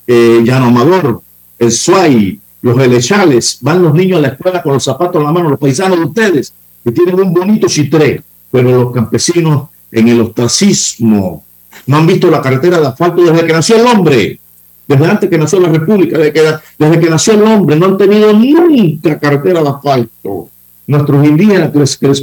eh, 0.06 0.42
Llano 0.44 0.66
Amador, 0.66 1.22
el 1.58 1.72
Suay, 1.72 2.38
los 2.60 2.78
Elechales, 2.80 3.58
van 3.60 3.82
los 3.82 3.94
niños 3.94 4.18
a 4.18 4.22
la 4.22 4.28
escuela 4.28 4.62
con 4.62 4.74
los 4.74 4.84
zapatos 4.84 5.16
en 5.16 5.24
la 5.24 5.32
mano, 5.32 5.50
los 5.50 5.58
paisanos 5.58 5.98
de 5.98 6.04
ustedes, 6.04 6.54
que 6.84 6.92
tienen 6.92 7.18
un 7.18 7.32
bonito 7.32 7.68
chitré, 7.68 8.22
pero 8.50 8.70
los 8.70 8.92
campesinos 8.92 9.68
en 9.90 10.08
el 10.08 10.20
ostracismo 10.20 11.44
no 11.86 11.96
han 11.96 12.06
visto 12.06 12.30
la 12.30 12.40
carretera 12.40 12.80
de 12.80 12.86
asfalto 12.86 13.22
desde 13.22 13.46
que 13.46 13.52
nació 13.52 13.76
el 13.76 13.86
hombre, 13.86 14.40
desde 14.86 15.06
antes 15.06 15.30
que 15.30 15.38
nació 15.38 15.60
la 15.60 15.68
República, 15.68 16.18
desde 16.18 16.32
que, 16.32 16.42
desde 16.78 17.00
que 17.00 17.10
nació 17.10 17.34
el 17.34 17.42
hombre, 17.42 17.76
no 17.76 17.86
han 17.86 17.96
tenido 17.96 18.32
nunca 18.32 19.18
carretera 19.18 19.62
de 19.62 19.68
asfalto. 19.68 20.48
Nuestros 20.86 21.26
indígenas 21.26 21.70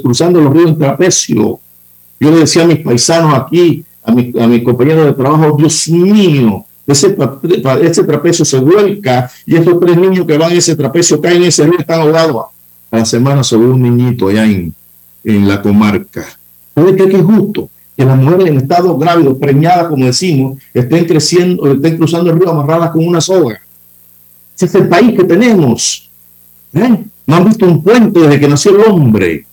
cruzando 0.02 0.42
los 0.42 0.54
ríos 0.54 0.72
en 0.72 0.78
trapecio. 0.78 1.60
Yo 2.20 2.32
le 2.32 2.40
decía 2.40 2.64
a 2.64 2.68
mis 2.68 2.80
paisanos 2.80 3.34
aquí, 3.34 3.84
a, 4.04 4.12
mi, 4.12 4.34
a 4.40 4.48
mis 4.48 4.64
compañeros 4.64 5.06
de 5.06 5.14
trabajo, 5.14 5.56
Dios 5.58 5.88
mío, 5.88 6.66
ese, 6.86 7.16
ese 7.82 8.04
trapecio 8.04 8.44
se 8.44 8.60
vuelca 8.60 9.30
y 9.46 9.56
estos 9.56 9.80
tres 9.80 9.96
niños 9.98 10.26
que 10.26 10.38
van 10.38 10.52
en 10.52 10.58
ese 10.58 10.76
trapecio 10.76 11.22
caen 11.22 11.44
en 11.44 11.50
ese 11.50 11.66
río 11.66 11.80
están 11.80 12.02
ahogados. 12.02 12.46
A 12.92 12.98
la 12.98 13.06
semana 13.06 13.44
se 13.44 13.56
ve 13.56 13.66
un 13.66 13.82
niñito 13.82 14.28
allá 14.28 14.46
en, 14.46 14.74
en 15.24 15.48
la 15.48 15.62
comarca. 15.62 16.26
¿Sabe 16.74 16.96
qué 16.96 17.04
es 17.04 17.24
justo? 17.24 17.70
Que 17.96 18.06
las 18.06 18.18
mujeres 18.18 18.48
en 18.48 18.58
estado 18.58 18.98
grávido, 18.98 19.38
preñadas, 19.38 19.90
como 19.90 20.06
decimos, 20.06 20.58
estén 20.74 21.06
creciendo, 21.06 21.72
estén 21.72 21.98
cruzando 21.98 22.32
el 22.32 22.40
río 22.40 22.50
amarradas 22.50 22.92
con 22.92 23.08
una 23.08 23.22
soga. 23.22 23.62
Ese 24.56 24.66
es 24.66 24.76
el 24.76 24.88
país 24.88 25.16
que 25.16 25.24
tenemos. 25.24 26.10
¿Eh? 26.74 27.04
No 27.30 27.36
han 27.36 27.46
visto 27.46 27.64
un 27.64 27.84
puente 27.84 28.22
desde 28.22 28.40
que 28.40 28.48
nació 28.48 28.76
el 28.76 28.92
hombre. 28.92 29.46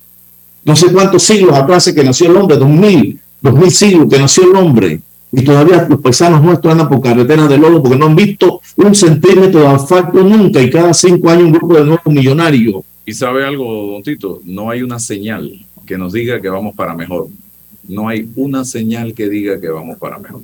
No 0.65 0.75
sé 0.75 0.91
cuántos 0.91 1.23
siglos 1.25 1.55
atrás 1.55 1.93
que 1.95 2.03
nació 2.03 2.31
el 2.31 2.37
hombre, 2.39 2.57
dos 2.57 2.71
mil, 2.71 3.21
dos 3.43 3.53
mil 3.53 3.71
siglos 3.71 4.09
que 4.09 4.19
nació 4.19 4.45
el 4.45 4.57
hombre. 4.57 4.99
Y 5.31 5.45
todavía 5.45 5.87
los 5.87 6.01
paisanos 6.01 6.43
nuestros 6.43 6.73
andan 6.73 6.89
por 6.89 7.03
carreteras 7.03 7.51
de 7.51 7.59
lodo 7.59 7.83
porque 7.83 7.99
no 7.99 8.07
han 8.07 8.17
visto 8.17 8.63
un 8.77 8.95
centímetro 8.95 9.61
de 9.61 9.67
asfalto 9.67 10.23
nunca 10.23 10.63
y 10.63 10.71
cada 10.71 10.95
cinco 10.95 11.29
años 11.29 11.49
un 11.49 11.53
grupo 11.53 11.75
de 11.75 11.85
nuevos 11.85 12.07
millonarios. 12.07 12.83
Y 13.05 13.13
sabe 13.13 13.45
algo, 13.45 13.93
don 13.93 14.03
Tito, 14.03 14.41
no 14.47 14.71
hay 14.71 14.81
una 14.81 14.99
señal 14.99 15.53
que 15.85 15.99
nos 15.99 16.15
diga 16.15 16.41
que 16.41 16.49
vamos 16.49 16.75
para 16.75 16.95
mejor. 16.95 17.29
No 17.87 18.09
hay 18.09 18.27
una 18.37 18.65
señal 18.65 19.13
que 19.13 19.29
diga 19.29 19.61
que 19.61 19.69
vamos 19.69 19.99
para 19.99 20.19
mejor. 20.19 20.41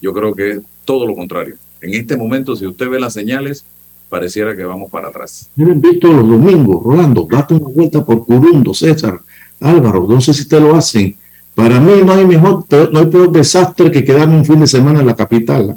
Yo 0.00 0.14
creo 0.14 0.34
que 0.34 0.50
es 0.52 0.60
todo 0.86 1.06
lo 1.06 1.14
contrario. 1.14 1.56
En 1.82 1.92
este 1.92 2.16
momento, 2.16 2.56
si 2.56 2.66
usted 2.66 2.88
ve 2.88 2.98
las 2.98 3.12
señales, 3.12 3.66
pareciera 4.12 4.54
que 4.54 4.62
vamos 4.62 4.90
para 4.90 5.08
atrás. 5.08 5.48
Yo 5.56 5.64
visto 5.74 6.12
los 6.12 6.28
domingos, 6.28 6.84
Rolando, 6.84 7.26
date 7.30 7.54
una 7.54 7.68
vuelta 7.68 8.04
por 8.04 8.26
Curundo, 8.26 8.74
César, 8.74 9.18
Álvaro, 9.58 10.06
no 10.06 10.20
sé 10.20 10.34
si 10.34 10.46
te 10.46 10.60
lo 10.60 10.76
hacen. 10.76 11.16
Para 11.54 11.80
mí 11.80 11.92
no 12.04 12.12
hay 12.12 12.26
mejor, 12.26 12.66
no 12.92 12.98
hay 12.98 13.06
peor 13.06 13.32
desastre 13.32 13.90
que 13.90 14.04
quedarme 14.04 14.36
un 14.36 14.44
fin 14.44 14.60
de 14.60 14.66
semana 14.66 15.00
en 15.00 15.06
la 15.06 15.16
capital. 15.16 15.76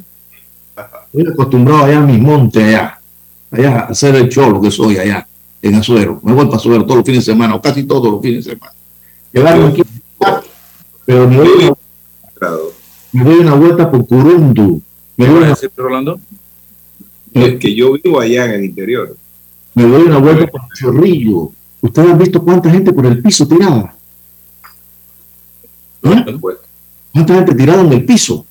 Estoy 1.13 1.31
acostumbrado 1.31 1.85
allá 1.85 1.99
a 1.99 2.01
mi 2.01 2.17
monte, 2.17 2.61
allá, 2.61 2.99
allá 3.51 3.79
a 3.79 3.79
hacer 3.85 4.15
el 4.15 4.27
cholo 4.27 4.59
que 4.59 4.69
soy 4.69 4.97
allá, 4.97 5.25
en 5.61 5.75
Azuero. 5.75 6.19
Me 6.21 6.33
voy 6.33 6.43
para 6.47 6.57
Azuero 6.57 6.83
todos 6.83 6.97
los 6.97 7.05
fines 7.05 7.25
de 7.25 7.31
semana, 7.31 7.55
o 7.55 7.61
casi 7.61 7.83
todos 7.83 8.11
los 8.11 8.21
fines 8.21 8.43
de 8.43 8.51
semana. 8.51 8.73
Quedarme 9.31 9.67
aquí, 9.67 9.83
pero 11.05 11.29
me 11.29 11.37
doy, 11.37 11.73
me 13.13 13.23
doy 13.23 13.39
una 13.39 13.53
vuelta 13.53 13.89
por 13.89 14.05
Curundo. 14.05 14.81
¿Me 15.15 15.29
voy 15.29 15.45
a 15.45 15.47
decir, 15.47 15.71
Rolando? 15.77 16.19
Es 17.35 17.59
que 17.59 17.75
yo 17.75 17.93
vivo 17.93 18.19
allá 18.19 18.45
en 18.45 18.51
el 18.51 18.65
interior. 18.65 19.15
Me 19.73 19.83
doy 19.83 20.03
una 20.03 20.19
vuelta 20.19 20.47
por 20.47 20.61
Chorrillo. 20.73 21.51
¿Ustedes 21.81 22.09
han 22.09 22.17
visto 22.17 22.41
cuánta 22.41 22.69
gente 22.69 22.93
por 22.93 23.05
el 23.05 23.21
piso 23.21 23.45
tirada? 23.45 23.93
¿Eh? 26.03 26.37
¿Cuánta 27.11 27.35
gente 27.35 27.55
tirada 27.55 27.81
en 27.81 27.91
el 27.91 28.05
piso? 28.05 28.45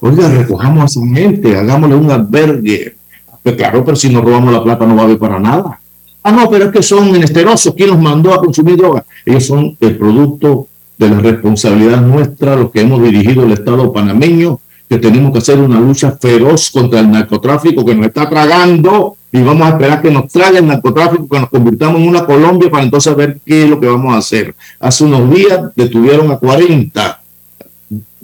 Oiga, 0.00 0.28
recojamos 0.28 0.82
a 0.82 0.84
esa 0.86 1.00
gente, 1.12 1.56
hagámosle 1.56 1.96
un 1.96 2.10
albergue. 2.10 2.96
Pues 3.42 3.56
claro, 3.56 3.84
pero 3.84 3.96
si 3.96 4.10
nos 4.10 4.24
robamos 4.24 4.52
la 4.52 4.62
plata 4.62 4.86
no 4.86 4.94
va 4.94 5.02
a 5.02 5.04
haber 5.06 5.18
para 5.18 5.40
nada. 5.40 5.80
Ah, 6.22 6.30
no, 6.30 6.48
pero 6.48 6.66
es 6.66 6.72
que 6.72 6.82
son 6.82 7.10
menesterosos. 7.10 7.74
¿Quién 7.74 7.90
los 7.90 8.00
mandó 8.00 8.32
a 8.32 8.38
consumir 8.38 8.76
droga? 8.76 9.04
Ellos 9.26 9.44
son 9.44 9.76
el 9.80 9.98
producto 9.98 10.68
de 10.96 11.10
la 11.10 11.18
responsabilidad 11.18 12.00
nuestra, 12.00 12.54
los 12.54 12.70
que 12.70 12.80
hemos 12.80 13.02
dirigido 13.02 13.44
el 13.44 13.52
Estado 13.52 13.92
panameño, 13.92 14.60
que 14.88 14.98
tenemos 14.98 15.32
que 15.32 15.38
hacer 15.38 15.58
una 15.58 15.78
lucha 15.78 16.12
feroz 16.12 16.70
contra 16.70 17.00
el 17.00 17.10
narcotráfico 17.10 17.84
que 17.84 17.94
nos 17.94 18.06
está 18.06 18.28
tragando 18.28 19.16
y 19.30 19.42
vamos 19.42 19.66
a 19.66 19.70
esperar 19.70 20.00
que 20.00 20.10
nos 20.10 20.28
trague 20.28 20.58
el 20.58 20.66
narcotráfico, 20.66 21.28
que 21.28 21.38
nos 21.38 21.50
convirtamos 21.50 22.00
en 22.00 22.08
una 22.08 22.24
Colombia 22.24 22.70
para 22.70 22.84
entonces 22.84 23.14
ver 23.14 23.38
qué 23.44 23.64
es 23.64 23.70
lo 23.70 23.78
que 23.78 23.86
vamos 23.86 24.14
a 24.14 24.18
hacer. 24.18 24.54
Hace 24.80 25.04
unos 25.04 25.30
días 25.34 25.60
detuvieron 25.76 26.30
a 26.30 26.38
40. 26.38 27.20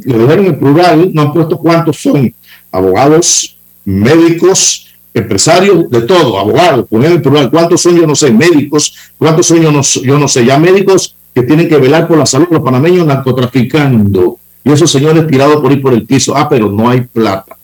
Lo 0.05 0.19
dejaron 0.19 0.47
en 0.47 0.59
plural, 0.59 1.11
no 1.12 1.23
han 1.23 1.33
puesto 1.33 1.59
cuántos 1.59 2.01
son. 2.01 2.35
Abogados, 2.73 3.57
médicos, 3.85 4.87
empresarios, 5.12 5.91
de 5.91 6.03
todo, 6.03 6.39
abogados, 6.39 6.87
poner 6.89 7.12
en 7.12 7.23
plural. 7.23 7.51
¿Cuántos 7.51 7.83
son? 7.83 7.97
Yo 7.97 8.07
no 8.07 8.15
sé. 8.15 8.33
Médicos, 8.33 8.95
¿cuántos 9.19 9.47
son? 9.47 9.61
Yo 9.61 9.71
no, 9.71 9.83
yo 9.83 10.19
no 10.19 10.27
sé. 10.27 10.47
Ya 10.47 10.59
médicos 10.59 11.15
que 11.35 11.43
tienen 11.43 11.69
que 11.69 11.77
velar 11.77 12.09
por 12.09 12.17
la 12.17 12.27
salud 12.27 12.49
de 12.49 12.55
los 12.55 12.65
panameños 12.65 13.07
narcotraficando. 13.07 14.39
Y 14.65 14.73
esos 14.73 14.91
señores 14.91 15.27
tirados 15.27 15.61
por 15.61 15.71
ir 15.71 15.83
por 15.83 15.93
el 15.93 16.07
piso. 16.07 16.35
Ah, 16.35 16.49
pero 16.49 16.71
no 16.71 16.89
hay 16.89 17.03
plata. 17.03 17.57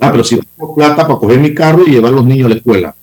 Ah, 0.00 0.10
pero 0.10 0.24
si 0.24 0.38
tengo 0.38 0.74
plata 0.74 1.06
para 1.06 1.18
coger 1.18 1.38
mi 1.38 1.54
carro 1.54 1.84
y 1.86 1.92
llevar 1.92 2.12
a 2.12 2.16
los 2.16 2.24
niños 2.24 2.46
a 2.46 2.48
la 2.50 2.56
escuela. 2.56 2.94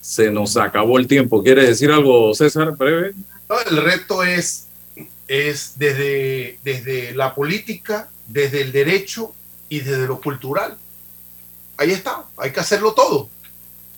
Se 0.00 0.30
nos 0.30 0.56
acabó 0.56 0.98
el 0.98 1.08
tiempo. 1.08 1.42
¿Quiere 1.42 1.66
decir 1.66 1.90
algo, 1.90 2.34
César, 2.34 2.76
breve? 2.76 3.14
No, 3.48 3.58
el 3.58 3.82
reto 3.82 4.22
es, 4.22 4.66
es 5.26 5.72
desde, 5.76 6.58
desde 6.62 7.14
la 7.14 7.34
política, 7.34 8.08
desde 8.28 8.60
el 8.60 8.70
derecho 8.70 9.32
y 9.70 9.80
desde 9.80 10.06
lo 10.06 10.20
cultural. 10.20 10.76
Ahí 11.78 11.90
está, 11.90 12.24
hay 12.36 12.52
que 12.52 12.60
hacerlo 12.60 12.92
todo. 12.92 13.28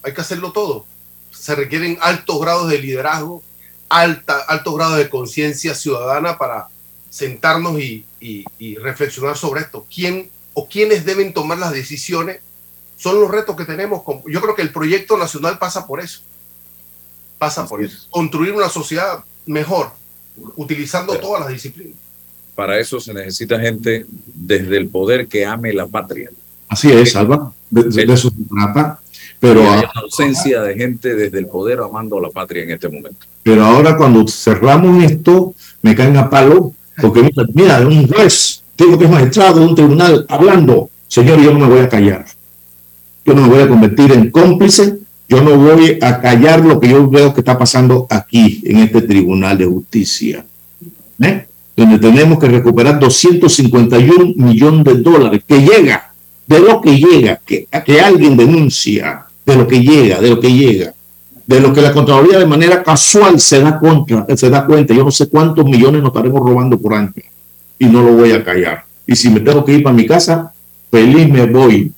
Hay 0.02 0.14
que 0.14 0.20
hacerlo 0.20 0.52
todo. 0.52 0.86
Se 1.30 1.54
requieren 1.54 1.98
altos 2.00 2.40
grados 2.40 2.70
de 2.70 2.78
liderazgo, 2.78 3.42
alta, 3.88 4.38
altos 4.48 4.74
grados 4.76 4.98
de 4.98 5.10
conciencia 5.10 5.74
ciudadana 5.74 6.38
para 6.38 6.68
sentarnos 7.16 7.80
y, 7.80 8.04
y, 8.20 8.44
y 8.58 8.76
reflexionar 8.76 9.36
sobre 9.36 9.62
esto. 9.62 9.86
¿Quién 9.92 10.30
o 10.58 10.66
quiénes 10.68 11.04
deben 11.04 11.32
tomar 11.32 11.58
las 11.58 11.72
decisiones 11.72 12.40
son 12.96 13.20
los 13.20 13.30
retos 13.30 13.54
que 13.56 13.66
tenemos. 13.66 14.02
Yo 14.26 14.40
creo 14.40 14.54
que 14.54 14.62
el 14.62 14.72
proyecto 14.72 15.18
nacional 15.18 15.58
pasa 15.58 15.86
por 15.86 16.00
eso. 16.00 16.20
Pasa 17.38 17.66
por 17.66 17.84
eso. 17.84 18.06
Construir 18.08 18.52
una 18.52 18.70
sociedad 18.70 19.22
mejor, 19.44 19.90
utilizando 20.56 21.18
todas 21.18 21.42
las 21.42 21.50
disciplinas. 21.50 21.96
Para 22.54 22.80
eso 22.80 22.98
se 23.00 23.12
necesita 23.12 23.60
gente 23.60 24.06
desde 24.08 24.78
el 24.78 24.88
poder 24.88 25.28
que 25.28 25.44
ame 25.44 25.74
la 25.74 25.86
patria. 25.86 26.30
Así 26.68 26.90
es, 26.90 27.14
Alba. 27.14 27.52
De, 27.68 27.82
de 27.82 28.14
eso 28.14 28.30
se 28.30 28.36
trata. 28.48 28.98
Pero 29.38 29.60
hay 29.60 29.80
una 29.80 30.00
ausencia 30.02 30.62
de 30.62 30.74
gente 30.74 31.14
desde 31.14 31.38
el 31.38 31.48
poder 31.48 31.80
amando 31.80 32.16
a 32.16 32.22
la 32.22 32.30
patria 32.30 32.62
en 32.62 32.70
este 32.70 32.88
momento. 32.88 33.26
Pero 33.42 33.62
ahora 33.62 33.94
cuando 33.94 34.26
cerramos 34.26 35.04
esto, 35.04 35.54
me 35.82 35.94
caen 35.94 36.16
a 36.16 36.30
palo, 36.30 36.72
porque 37.00 37.30
mira, 37.54 37.80
un 37.86 38.08
juez 38.08 38.62
tengo 38.74 38.98
que 38.98 39.04
es 39.04 39.10
magistrado 39.10 39.60
de 39.60 39.66
un 39.66 39.74
tribunal 39.74 40.26
hablando, 40.28 40.90
señor, 41.08 41.40
yo 41.40 41.52
no 41.52 41.60
me 41.60 41.66
voy 41.66 41.80
a 41.80 41.88
callar. 41.88 42.26
Yo 43.24 43.34
no 43.34 43.42
me 43.42 43.48
voy 43.48 43.62
a 43.62 43.68
convertir 43.68 44.12
en 44.12 44.30
cómplice, 44.30 44.98
yo 45.28 45.42
no 45.42 45.56
voy 45.56 45.98
a 46.00 46.20
callar 46.20 46.60
lo 46.60 46.78
que 46.78 46.88
yo 46.88 47.08
veo 47.08 47.34
que 47.34 47.40
está 47.40 47.58
pasando 47.58 48.06
aquí, 48.08 48.62
en 48.64 48.78
este 48.78 49.02
tribunal 49.02 49.58
de 49.58 49.66
justicia. 49.66 50.44
¿eh? 51.20 51.46
Donde 51.76 51.98
tenemos 51.98 52.38
que 52.38 52.46
recuperar 52.46 53.00
251 53.00 54.34
millones 54.36 54.84
de 54.84 54.94
dólares, 55.02 55.42
que 55.46 55.58
llega, 55.58 56.12
de 56.46 56.60
lo 56.60 56.80
que 56.80 56.96
llega, 56.96 57.40
que, 57.44 57.66
que 57.84 58.00
alguien 58.00 58.36
denuncia, 58.36 59.26
de 59.44 59.56
lo 59.56 59.66
que 59.66 59.80
llega, 59.80 60.20
de 60.20 60.30
lo 60.30 60.38
que 60.38 60.52
llega 60.52 60.94
de 61.46 61.60
lo 61.60 61.72
que 61.72 61.80
la 61.80 61.92
Contraloría 61.92 62.38
de 62.38 62.46
manera 62.46 62.82
casual 62.82 63.38
se 63.38 63.60
da, 63.60 63.78
contra, 63.78 64.26
se 64.36 64.50
da 64.50 64.66
cuenta. 64.66 64.92
Yo 64.92 65.04
no 65.04 65.10
sé 65.10 65.28
cuántos 65.28 65.64
millones 65.64 66.02
nos 66.02 66.10
estaremos 66.10 66.40
robando 66.40 66.78
por 66.78 66.94
año 66.94 67.12
y 67.78 67.86
no 67.86 68.02
lo 68.02 68.12
voy 68.14 68.32
a 68.32 68.42
callar. 68.42 68.84
Y 69.06 69.14
si 69.14 69.30
me 69.30 69.40
tengo 69.40 69.64
que 69.64 69.72
ir 69.72 69.82
para 69.82 69.94
mi 69.94 70.06
casa, 70.06 70.52
feliz 70.90 71.28
me 71.28 71.46
voy, 71.46 71.92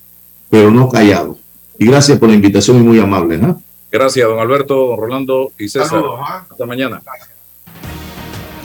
pero 0.50 0.70
no 0.70 0.88
callado. 0.88 1.38
Y 1.78 1.86
gracias 1.86 2.18
por 2.18 2.28
la 2.28 2.34
invitación 2.34 2.76
y 2.78 2.80
muy 2.80 2.98
amable. 2.98 3.38
¿no? 3.38 3.62
Gracias, 3.90 4.28
don 4.28 4.38
Alberto, 4.38 4.88
don 4.88 4.98
Rolando 4.98 5.52
y 5.58 5.68
César. 5.68 5.88
Saludos, 5.88 6.20
¿ah? 6.22 6.44
Hasta 6.50 6.66
mañana. 6.66 7.00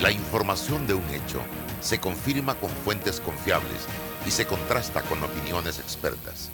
La 0.01 0.11
información 0.11 0.85
de 0.85 0.95
un 0.95 1.03
hecho 1.11 1.39
se 1.79 1.99
confirma 1.99 2.55
con 2.55 2.69
fuentes 2.69 3.21
confiables 3.21 3.87
y 4.27 4.31
se 4.31 4.45
contrasta 4.45 5.01
con 5.01 5.23
opiniones 5.23 5.79
expertas. 5.79 6.49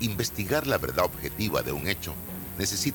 Investigar 0.00 0.66
la 0.66 0.76
verdad 0.76 1.06
objetiva 1.06 1.62
de 1.62 1.72
un 1.72 1.86
hecho 1.86 2.12
necesita 2.58 2.94